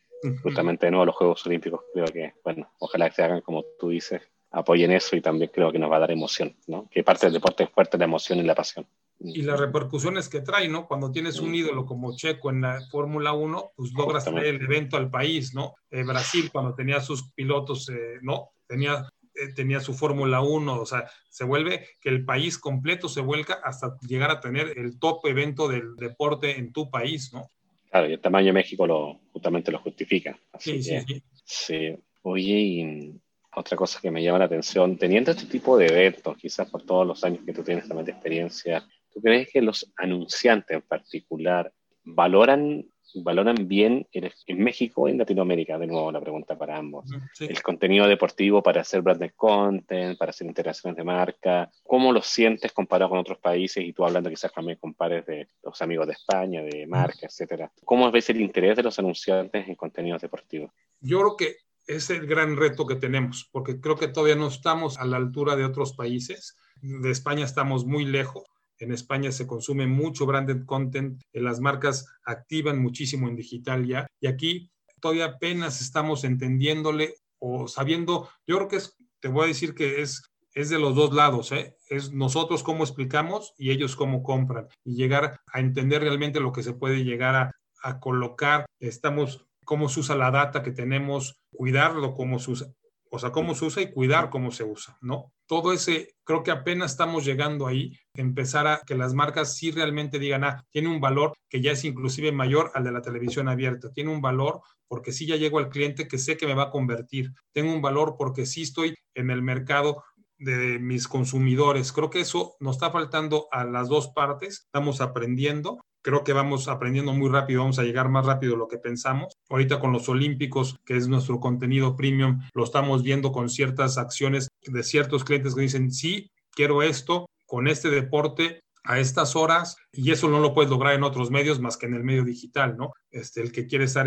justamente 0.42 0.86
de 0.86 0.92
nuevo, 0.92 1.06
los 1.06 1.16
Juegos 1.16 1.44
Olímpicos, 1.46 1.80
creo 1.92 2.06
que, 2.06 2.34
bueno, 2.44 2.70
ojalá 2.78 3.08
que 3.08 3.16
se 3.16 3.22
hagan 3.24 3.40
como 3.40 3.64
tú 3.80 3.88
dices, 3.88 4.22
apoyen 4.50 4.92
eso 4.92 5.16
y 5.16 5.20
también 5.20 5.50
creo 5.52 5.72
que 5.72 5.78
nos 5.78 5.90
va 5.90 5.96
a 5.96 6.00
dar 6.00 6.10
emoción, 6.10 6.56
¿no? 6.66 6.88
Que 6.90 7.02
parte 7.02 7.26
del 7.26 7.34
deporte 7.34 7.64
es 7.64 7.70
fuerte 7.70 7.98
la 7.98 8.04
emoción 8.04 8.38
y 8.38 8.42
la 8.42 8.54
pasión. 8.54 8.86
y 9.20 9.42
las 9.42 9.58
repercusiones 9.58 10.28
que 10.28 10.40
trae, 10.40 10.68
¿no? 10.68 10.86
Cuando 10.86 11.10
tienes 11.10 11.40
un 11.40 11.52
ídolo 11.52 11.84
como 11.84 12.14
Checo 12.14 12.50
en 12.50 12.60
la 12.60 12.80
Fórmula 12.88 13.32
1, 13.32 13.72
pues 13.74 13.92
logras 13.92 14.24
traer 14.24 14.46
el 14.46 14.62
evento 14.62 14.96
al 14.96 15.10
país, 15.10 15.54
¿no? 15.54 15.74
Eh, 15.90 16.04
Brasil, 16.04 16.50
cuando 16.52 16.74
tenía 16.74 17.00
sus 17.00 17.32
pilotos, 17.32 17.88
eh, 17.88 18.18
¿no? 18.22 18.50
Tenía, 18.68 19.08
tenía 19.54 19.80
su 19.80 19.94
Fórmula 19.94 20.40
1, 20.40 20.80
o 20.80 20.86
sea, 20.86 21.10
se 21.30 21.44
vuelve 21.44 21.86
que 22.00 22.08
el 22.08 22.24
país 22.24 22.58
completo 22.58 23.08
se 23.08 23.20
vuelca 23.20 23.60
hasta 23.62 23.96
llegar 24.06 24.30
a 24.30 24.40
tener 24.40 24.78
el 24.78 24.98
top 24.98 25.26
evento 25.26 25.68
del 25.68 25.96
deporte 25.96 26.58
en 26.58 26.72
tu 26.72 26.90
país, 26.90 27.32
¿no? 27.32 27.50
Claro, 27.90 28.08
y 28.08 28.12
el 28.12 28.20
tamaño 28.20 28.46
de 28.46 28.52
México 28.52 28.86
lo, 28.86 29.20
justamente 29.32 29.72
lo 29.72 29.78
justifica. 29.78 30.38
sí, 30.58 30.82
sí, 30.82 31.00
sí. 31.06 31.22
Sí. 31.44 31.96
Oye, 32.22 32.58
y 32.58 33.20
otra 33.54 33.76
cosa 33.76 34.00
que 34.00 34.10
me 34.10 34.22
llama 34.22 34.40
la 34.40 34.44
atención, 34.44 34.96
teniendo 34.98 35.30
este 35.30 35.46
tipo 35.46 35.78
de 35.78 35.86
eventos, 35.86 36.36
quizás 36.36 36.68
por 36.70 36.82
todos 36.82 37.06
los 37.06 37.24
años 37.24 37.44
que 37.44 37.52
tú 37.52 37.62
tienes 37.62 37.88
también 37.88 38.06
de 38.06 38.12
experiencia, 38.12 38.86
¿tú 39.12 39.20
crees 39.20 39.48
que 39.50 39.62
los 39.62 39.90
anunciantes 39.96 40.76
en 40.76 40.82
particular 40.82 41.72
valoran, 42.04 42.84
valoran 43.14 43.56
bien 43.66 44.06
en, 44.12 44.62
México 44.62 45.02
o 45.02 45.08
en 45.08 45.18
Latinoamérica? 45.18 45.78
De 45.78 45.86
nuevo, 45.86 46.12
la 46.12 46.20
pregunta 46.20 46.56
para 46.56 46.76
ambos. 46.76 47.10
El 47.40 47.62
contenido 47.62 48.06
deportivo 48.06 48.62
para 48.62 48.82
hacer 48.82 49.02
branded 49.02 49.32
content, 49.36 50.18
para 50.18 50.30
hacer 50.30 50.46
integraciones 50.46 50.96
de 50.96 51.04
marca, 51.04 51.70
¿cómo 51.84 52.12
lo 52.12 52.22
sientes 52.22 52.72
comparado 52.72 53.10
con 53.10 53.18
otros 53.18 53.38
países? 53.38 53.84
Y 53.84 53.92
tú 53.92 54.04
hablando 54.04 54.30
quizás 54.30 54.52
también 54.52 54.78
con 54.78 54.94
pares 54.94 55.26
de 55.26 55.48
los 55.62 55.80
amigos 55.82 56.06
de 56.06 56.12
España, 56.12 56.62
de 56.62 56.86
marca, 56.86 57.26
etcétera. 57.26 57.70
¿Cómo 57.84 58.10
ves 58.10 58.30
el 58.30 58.40
interés 58.40 58.76
de 58.76 58.82
los 58.82 58.98
anunciantes 58.98 59.68
en 59.68 59.74
contenidos 59.74 60.22
deportivos? 60.22 60.70
Yo 61.00 61.20
creo 61.20 61.36
que 61.36 61.56
es 61.86 62.10
el 62.10 62.26
gran 62.26 62.56
reto 62.56 62.86
que 62.86 62.96
tenemos, 62.96 63.48
porque 63.50 63.80
creo 63.80 63.96
que 63.96 64.08
todavía 64.08 64.36
no 64.36 64.48
estamos 64.48 64.98
a 64.98 65.06
la 65.06 65.16
altura 65.16 65.56
de 65.56 65.64
otros 65.64 65.94
países. 65.94 66.56
De 66.82 67.10
España 67.10 67.44
estamos 67.44 67.86
muy 67.86 68.04
lejos. 68.04 68.44
En 68.78 68.92
España 68.92 69.32
se 69.32 69.46
consume 69.46 69.86
mucho 69.86 70.26
branded 70.26 70.64
content, 70.64 71.20
las 71.32 71.60
marcas 71.60 72.06
activan 72.24 72.80
muchísimo 72.80 73.28
en 73.28 73.36
digital 73.36 73.86
ya, 73.86 74.06
y 74.20 74.26
aquí 74.26 74.70
todavía 75.00 75.26
apenas 75.26 75.80
estamos 75.80 76.24
entendiéndole 76.24 77.14
o 77.38 77.68
sabiendo, 77.68 78.28
yo 78.46 78.56
creo 78.56 78.68
que 78.68 78.76
es, 78.76 78.96
te 79.20 79.28
voy 79.28 79.44
a 79.44 79.48
decir 79.48 79.74
que 79.74 80.02
es, 80.02 80.22
es 80.54 80.70
de 80.70 80.78
los 80.78 80.94
dos 80.94 81.12
lados, 81.14 81.52
¿eh? 81.52 81.76
es 81.88 82.12
nosotros 82.12 82.62
cómo 82.62 82.84
explicamos 82.84 83.54
y 83.58 83.70
ellos 83.70 83.96
cómo 83.96 84.22
compran, 84.22 84.68
y 84.84 84.94
llegar 84.94 85.40
a 85.52 85.60
entender 85.60 86.02
realmente 86.02 86.40
lo 86.40 86.52
que 86.52 86.62
se 86.62 86.72
puede 86.72 87.04
llegar 87.04 87.34
a, 87.36 87.52
a 87.82 88.00
colocar. 88.00 88.66
Estamos 88.80 89.46
cómo 89.64 89.88
se 89.88 90.00
usa 90.00 90.16
la 90.16 90.30
data 90.30 90.62
que 90.62 90.72
tenemos, 90.72 91.42
cuidarlo, 91.52 92.14
cómo 92.14 92.38
se 92.38 92.50
usa, 92.52 92.66
o 93.10 93.18
sea, 93.18 93.30
cómo 93.30 93.54
se 93.54 93.64
usa 93.64 93.82
y 93.82 93.92
cuidar 93.92 94.30
cómo 94.30 94.50
se 94.50 94.64
usa, 94.64 94.96
¿no? 95.00 95.32
Todo 95.46 95.72
ese, 95.72 96.14
creo 96.24 96.42
que 96.42 96.50
apenas 96.50 96.92
estamos 96.92 97.24
llegando 97.24 97.66
ahí, 97.66 97.98
empezar 98.14 98.66
a 98.66 98.80
que 98.86 98.94
las 98.94 99.14
marcas 99.14 99.56
sí 99.56 99.70
realmente 99.70 100.18
digan, 100.18 100.44
ah, 100.44 100.64
tiene 100.70 100.88
un 100.88 101.00
valor 101.00 101.32
que 101.48 101.60
ya 101.60 101.72
es 101.72 101.84
inclusive 101.84 102.32
mayor 102.32 102.70
al 102.74 102.84
de 102.84 102.92
la 102.92 103.02
televisión 103.02 103.48
abierta, 103.48 103.92
tiene 103.92 104.10
un 104.10 104.20
valor 104.20 104.60
porque 104.86 105.12
sí 105.12 105.26
ya 105.26 105.36
llego 105.36 105.58
al 105.58 105.68
cliente 105.68 106.08
que 106.08 106.18
sé 106.18 106.36
que 106.36 106.46
me 106.46 106.54
va 106.54 106.64
a 106.64 106.70
convertir, 106.70 107.32
tengo 107.52 107.72
un 107.72 107.82
valor 107.82 108.16
porque 108.18 108.46
sí 108.46 108.62
estoy 108.62 108.94
en 109.14 109.30
el 109.30 109.42
mercado 109.42 110.02
de 110.38 110.78
mis 110.78 111.08
consumidores. 111.08 111.92
Creo 111.92 112.10
que 112.10 112.20
eso 112.20 112.56
nos 112.60 112.76
está 112.76 112.90
faltando 112.90 113.48
a 113.50 113.64
las 113.64 113.88
dos 113.88 114.08
partes, 114.08 114.62
estamos 114.66 115.00
aprendiendo 115.00 115.80
creo 116.02 116.24
que 116.24 116.32
vamos 116.32 116.68
aprendiendo 116.68 117.12
muy 117.12 117.28
rápido, 117.28 117.60
vamos 117.60 117.78
a 117.78 117.82
llegar 117.82 118.08
más 118.08 118.24
rápido 118.24 118.52
de 118.52 118.58
lo 118.58 118.68
que 118.68 118.78
pensamos. 118.78 119.36
Ahorita 119.50 119.78
con 119.78 119.92
los 119.92 120.08
Olímpicos, 120.08 120.78
que 120.86 120.96
es 120.96 121.08
nuestro 121.08 121.40
contenido 121.40 121.96
premium, 121.96 122.40
lo 122.54 122.64
estamos 122.64 123.02
viendo 123.02 123.32
con 123.32 123.50
ciertas 123.50 123.98
acciones 123.98 124.48
de 124.62 124.82
ciertos 124.82 125.24
clientes 125.24 125.54
que 125.54 125.60
dicen, 125.60 125.92
sí, 125.92 126.30
quiero 126.52 126.82
esto 126.82 127.26
con 127.46 127.68
este 127.68 127.90
deporte 127.90 128.62
a 128.84 128.98
estas 128.98 129.36
horas 129.36 129.76
y 129.92 130.10
eso 130.10 130.28
no 130.28 130.40
lo 130.40 130.54
puedes 130.54 130.70
lograr 130.70 130.94
en 130.94 131.02
otros 131.02 131.30
medios 131.30 131.60
más 131.60 131.76
que 131.76 131.86
en 131.86 131.94
el 131.94 132.04
medio 132.04 132.24
digital, 132.24 132.76
¿no? 132.78 132.92
Este, 133.10 133.42
el 133.42 133.52
que 133.52 133.66
quiere 133.66 133.84
estar 133.84 134.06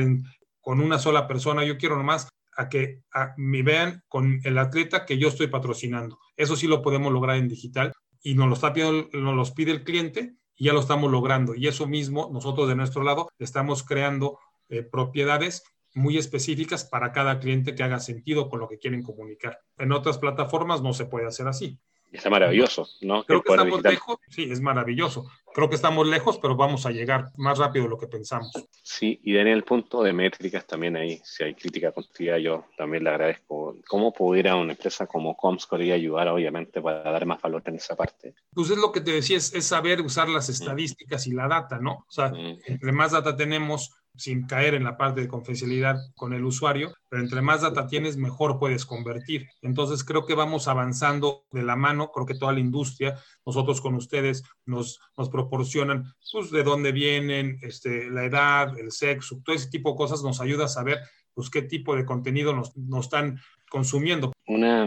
con 0.60 0.80
una 0.80 0.98
sola 0.98 1.28
persona, 1.28 1.64
yo 1.64 1.78
quiero 1.78 1.98
nomás 1.98 2.30
a 2.58 2.70
que 2.70 3.04
me 3.38 3.64
vean 3.64 4.04
con 4.08 4.40
el 4.44 4.58
atleta 4.58 5.06
que 5.06 5.18
yo 5.18 5.30
estoy 5.30 5.48
patrocinando. 5.48 6.20
Eso 6.36 6.56
sí 6.56 6.68
lo 6.68 6.82
podemos 6.82 7.12
lograr 7.12 7.38
en 7.38 7.48
digital 7.48 7.94
y 8.22 8.36
nos 8.36 8.48
lo 8.48 8.54
está 8.54 8.74
pidiendo, 8.74 9.10
nos 9.14 9.36
los 9.36 9.52
pide 9.52 9.72
el 9.72 9.84
cliente 9.84 10.36
y 10.56 10.66
ya 10.66 10.74
lo 10.74 10.80
estamos 10.80 11.12
logrando. 11.12 11.56
Y 11.56 11.68
eso 11.68 11.88
mismo, 11.88 12.30
nosotros 12.32 12.68
de 12.68 12.76
nuestro 12.76 13.04
lado 13.04 13.30
estamos 13.40 13.84
creando 13.84 14.40
eh, 14.70 14.84
propiedades 14.84 15.64
muy 15.94 16.18
específicas 16.18 16.86
para 16.86 17.12
cada 17.12 17.40
cliente 17.40 17.76
que 17.76 17.84
haga 17.84 18.00
sentido 18.00 18.50
con 18.50 18.60
lo 18.60 18.68
que 18.68 18.78
quieren 18.78 19.04
comunicar. 19.04 19.60
En 19.78 19.92
otras 19.92 20.18
plataformas 20.18 20.82
no 20.82 20.94
se 20.94 21.06
puede 21.06 21.28
hacer 21.28 21.48
así. 21.48 21.80
Está 22.12 22.30
maravilloso, 22.30 22.88
¿no? 23.02 23.24
Creo 23.24 23.42
que 23.42 23.52
estamos 23.52 23.82
lejos, 23.82 24.18
sí, 24.30 24.50
es 24.52 24.60
maravilloso. 24.60 25.30
Creo 25.54 25.70
que 25.70 25.76
estamos 25.76 26.08
lejos, 26.08 26.38
pero 26.40 26.56
vamos 26.56 26.86
a 26.86 26.92
llegar 26.92 27.32
más 27.36 27.58
rápido 27.58 27.86
de 27.86 27.90
lo 27.90 27.98
que 27.98 28.08
pensamos. 28.08 28.52
Sí, 28.84 29.20
y 29.24 29.38
en 29.38 29.48
el 29.48 29.64
punto 29.64 30.02
de 30.04 30.14
métricas 30.14 30.66
también 30.66 30.96
ahí, 30.96 31.22
si 31.24 31.44
hay 31.44 31.54
crítica 31.56 31.92
construida, 31.92 32.38
yo 32.38 32.66
también 32.78 33.04
le 33.04 33.10
agradezco. 33.10 33.76
¿Cómo 33.88 34.14
pudiera 34.14 34.56
una 34.56 34.74
empresa 34.74 35.08
como 35.08 35.36
Comscore 35.36 35.92
ayudar, 35.92 36.28
obviamente, 36.30 36.82
para 36.82 37.04
dar 37.04 37.26
más 37.26 37.42
valor 37.42 37.64
en 37.66 37.76
esa 37.76 37.96
parte? 37.96 38.34
Pues 38.54 38.70
es 38.70 38.78
lo 38.78 38.92
que 38.92 39.02
te 39.02 39.12
decía, 39.12 39.38
es, 39.38 39.52
saber 39.66 40.02
usar 40.02 40.30
las 40.30 40.48
mm. 40.48 40.52
estadísticas 40.52 41.28
y 41.28 41.32
la 41.32 41.48
data, 41.48 41.80
¿no? 41.80 42.06
O 42.08 42.12
sea, 42.12 42.30
mm. 42.30 42.60
entre 42.66 42.92
más 42.92 43.12
data 43.12 43.36
tenemos, 43.36 43.94
sin 44.16 44.46
caer 44.46 44.74
en 44.74 44.84
la 44.84 44.98
parte 44.98 45.22
de 45.22 45.28
confidencialidad 45.28 45.98
con 46.16 46.34
el 46.34 46.44
usuario, 46.44 46.94
pero 47.10 47.22
entre 47.22 47.42
más 47.42 47.62
data 47.62 47.88
tienes, 47.88 48.18
mejor 48.18 48.60
puedes 48.60 48.86
convertir. 48.86 49.48
Entonces 49.62 50.04
creo 50.04 50.26
que 50.26 50.36
vamos 50.36 50.68
avanzando 50.68 51.46
de 51.52 51.64
la 51.64 51.76
mano, 51.76 52.12
creo 52.12 52.26
que 52.26 52.36
toda 52.36 52.54
la 52.54 52.60
industria, 52.60 53.18
nosotros 53.46 53.82
con 53.82 53.96
ustedes 53.96 54.44
nos, 54.66 55.00
nos 55.18 55.30
proporcionan 55.30 56.14
pues 56.32 56.52
de 56.52 56.64
dónde 56.64 56.92
vienen, 56.92 57.58
este, 57.62 58.10
la 58.10 58.26
edad, 58.26 58.78
el 58.78 58.92
sexo, 58.92 59.42
todo 59.44 59.56
ese 59.56 59.70
tipo 59.70 59.92
de 59.92 59.98
cosas 59.98 60.24
nos 60.24 60.42
ayuda 60.42 60.66
a 60.66 60.70
saber 60.70 61.00
pues 61.34 61.50
qué 61.50 61.62
tipo 61.62 61.96
de 61.96 62.06
contenido 62.06 62.54
nos, 62.54 62.76
nos 62.78 63.06
están 63.06 63.40
consumiendo. 63.70 64.34
Una, 64.48 64.86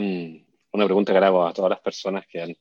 una 0.72 0.84
pregunta 0.84 1.12
que 1.12 1.18
hago 1.18 1.46
a 1.46 1.52
todas 1.52 1.70
las 1.70 1.80
personas 1.80 2.26
que 2.28 2.42
han 2.42 2.54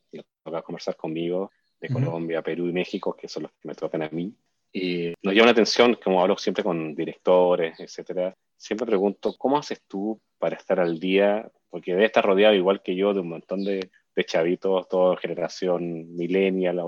tocado 0.44 0.64
conversar 0.64 0.96
conmigo 0.96 1.52
de 1.82 1.90
Colombia, 1.90 2.42
Perú 2.42 2.68
y 2.68 2.72
México, 2.72 3.14
que 3.14 3.28
son 3.28 3.44
los 3.44 3.52
que 3.52 3.68
me 3.68 3.76
tocan 3.76 4.04
a 4.04 4.10
mí. 4.10 4.34
Y 4.74 5.14
nos 5.22 5.36
llama 5.36 5.46
la 5.46 5.52
atención, 5.52 5.98
como 6.04 6.22
hablo 6.22 6.36
siempre 6.36 6.64
con 6.64 6.96
directores, 6.96 7.80
etcétera, 7.80 8.36
siempre 8.58 8.88
pregunto, 8.88 9.36
¿cómo 9.38 9.58
haces 9.58 9.82
tú 9.88 10.20
para 10.40 10.56
estar 10.56 10.80
al 10.80 11.00
día? 11.00 11.48
Porque 11.70 11.92
debe 11.92 12.06
estar 12.06 12.26
rodeado, 12.26 12.56
igual 12.56 12.82
que 12.82 12.96
yo, 12.96 13.14
de 13.14 13.20
un 13.20 13.30
montón 13.30 13.64
de, 13.64 13.92
chavitos, 14.26 14.88
toda 14.88 15.18
generación 15.18 16.16
millennial, 16.16 16.82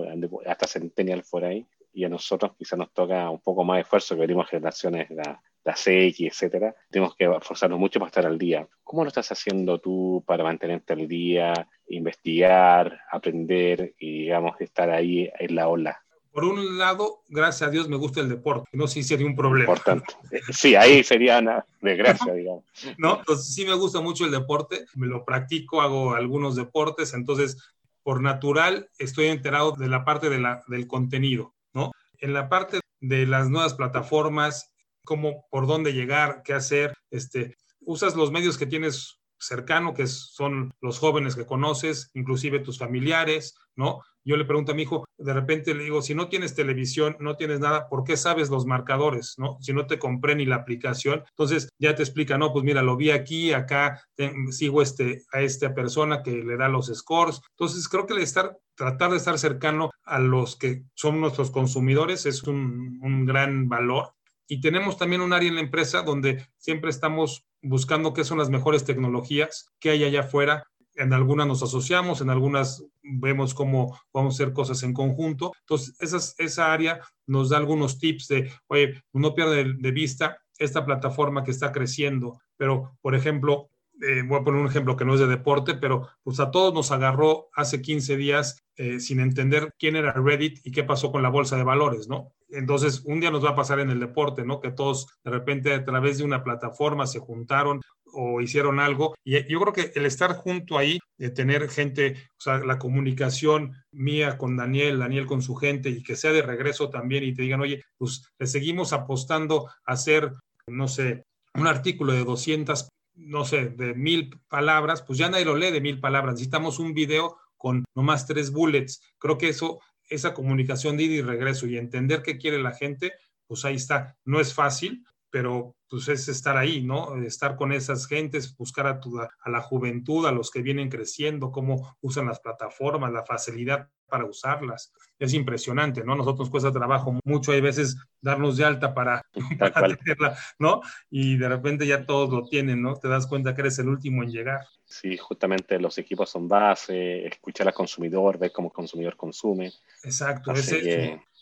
hasta 0.46 0.68
centennial 0.68 1.24
por 1.30 1.46
ahí. 1.46 1.66
Y 1.94 2.04
a 2.04 2.10
nosotros 2.10 2.54
quizás 2.58 2.78
nos 2.78 2.92
toca 2.92 3.30
un 3.30 3.40
poco 3.40 3.64
más 3.64 3.78
de 3.78 3.82
esfuerzo, 3.82 4.16
que 4.16 4.22
venimos 4.22 4.50
generaciones 4.50 5.10
de 5.10 5.16
la, 5.16 5.42
la 5.64 5.74
CX, 5.74 6.22
etcétera. 6.22 6.76
Tenemos 6.90 7.16
que 7.16 7.26
esforzarnos 7.26 7.80
mucho 7.80 8.00
para 8.00 8.10
estar 8.10 8.26
al 8.26 8.38
día. 8.38 8.68
¿Cómo 8.84 9.04
lo 9.04 9.08
estás 9.10 9.32
haciendo 9.32 9.80
tú 9.80 10.24
para 10.26 10.44
mantenerte 10.44 10.94
al 10.94 11.08
día, 11.08 11.68
investigar, 11.88 13.00
aprender 13.12 13.94
y, 13.98 14.24
digamos, 14.24 14.60
estar 14.60 14.90
ahí 14.90 15.30
en 15.40 15.56
la 15.56 15.68
ola? 15.68 16.05
Por 16.36 16.44
un 16.44 16.78
lado, 16.78 17.24
gracias 17.30 17.66
a 17.66 17.72
Dios 17.72 17.88
me 17.88 17.96
gusta 17.96 18.20
el 18.20 18.28
deporte, 18.28 18.68
no 18.74 18.88
sé 18.88 18.96
si 18.96 19.04
sería 19.04 19.26
un 19.26 19.38
problema. 19.38 19.72
Importante. 19.72 20.16
Sí, 20.52 20.76
ahí 20.76 21.02
sería 21.02 21.40
una 21.40 21.66
desgracia, 21.80 22.34
digamos. 22.34 22.66
No, 22.98 23.20
entonces 23.20 23.54
sí 23.56 23.64
me 23.64 23.74
gusta 23.74 24.02
mucho 24.02 24.26
el 24.26 24.32
deporte, 24.32 24.86
me 24.96 25.08
lo 25.08 25.24
practico, 25.24 25.82
hago 25.82 26.14
algunos 26.14 26.58
deportes, 26.58 27.14
entonces 27.14 27.58
por 28.04 28.22
natural 28.22 28.90
estoy 28.98 29.28
enterado 29.28 29.78
de 29.78 29.88
la 29.88 30.04
parte 30.04 30.30
de 30.30 30.40
la, 30.40 30.62
del 30.68 30.88
contenido, 30.88 31.56
¿no? 31.74 31.94
En 32.18 32.34
la 32.34 32.50
parte 32.50 32.82
de 33.00 33.26
las 33.26 33.50
nuevas 33.50 33.74
plataformas, 33.74 34.74
cómo, 35.06 35.46
por 35.50 35.68
dónde 35.68 35.94
llegar, 35.94 36.42
qué 36.44 36.52
hacer, 36.52 36.94
este, 37.12 37.56
usas 37.80 38.18
los 38.18 38.34
medios 38.34 38.58
que 38.58 38.66
tienes 38.66 39.22
cercano, 39.48 39.94
que 39.94 40.08
son 40.08 40.74
los 40.82 41.00
jóvenes 41.00 41.36
que 41.36 41.46
conoces, 41.46 42.12
inclusive 42.14 42.60
tus 42.60 42.78
familiares, 42.78 43.56
¿no? 43.76 44.02
Yo 44.24 44.38
le 44.38 44.46
pregunto 44.46 44.72
a 44.72 44.76
mi 44.76 44.82
hijo, 44.82 45.06
de 45.20 45.34
repente 45.34 45.76
le 45.76 45.84
digo, 45.84 46.02
si 46.02 46.16
no 46.16 46.30
tienes 46.30 46.56
televisión, 46.56 47.16
no 47.20 47.36
tienes 47.36 47.60
nada, 47.60 47.88
¿por 47.88 48.04
qué 48.04 48.18
sabes 48.18 48.50
los 48.50 48.66
marcadores, 48.66 49.36
no? 49.38 49.58
Si 49.62 49.72
no 49.72 49.86
te 49.86 50.00
compré 50.00 50.36
ni 50.36 50.46
la 50.46 50.56
aplicación, 50.56 51.24
entonces 51.30 51.70
ya 51.78 51.94
te 51.94 52.02
explica, 52.02 52.38
no, 52.38 52.52
pues 52.52 52.66
mira, 52.66 52.82
lo 52.82 52.98
vi 52.98 53.12
aquí, 53.12 53.54
acá 53.54 54.02
sigo 54.50 54.82
este, 54.82 55.24
a 55.32 55.42
esta 55.42 55.76
persona 55.76 56.24
que 56.24 56.32
le 56.32 56.58
da 56.58 56.70
los 56.70 56.88
scores. 56.88 57.40
Entonces 57.52 57.88
creo 57.88 58.08
que 58.08 58.20
estar, 58.20 58.58
tratar 58.74 59.12
de 59.12 59.18
estar 59.18 59.38
cercano 59.38 59.92
a 60.04 60.20
los 60.20 60.56
que 60.56 60.84
son 60.96 61.22
nuestros 61.22 61.52
consumidores 61.52 62.26
es 62.26 62.42
un 62.44 63.26
gran 63.28 63.70
valor. 63.70 64.15
Y 64.48 64.62
tenemos 64.62 64.98
también 64.98 65.22
un 65.22 65.34
área 65.34 65.50
en 65.50 65.56
la 65.56 65.62
empresa 65.62 66.02
donde 66.04 66.48
siempre 66.58 66.90
estamos 66.90 67.46
buscando 67.62 68.14
qué 68.14 68.24
son 68.24 68.38
las 68.38 68.50
mejores 68.50 68.86
tecnologías 68.86 69.72
que 69.80 69.90
hay 69.90 70.04
allá 70.04 70.22
afuera. 70.22 70.64
En 70.96 71.14
algunas 71.14 71.48
nos 71.48 71.64
asociamos, 71.64 72.22
en 72.22 72.30
algunas 72.30 72.86
vemos 73.02 73.54
cómo 73.54 74.00
vamos 74.14 74.36
a 74.36 74.44
hacer 74.44 74.54
cosas 74.54 74.84
en 74.84 74.94
conjunto. 74.94 75.52
Entonces, 75.62 75.96
esas, 76.00 76.36
esa 76.38 76.72
área 76.72 77.02
nos 77.26 77.50
da 77.50 77.58
algunos 77.58 77.98
tips 77.98 78.28
de, 78.28 78.52
oye, 78.68 79.02
no 79.14 79.34
pierde 79.34 79.74
de 79.78 79.92
vista 79.92 80.38
esta 80.58 80.86
plataforma 80.86 81.44
que 81.44 81.52
está 81.52 81.72
creciendo, 81.72 82.40
pero, 82.56 82.98
por 83.02 83.14
ejemplo, 83.16 83.70
eh, 84.02 84.24
voy 84.26 84.40
a 84.40 84.44
poner 84.44 84.62
un 84.62 84.68
ejemplo 84.68 84.96
que 84.96 85.06
no 85.06 85.14
es 85.14 85.20
de 85.20 85.28
deporte, 85.28 85.76
pero 85.76 86.08
pues 86.24 86.40
a 86.40 86.52
todos 86.52 86.74
nos 86.74 86.92
agarró 86.92 87.50
hace 87.54 87.82
15 87.82 88.18
días 88.18 88.64
eh, 88.76 89.00
sin 89.00 89.20
entender 89.20 89.74
quién 89.80 89.96
era 89.96 90.12
Reddit 90.12 90.60
y 90.66 90.72
qué 90.72 90.84
pasó 90.84 91.12
con 91.12 91.24
la 91.24 91.30
bolsa 91.30 91.56
de 91.56 91.64
valores, 91.64 92.08
¿no? 92.08 92.34
Entonces, 92.50 93.02
un 93.06 93.20
día 93.20 93.32
nos 93.32 93.44
va 93.44 93.52
a 93.52 93.56
pasar 93.56 93.80
en 93.80 93.90
el 93.90 94.00
deporte, 94.00 94.46
¿no? 94.46 94.60
Que 94.60 94.72
todos 94.72 95.08
de 95.24 95.32
repente 95.32 95.74
a 95.74 95.84
través 95.84 96.18
de 96.18 96.24
una 96.24 96.44
plataforma 96.44 97.08
se 97.08 97.20
juntaron 97.20 97.82
o 98.14 98.42
hicieron 98.42 98.80
algo. 98.80 99.16
Y 99.24 99.34
yo 99.52 99.60
creo 99.60 99.74
que 99.74 99.92
el 99.96 100.06
estar 100.06 100.36
junto 100.36 100.78
ahí, 100.78 101.00
de 101.18 101.30
tener 101.30 101.70
gente, 101.70 102.16
o 102.38 102.42
sea, 102.42 102.60
la 102.60 102.78
comunicación 102.78 103.74
mía 103.92 104.38
con 104.38 104.58
Daniel, 104.58 105.00
Daniel 105.00 105.26
con 105.26 105.42
su 105.42 105.56
gente 105.56 105.90
y 105.90 106.04
que 106.04 106.16
sea 106.16 106.32
de 106.32 106.42
regreso 106.42 106.90
también 106.90 107.24
y 107.24 107.34
te 107.34 107.42
digan, 107.42 107.62
oye, 107.62 107.84
pues 107.98 108.24
le 108.38 108.48
seguimos 108.48 108.94
apostando 108.94 109.68
a 109.68 109.94
hacer, 109.94 110.32
no 110.68 110.88
sé, 110.88 111.24
un 111.54 111.68
artículo 111.68 112.14
de 112.14 112.24
200 112.24 112.90
no 113.16 113.46
sé, 113.46 113.70
de 113.70 113.94
mil 113.94 114.30
palabras, 114.50 115.02
pues 115.02 115.18
ya 115.18 115.30
nadie 115.30 115.46
lo 115.46 115.56
lee 115.56 115.72
de 115.72 115.82
mil 115.82 116.00
palabras. 116.00 116.34
Necesitamos 116.34 116.80
un 116.80 116.94
video 116.94 117.38
con 117.58 117.86
nomás 117.96 118.28
tres 118.28 118.52
bullets. 118.52 119.02
Creo 119.18 119.38
que 119.38 119.50
eso, 119.50 119.80
esa 120.10 120.34
comunicación 120.34 120.98
de 120.98 121.04
ida 121.04 121.16
y 121.16 121.22
regreso 121.22 121.68
y 121.68 121.78
entender 121.78 122.22
qué 122.24 122.38
quiere 122.38 122.62
la 122.62 122.74
gente, 122.74 123.14
pues 123.48 123.66
ahí 123.66 123.76
está. 123.76 124.18
No 124.26 124.40
es 124.40 124.54
fácil, 124.54 125.06
pero 125.30 125.76
pues 125.90 126.08
es 126.08 126.28
estar 126.30 126.58
ahí, 126.58 126.82
¿no? 126.82 127.22
Estar 127.24 127.56
con 127.56 127.72
esas 127.72 128.08
gentes, 128.08 128.56
buscar 128.56 128.88
a, 128.88 129.00
tu, 129.00 129.20
a 129.20 129.50
la 129.50 129.62
juventud, 129.62 130.26
a 130.26 130.32
los 130.32 130.50
que 130.50 130.62
vienen 130.62 130.90
creciendo, 130.90 131.52
cómo 131.52 131.98
usan 132.02 132.26
las 132.28 132.40
plataformas, 132.40 133.12
la 133.12 133.26
facilidad 133.26 133.90
para 134.08 134.26
usarlas. 134.26 134.94
Es 135.20 135.34
impresionante, 135.34 136.04
¿no? 136.04 136.16
Nosotros 136.16 136.48
nos 136.48 136.50
cuesta 136.50 136.72
trabajo 136.72 137.20
mucho, 137.24 137.52
hay 137.52 137.62
veces 137.62 137.98
darnos 138.22 138.58
de 138.58 138.66
alta 138.66 138.94
para, 138.94 139.22
para 139.60 139.96
tenerla, 139.96 140.38
¿no? 140.58 140.82
Y 141.10 141.38
de 141.38 141.50
repente 141.50 141.86
ya 141.86 142.06
todos 142.06 142.30
lo 142.30 142.48
tienen, 142.48 142.82
¿no? 142.82 142.96
Te 142.96 143.08
das 143.08 143.28
cuenta 143.28 143.54
que 143.54 143.62
eres 143.62 143.78
el 143.80 143.90
último 143.90 144.24
en 144.24 144.32
llegar. 144.32 144.62
Sí, 145.02 145.18
justamente 145.18 145.78
los 145.78 145.98
equipos 145.98 146.30
son 146.30 146.48
base, 146.48 147.28
escuchar 147.28 147.68
al 147.68 147.74
consumidor, 147.74 148.38
ver 148.38 148.54
cómo 148.54 148.70
el 148.70 148.74
consumidor 148.74 149.18
consume. 149.18 149.74
Exacto. 150.04 150.54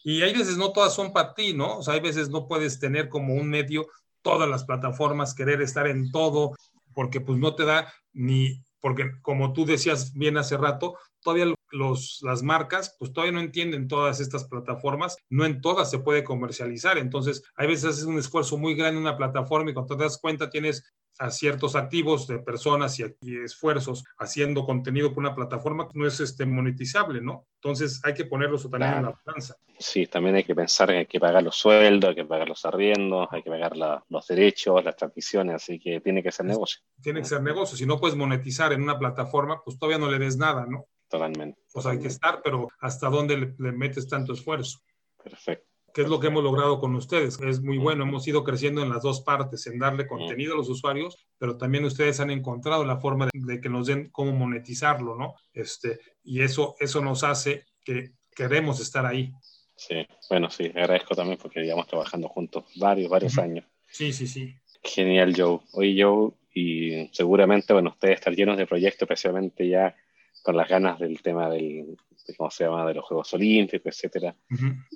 Y 0.03 0.23
hay 0.23 0.33
veces 0.33 0.57
no 0.57 0.71
todas 0.71 0.95
son 0.95 1.13
para 1.13 1.35
ti, 1.35 1.53
¿no? 1.53 1.77
O 1.77 1.83
sea, 1.83 1.93
hay 1.93 1.99
veces 1.99 2.29
no 2.29 2.47
puedes 2.47 2.79
tener 2.79 3.09
como 3.09 3.35
un 3.35 3.47
medio 3.47 3.85
todas 4.23 4.49
las 4.49 4.63
plataformas, 4.63 5.35
querer 5.35 5.61
estar 5.61 5.85
en 5.85 6.11
todo, 6.11 6.55
porque 6.95 7.21
pues 7.21 7.37
no 7.37 7.53
te 7.53 7.63
da 7.63 7.93
ni, 8.11 8.63
porque 8.79 9.11
como 9.21 9.53
tú 9.53 9.65
decías 9.65 10.13
bien 10.13 10.37
hace 10.37 10.57
rato, 10.57 10.97
todavía 11.21 11.53
los, 11.69 12.21
las 12.23 12.41
marcas 12.41 12.95
pues 12.97 13.13
todavía 13.13 13.33
no 13.33 13.39
entienden 13.39 13.87
todas 13.87 14.19
estas 14.19 14.45
plataformas, 14.45 15.15
no 15.29 15.45
en 15.45 15.61
todas 15.61 15.91
se 15.91 15.99
puede 15.99 16.23
comercializar, 16.23 16.97
entonces 16.97 17.43
hay 17.55 17.67
veces 17.67 17.85
haces 17.85 18.05
un 18.05 18.17
esfuerzo 18.17 18.57
muy 18.57 18.73
grande 18.73 18.97
en 18.97 19.05
una 19.05 19.15
plataforma 19.15 19.69
y 19.69 19.73
cuando 19.75 19.95
te 19.95 20.03
das 20.03 20.17
cuenta 20.17 20.49
tienes 20.49 20.91
a 21.19 21.29
ciertos 21.29 21.75
activos 21.75 22.27
de 22.27 22.39
personas 22.39 22.99
y, 22.99 23.05
esfuerzos 23.43 24.03
haciendo 24.17 24.65
contenido 24.65 25.09
por 25.13 25.19
una 25.19 25.35
plataforma, 25.35 25.87
no 25.93 26.07
es 26.07 26.19
este, 26.19 26.45
monetizable, 26.45 27.21
¿no? 27.21 27.45
Entonces 27.55 28.01
hay 28.03 28.13
que 28.13 28.25
ponerlo 28.25 28.57
también 28.57 28.93
en 28.93 29.03
la 29.03 29.19
balanza. 29.25 29.55
Sí, 29.79 30.07
también 30.07 30.35
hay 30.35 30.43
que 30.43 30.55
pensar 30.55 30.89
que 30.89 30.97
hay 30.97 31.05
que 31.05 31.19
pagar 31.19 31.43
los 31.43 31.55
sueldos, 31.55 32.09
hay 32.09 32.15
que 32.15 32.25
pagar 32.25 32.47
los 32.47 32.65
arriendos, 32.65 33.27
hay 33.31 33.43
que 33.43 33.49
pagar 33.49 33.73
los 34.09 34.27
derechos, 34.27 34.83
las 34.83 34.95
transmisiones, 34.95 35.55
así 35.55 35.79
que 35.79 36.01
tiene 36.01 36.23
que 36.23 36.31
ser 36.31 36.45
negocio. 36.45 36.81
Tiene 37.01 37.21
que 37.21 37.27
ser 37.27 37.41
negocio. 37.41 37.77
Si 37.77 37.85
no 37.85 37.99
puedes 37.99 38.15
monetizar 38.15 38.73
en 38.73 38.81
una 38.81 38.97
plataforma, 38.97 39.61
pues 39.63 39.77
todavía 39.77 39.99
no 39.99 40.09
le 40.09 40.19
des 40.19 40.37
nada, 40.37 40.65
¿no? 40.67 40.87
Totalmente. 41.07 41.61
Pues 41.71 41.85
hay 41.85 41.99
que 41.99 42.07
estar, 42.07 42.41
pero 42.43 42.69
¿hasta 42.79 43.09
dónde 43.09 43.53
le 43.57 43.71
metes 43.71 44.07
tanto 44.07 44.33
esfuerzo? 44.33 44.79
Perfecto 45.23 45.72
que 45.93 46.01
es 46.01 46.09
lo 46.09 46.19
que 46.19 46.27
hemos 46.27 46.43
logrado 46.43 46.79
con 46.79 46.95
ustedes. 46.95 47.39
Es 47.41 47.61
muy 47.61 47.77
bueno, 47.77 48.03
hemos 48.03 48.27
ido 48.27 48.43
creciendo 48.43 48.81
en 48.81 48.89
las 48.89 49.03
dos 49.03 49.21
partes, 49.21 49.67
en 49.67 49.77
darle 49.77 50.07
contenido 50.07 50.53
a 50.53 50.57
los 50.57 50.69
usuarios, 50.69 51.17
pero 51.37 51.57
también 51.57 51.85
ustedes 51.85 52.19
han 52.19 52.31
encontrado 52.31 52.83
la 52.83 52.97
forma 52.97 53.29
de, 53.31 53.61
que 53.61 53.69
nos 53.69 53.87
den 53.87 54.09
cómo 54.11 54.31
monetizarlo, 54.31 55.15
¿no? 55.15 55.35
Este, 55.53 55.99
y 56.23 56.41
eso, 56.41 56.75
eso 56.79 57.01
nos 57.01 57.23
hace 57.23 57.65
que 57.85 58.13
queremos 58.35 58.79
estar 58.79 59.05
ahí. 59.05 59.31
Sí, 59.75 60.05
bueno, 60.29 60.49
sí, 60.49 60.65
agradezco 60.65 61.15
también 61.15 61.37
porque 61.39 61.61
llevamos 61.61 61.87
trabajando 61.87 62.27
juntos 62.27 62.65
varios, 62.75 63.09
varios 63.09 63.37
años. 63.37 63.65
Sí, 63.87 64.11
sí, 64.13 64.25
sí. 64.27 64.55
Genial, 64.83 65.33
Joe. 65.37 65.59
Hoy, 65.73 66.01
Joe, 66.01 66.31
y 66.53 67.07
seguramente, 67.11 67.73
bueno, 67.73 67.91
ustedes 67.91 68.15
están 68.15 68.35
llenos 68.35 68.57
de 68.57 68.65
proyectos, 68.65 69.03
especialmente 69.03 69.67
ya 69.67 69.95
con 70.41 70.57
las 70.57 70.67
ganas 70.67 70.99
del 70.99 71.21
tema 71.21 71.49
del, 71.49 71.97
¿cómo 72.37 72.49
se 72.49 72.63
llama?, 72.63 72.85
de 72.85 72.93
los 72.93 73.05
Juegos 73.05 73.33
Olímpicos, 73.33 73.95
etcétera. 73.95 74.35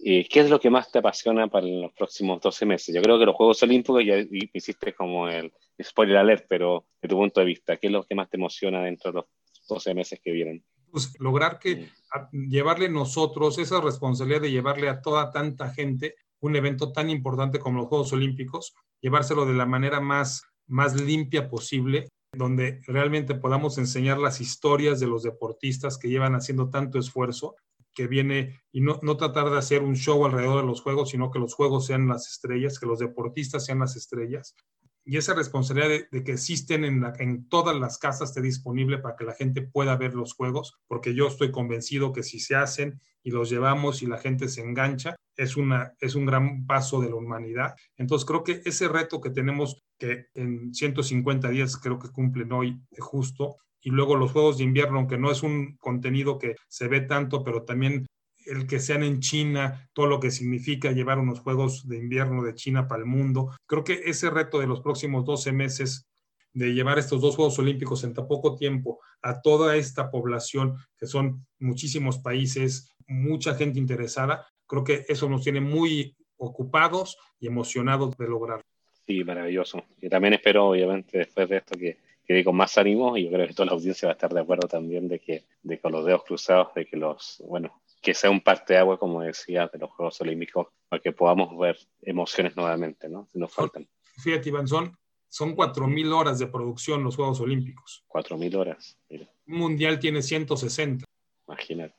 ¿Qué 0.04 0.28
es 0.30 0.50
lo 0.50 0.60
que 0.60 0.70
más 0.70 0.92
te 0.92 1.00
apasiona 1.00 1.48
para 1.48 1.68
los 1.68 1.92
próximos 1.94 2.40
12 2.42 2.66
meses? 2.66 2.96
Yo 2.96 3.02
creo 3.02 3.20
que 3.20 3.26
los 3.26 3.36
Juegos 3.36 3.62
Olímpicos 3.64 4.04
ya 4.06 4.16
hiciste 4.54 4.94
como 4.94 5.28
el 5.28 5.52
spoiler 5.82 6.18
alert, 6.18 6.46
pero 6.48 6.86
de 7.02 7.08
tu 7.08 7.16
punto 7.16 7.40
de 7.40 7.46
vista, 7.46 7.78
¿qué 7.78 7.88
es 7.88 7.94
lo 7.94 8.04
que 8.04 8.16
más 8.16 8.30
te 8.30 8.38
emociona 8.38 8.82
dentro 8.84 9.12
de 9.12 9.16
los 9.18 9.26
12 9.68 9.94
meses 9.94 10.20
que 10.24 10.32
vienen? 10.32 10.64
Pues 10.90 11.14
lograr 11.20 11.60
que 11.60 11.90
llevarle 12.32 12.88
nosotros 12.90 13.58
esa 13.58 13.82
responsabilidad 13.82 14.42
de 14.42 14.52
llevarle 14.52 14.88
a 14.88 15.02
toda 15.02 15.32
tanta 15.32 15.70
gente 15.74 16.16
un 16.40 16.56
evento 16.56 16.92
tan 16.92 17.10
importante 17.10 17.60
como 17.60 17.80
los 17.80 17.88
Juegos 17.88 18.14
Olímpicos, 18.14 18.74
llevárselo 19.02 19.46
de 19.46 19.54
la 19.54 19.66
manera 19.66 20.00
más, 20.00 20.44
más 20.68 20.96
limpia 21.00 21.50
posible, 21.50 22.08
donde 22.38 22.82
realmente 22.86 23.36
podamos 23.36 23.78
enseñar 23.78 24.18
las 24.18 24.42
historias 24.42 25.00
de 25.00 25.08
los 25.08 25.24
deportistas 25.24 25.98
que 25.98 26.10
llevan 26.10 26.36
haciendo 26.36 26.70
tanto 26.70 27.00
esfuerzo, 27.00 27.56
que 27.98 28.06
viene 28.06 28.62
y 28.72 28.82
no, 28.82 29.00
no 29.02 29.18
tratar 29.18 29.50
de 29.50 29.58
hacer 29.58 29.82
un 29.82 29.96
show 29.96 30.24
alrededor 30.24 30.62
de 30.62 30.68
los 30.68 30.82
juegos, 30.82 31.10
sino 31.10 31.32
que 31.32 31.40
los 31.40 31.56
juegos 31.56 31.88
sean 31.88 32.08
las 32.08 32.30
estrellas, 32.30 32.78
que 32.78 32.86
los 32.86 33.00
deportistas 33.00 33.66
sean 33.66 33.80
las 33.80 33.96
estrellas. 33.96 34.56
Y 35.04 35.18
esa 35.18 35.34
responsabilidad 35.34 36.06
de, 36.12 36.24
que 36.24 36.34
existen 36.34 36.86
en, 36.86 37.04
en 37.18 37.50
todas 37.50 37.76
las 37.76 37.98
casas 37.98 38.30
esté 38.30 38.42
disponible 38.42 39.00
para 39.00 39.16
que 39.16 39.26
la 39.26 39.34
gente 39.34 39.64
pueda 39.64 39.98
ver 39.98 40.14
los 40.14 40.34
juegos, 40.36 40.78
porque 40.88 41.16
yo 41.16 41.28
estoy 41.28 41.52
convencido 41.52 42.14
que 42.14 42.22
si 42.22 42.40
se 42.40 42.56
hacen 42.56 43.02
y 43.24 43.32
los 43.32 43.50
llevamos 43.50 44.04
y 44.04 44.06
la 44.06 44.20
gente 44.20 44.48
se 44.48 44.62
engancha, 44.62 45.16
es, 45.36 45.58
una, 45.58 45.96
es 46.00 46.14
un 46.14 46.28
gran 46.28 46.68
paso 46.68 47.02
de 47.02 47.10
la 47.10 47.16
humanidad. 47.16 47.74
Entonces 47.96 48.28
creo 48.28 48.44
que 48.44 48.62
ese 48.64 48.90
reto 48.90 49.22
que 49.22 49.32
tenemos, 49.32 49.82
que 49.98 50.28
en 50.36 50.72
150 50.72 51.50
días 51.50 51.78
creo 51.78 51.98
que 51.98 52.12
cumplen 52.12 52.52
hoy 52.52 52.80
justo, 53.00 53.56
y 53.88 53.90
luego 53.90 54.18
los 54.18 54.34
Juegos 54.34 54.58
de 54.58 54.66
Invierno, 54.66 54.98
aunque 54.98 55.18
no 55.18 55.32
es 55.32 55.44
un 55.44 55.78
contenido 55.78 56.38
que 56.38 56.58
se 56.68 56.90
ve 56.90 57.00
tanto, 57.00 57.42
pero 57.42 57.64
también 57.64 58.06
el 58.46 58.68
que 58.68 58.82
sean 58.82 59.02
en 59.02 59.22
China, 59.22 59.88
todo 59.94 60.08
lo 60.08 60.20
que 60.20 60.30
significa 60.30 60.92
llevar 60.92 61.20
unos 61.20 61.40
Juegos 61.40 61.88
de 61.88 61.96
Invierno 61.96 62.44
de 62.44 62.54
China 62.54 62.86
para 62.86 63.00
el 63.00 63.08
mundo. 63.08 63.56
Creo 63.66 63.86
que 63.86 64.02
ese 64.04 64.30
reto 64.30 64.60
de 64.60 64.68
los 64.68 64.82
próximos 64.82 65.24
12 65.24 65.54
meses 65.54 66.06
de 66.52 66.74
llevar 66.74 67.00
estos 67.00 67.22
dos 67.22 67.38
Juegos 67.38 67.60
Olímpicos 67.60 68.04
en 68.04 68.14
tan 68.14 68.28
poco 68.28 68.58
tiempo 68.58 69.00
a 69.22 69.40
toda 69.40 69.78
esta 69.78 70.12
población, 70.12 70.76
que 70.98 71.06
son 71.08 71.46
muchísimos 71.58 72.20
países, 72.20 72.94
mucha 73.08 73.56
gente 73.56 73.80
interesada, 73.80 74.50
creo 74.66 74.84
que 74.84 75.06
eso 75.08 75.30
nos 75.30 75.44
tiene 75.44 75.62
muy 75.62 76.14
ocupados 76.36 77.18
y 77.40 77.48
emocionados 77.48 78.18
de 78.18 78.28
lograr. 78.28 78.66
Sí, 79.06 79.24
maravilloso. 79.24 79.82
Y 80.02 80.10
también 80.10 80.34
espero, 80.34 80.66
obviamente, 80.66 81.20
después 81.20 81.48
de 81.48 81.56
esto 81.56 81.80
que 81.80 82.07
quede 82.28 82.44
con 82.44 82.56
más 82.56 82.78
ánimo 82.78 83.18
y 83.18 83.26
yo 83.26 83.32
creo 83.32 83.48
que 83.48 83.54
toda 83.54 83.68
la 83.68 83.72
audiencia 83.72 84.08
va 84.08 84.12
a 84.12 84.16
estar 84.16 84.34
de 84.34 84.42
acuerdo 84.42 84.68
también 84.68 85.08
de 85.08 85.20
que, 85.20 85.46
de 85.64 85.80
con 85.80 85.94
los 85.94 86.06
dedos 86.06 86.24
cruzados, 86.26 86.74
de 86.76 86.86
que 86.86 86.98
los, 86.98 87.42
bueno, 87.48 87.82
que 88.02 88.14
sea 88.14 88.30
un 88.30 88.42
parte 88.42 88.74
de 88.74 88.80
agua, 88.80 89.00
como 89.00 89.22
decía, 89.22 89.70
de 89.72 89.80
los 89.80 89.92
Juegos 89.92 90.20
Olímpicos, 90.22 90.68
para 90.90 91.02
que 91.02 91.12
podamos 91.14 91.58
ver 91.58 91.78
emociones 92.02 92.56
nuevamente, 92.56 93.10
¿no? 93.10 93.28
Si 93.32 93.40
nos 93.40 93.54
faltan. 93.54 93.88
Fíjate, 94.18 94.50
Iván, 94.50 94.68
son, 94.68 94.98
son 95.30 95.56
4.000 95.56 96.14
horas 96.14 96.40
de 96.40 96.48
producción 96.48 97.04
los 97.04 97.16
Juegos 97.16 97.40
Olímpicos. 97.40 98.04
4.000 98.10 98.56
horas, 98.56 99.00
mira. 99.10 99.30
Un 99.48 99.58
mundial 99.58 100.00
tiene 100.00 100.22
160. 100.22 101.06
Imagínate 101.48 101.96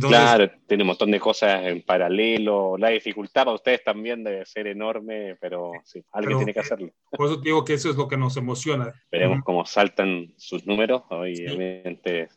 claro, 0.00 0.50
tiene 0.66 0.82
un 0.82 0.88
montón 0.88 1.10
de 1.10 1.20
cosas 1.20 1.64
en 1.66 1.82
paralelo. 1.82 2.76
La 2.78 2.88
dificultad 2.88 3.44
para 3.44 3.54
ustedes 3.54 3.84
también 3.84 4.22
debe 4.24 4.44
ser 4.46 4.66
enorme, 4.66 5.36
pero 5.40 5.72
sí, 5.84 6.04
alguien 6.12 6.38
tiene 6.38 6.54
que 6.54 6.60
hacerlo. 6.60 6.90
Por 7.10 7.26
eso 7.26 7.36
digo 7.36 7.64
que 7.64 7.74
eso 7.74 7.90
es 7.90 7.96
lo 7.96 8.08
que 8.08 8.16
nos 8.16 8.36
emociona. 8.36 8.92
Veremos 9.10 9.40
cómo 9.44 9.64
saltan 9.66 10.32
sus 10.36 10.66
números, 10.66 11.02
obviamente. 11.08 12.28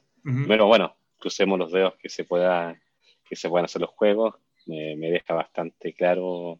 Pero 0.47 0.67
bueno, 0.67 0.95
crucemos 1.19 1.59
los 1.59 1.71
dedos 1.71 1.95
que 1.95 2.09
se 2.09 2.23
pueda 2.23 2.79
que 3.27 3.35
se 3.35 3.49
puedan 3.49 3.65
hacer 3.65 3.81
los 3.81 3.91
juegos. 3.91 4.35
Me, 4.67 4.95
deja 4.95 5.33
bastante 5.33 5.93
claro 5.93 6.59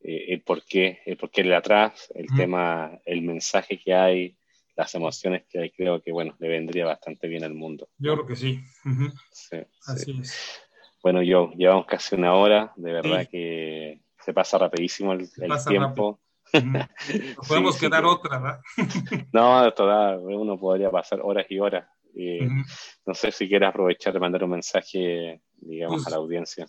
eh, 0.00 0.26
el 0.28 0.42
por 0.42 0.64
qué, 0.64 1.00
el 1.04 1.16
por 1.16 1.30
qué 1.30 1.42
el 1.42 1.52
atrás, 1.52 2.10
el 2.14 2.26
tema, 2.36 2.98
el 3.04 3.22
mensaje 3.22 3.78
que 3.78 3.94
hay, 3.94 4.36
las 4.76 4.94
emociones 4.94 5.44
que 5.48 5.60
hay, 5.60 5.70
creo 5.70 6.00
que, 6.02 6.12
bueno, 6.12 6.34
le 6.38 6.48
vendría 6.48 6.86
bastante 6.86 7.28
bien 7.28 7.44
al 7.44 7.54
mundo. 7.54 7.88
Yo 7.98 8.14
creo 8.14 8.26
que 8.26 8.36
sí. 8.36 8.60
sí 9.30 9.56
Así 9.86 10.18
es. 10.20 10.60
Bueno, 11.02 11.22
yo, 11.22 11.50
llevamos 11.56 11.86
casi 11.86 12.14
una 12.14 12.34
hora, 12.34 12.72
de 12.76 12.92
verdad 12.92 13.28
que 13.30 14.00
se 14.24 14.32
pasa 14.32 14.56
rapidísimo 14.56 15.12
el, 15.12 15.30
tiempo. 15.68 16.20
podemos 17.48 17.78
quedar 17.78 18.04
otra, 18.04 18.38
¿verdad? 18.38 18.60
no, 19.32 19.72
toda, 19.74 20.18
uno 20.18 20.58
podría 20.58 20.90
pasar 20.90 21.20
horas 21.22 21.46
y 21.50 21.58
horas. 21.58 21.86
No 23.04 23.14
sé 23.14 23.32
si 23.32 23.48
quieres 23.48 23.68
aprovechar 23.68 24.12
de 24.12 24.20
mandar 24.20 24.44
un 24.44 24.50
mensaje, 24.50 25.42
digamos, 25.56 25.96
pues 25.96 26.06
a 26.06 26.10
la 26.10 26.16
audiencia. 26.16 26.66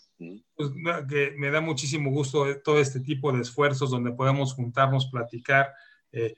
Pues 0.55 0.71
que 1.07 1.33
me 1.37 1.51
da 1.51 1.61
muchísimo 1.61 2.09
gusto 2.11 2.61
todo 2.61 2.79
este 2.79 2.99
tipo 2.99 3.31
de 3.31 3.41
esfuerzos 3.41 3.91
donde 3.91 4.11
podemos 4.11 4.53
juntarnos, 4.53 5.09
platicar, 5.09 5.71
eh, 6.15 6.33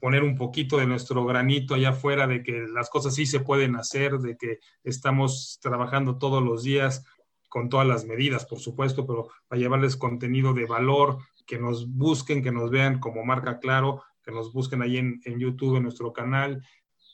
poner 0.00 0.22
un 0.22 0.34
poquito 0.34 0.78
de 0.78 0.86
nuestro 0.86 1.26
granito 1.26 1.74
allá 1.74 1.90
afuera, 1.90 2.26
de 2.26 2.42
que 2.42 2.66
las 2.72 2.88
cosas 2.88 3.14
sí 3.14 3.26
se 3.26 3.40
pueden 3.40 3.76
hacer, 3.76 4.18
de 4.18 4.38
que 4.38 4.60
estamos 4.82 5.58
trabajando 5.60 6.16
todos 6.16 6.42
los 6.42 6.62
días 6.62 7.04
con 7.50 7.68
todas 7.68 7.86
las 7.86 8.06
medidas, 8.06 8.46
por 8.46 8.60
supuesto, 8.60 9.06
pero 9.06 9.28
para 9.46 9.60
llevarles 9.60 9.96
contenido 9.96 10.54
de 10.54 10.64
valor, 10.64 11.18
que 11.46 11.58
nos 11.58 11.86
busquen, 11.92 12.42
que 12.42 12.50
nos 12.50 12.70
vean 12.70 12.98
como 12.98 13.22
marca 13.22 13.58
claro, 13.58 14.02
que 14.24 14.32
nos 14.32 14.54
busquen 14.54 14.80
ahí 14.80 14.96
en, 14.96 15.20
en 15.24 15.38
YouTube, 15.38 15.76
en 15.76 15.82
nuestro 15.82 16.14
canal, 16.14 16.64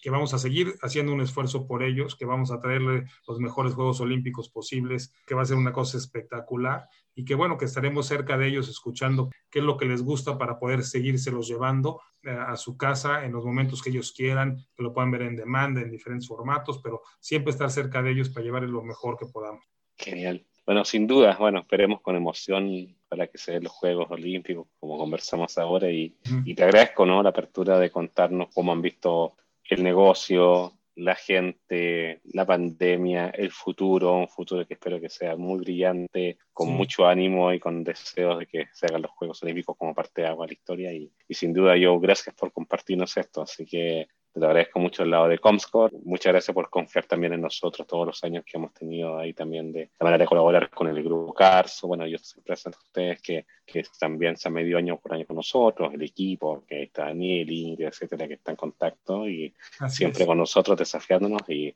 que 0.07 0.11
vamos 0.11 0.33
a 0.35 0.39
seguir 0.39 0.77
haciendo 0.83 1.13
un 1.13 1.21
esfuerzo 1.21 1.67
por 1.67 1.83
ellos, 1.83 2.15
que 2.15 2.27
vamos 2.27 2.53
a 2.53 2.61
traerle 2.61 3.07
los 3.27 3.41
mejores 3.41 3.75
Juegos 3.75 4.01
Olímpicos 4.01 4.49
posibles, 4.49 5.13
que 5.27 5.35
va 5.35 5.43
a 5.43 5.47
ser 5.47 5.57
una 5.57 5.73
cosa 5.73 5.99
espectacular 5.99 6.89
y 7.17 7.25
que 7.25 7.35
bueno, 7.35 7.59
que 7.59 7.65
estaremos 7.65 8.07
cerca 8.07 8.39
de 8.39 8.47
ellos 8.47 8.69
escuchando 8.69 9.31
qué 9.51 9.59
es 9.59 9.65
lo 9.65 9.77
que 9.77 9.87
les 9.87 10.03
gusta 10.03 10.39
para 10.39 10.61
poder 10.61 10.85
seguírselos 10.85 11.49
llevando 11.49 12.01
eh, 12.23 12.31
a 12.31 12.57
su 12.57 12.77
casa 12.77 13.25
en 13.25 13.33
los 13.33 13.45
momentos 13.45 13.83
que 13.83 13.91
ellos 13.91 14.13
quieran, 14.13 14.65
que 14.77 14.85
lo 14.85 14.93
puedan 14.93 15.11
ver 15.11 15.23
en 15.23 15.35
demanda, 15.35 15.81
en 15.81 15.91
diferentes 15.91 16.29
formatos, 16.29 16.79
pero 16.85 17.03
siempre 17.19 17.51
estar 17.51 17.69
cerca 17.69 18.01
de 18.01 18.13
ellos 18.13 18.29
para 18.29 18.45
llevarles 18.45 18.71
lo 18.71 18.85
mejor 18.85 19.17
que 19.19 19.27
podamos. 19.27 19.65
Genial. 19.97 20.47
Bueno, 20.65 20.85
sin 20.85 21.09
duda, 21.09 21.37
bueno, 21.37 21.59
esperemos 21.59 22.01
con 22.01 22.15
emoción 22.15 22.97
para 23.09 23.27
que 23.27 23.39
se 23.39 23.51
den 23.51 23.65
los 23.65 23.73
Juegos 23.73 24.07
Olímpicos, 24.09 24.69
como 24.79 24.99
conversamos 24.99 25.59
ahora, 25.59 25.91
y, 25.91 26.17
y 26.45 26.55
te 26.55 26.63
agradezco, 26.63 27.05
¿no? 27.05 27.25
La 27.25 27.31
apertura 27.31 27.77
de 27.81 27.91
contarnos 27.91 28.51
cómo 28.55 28.71
han 28.71 28.83
visto 28.83 29.35
el 29.69 29.83
negocio, 29.83 30.77
la 30.97 31.15
gente, 31.15 32.21
la 32.33 32.47
pandemia, 32.47 33.29
el 33.29 33.51
futuro, 33.51 34.15
un 34.15 34.29
futuro 34.29 34.67
que 34.67 34.75
espero 34.75 35.01
que 35.01 35.11
sea 35.11 35.37
muy 35.37 35.59
brillante, 35.59 36.39
con 36.53 36.71
mucho 36.71 37.07
ánimo 37.07 37.53
y 37.53 37.61
con 37.61 37.85
deseos 37.85 38.39
de 38.39 38.47
que 38.47 38.67
se 38.73 38.87
hagan 38.87 39.03
los 39.03 39.11
Juegos 39.11 39.43
Olímpicos 39.43 39.77
como 39.77 39.95
parte 39.95 40.23
de 40.23 40.29
agua 40.29 40.47
la 40.47 40.55
historia. 40.55 40.93
Y, 40.93 41.13
y 41.29 41.35
sin 41.35 41.53
duda 41.53 41.77
yo, 41.77 42.01
gracias 42.01 42.35
por 42.35 42.51
compartirnos 42.51 43.17
esto. 43.17 43.43
Así 43.43 43.67
que 43.67 44.09
te 44.41 44.47
agradezco 44.47 44.79
mucho 44.79 45.03
el 45.03 45.11
lado 45.11 45.29
de 45.29 45.39
Comscore. 45.39 45.97
Muchas 46.05 46.33
gracias 46.33 46.55
por 46.55 46.69
confiar 46.69 47.07
también 47.07 47.33
en 47.33 47.41
nosotros 47.41 47.87
todos 47.87 48.07
los 48.07 48.23
años 48.25 48.45
que 48.45 48.59
hemos 48.59 48.73
tenido 48.75 49.19
ahí 49.19 49.33
también 49.33 49.73
de 49.73 49.91
la 49.99 50.05
manera 50.05 50.25
de 50.25 50.29
colaborar 50.29 50.69
con 50.71 50.89
el 50.89 51.03
grupo 51.03 51.33
Carso. 51.33 51.87
Bueno, 51.87 52.07
yo 52.07 52.19
siempre 52.19 52.55
a 52.55 52.69
ustedes 52.69 53.23
que, 53.23 53.47
que 53.65 53.85
también 53.99 54.37
se 54.37 54.49
han 54.49 54.55
medido 54.55 54.79
año 54.79 54.99
por 54.99 55.15
año 55.15 55.25
con 55.27 55.37
nosotros, 55.37 55.95
el 55.95 56.03
equipo, 56.03 56.65
que 56.67 56.85
está 56.85 57.05
Daniel, 57.07 57.51
Ingrid, 57.51 57.87
etcétera, 57.87 58.29
que 58.29 58.35
está 58.35 58.51
en 58.51 58.57
contacto 58.57 59.27
y 59.29 59.55
siempre 59.89 60.27
con 60.27 60.37
nosotros 60.37 60.77
desafiándonos. 60.77 61.43
Y, 61.49 61.75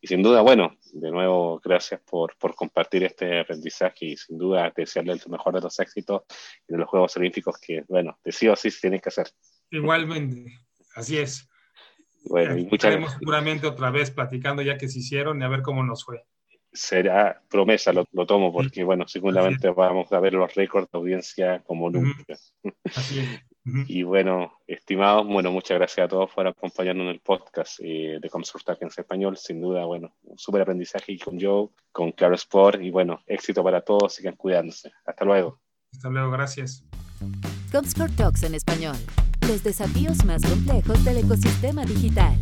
y, 0.00 0.06
sin 0.06 0.22
duda, 0.22 0.42
bueno, 0.42 0.76
de 0.92 1.10
nuevo, 1.10 1.60
gracias 1.64 2.00
por, 2.00 2.36
por 2.36 2.54
compartir 2.54 3.04
este 3.04 3.40
aprendizaje 3.40 4.06
y 4.06 4.16
sin 4.16 4.36
duda 4.36 4.70
desearle 4.76 5.14
el 5.14 5.20
mejor 5.28 5.54
de 5.54 5.62
los 5.62 5.78
éxitos 5.80 6.22
y 6.68 6.72
de 6.72 6.78
los 6.78 6.88
Juegos 6.88 7.16
Olímpicos 7.16 7.58
que, 7.58 7.84
bueno, 7.88 8.18
de 8.22 8.32
sí 8.32 8.48
o 8.48 8.56
sí 8.56 8.70
se 8.70 8.80
tienen 8.82 9.00
que 9.00 9.08
hacer. 9.08 9.28
Igualmente, 9.70 10.52
así 10.94 11.16
es. 11.16 11.48
Bueno, 12.24 12.56
y 12.56 12.68
Estaremos 12.70 13.12
seguramente 13.12 13.66
otra 13.66 13.90
vez 13.90 14.10
platicando 14.10 14.62
ya 14.62 14.78
que 14.78 14.88
se 14.88 15.00
hicieron 15.00 15.40
y 15.40 15.44
a 15.44 15.48
ver 15.48 15.62
cómo 15.62 15.82
nos 15.82 16.04
fue. 16.04 16.24
Será 16.72 17.42
promesa, 17.50 17.92
lo, 17.92 18.06
lo 18.12 18.26
tomo, 18.26 18.52
porque 18.52 18.82
bueno, 18.82 19.06
seguramente 19.06 19.68
vamos 19.70 20.10
a 20.12 20.20
ver 20.20 20.32
los 20.32 20.54
récords 20.54 20.90
de 20.90 20.98
audiencia 20.98 21.62
como 21.66 21.90
nunca. 21.90 22.34
Así 22.84 23.18
es. 23.18 23.52
Y 23.86 24.02
bueno, 24.02 24.52
estimados, 24.66 25.26
bueno, 25.26 25.52
muchas 25.52 25.78
gracias 25.78 26.04
a 26.06 26.08
todos 26.08 26.30
por 26.32 26.46
acompañarnos 26.46 27.04
en 27.04 27.10
el 27.10 27.20
podcast 27.20 27.78
eh, 27.80 28.18
de 28.20 28.30
Comsurtac 28.30 28.82
en 28.82 28.88
español. 28.88 29.36
Sin 29.36 29.60
duda, 29.60 29.84
bueno, 29.84 30.16
un 30.22 30.36
súper 30.36 30.62
aprendizaje 30.62 31.16
con 31.18 31.40
Joe, 31.40 31.68
con 31.92 32.10
Claro 32.10 32.34
Sport 32.34 32.82
y 32.82 32.90
bueno, 32.90 33.20
éxito 33.26 33.62
para 33.62 33.80
todos, 33.82 34.14
sigan 34.14 34.34
cuidándose. 34.34 34.90
Hasta 35.06 35.24
luego. 35.24 35.60
Hasta 35.92 36.08
luego, 36.08 36.30
gracias. 36.32 36.84
Comscore 37.70 38.12
Talks 38.16 38.42
en 38.42 38.54
español. 38.56 38.96
Los 39.48 39.62
desafíos 39.64 40.24
más 40.24 40.42
complejos 40.42 41.04
del 41.04 41.18
ecosistema 41.18 41.84
digital. 41.84 42.38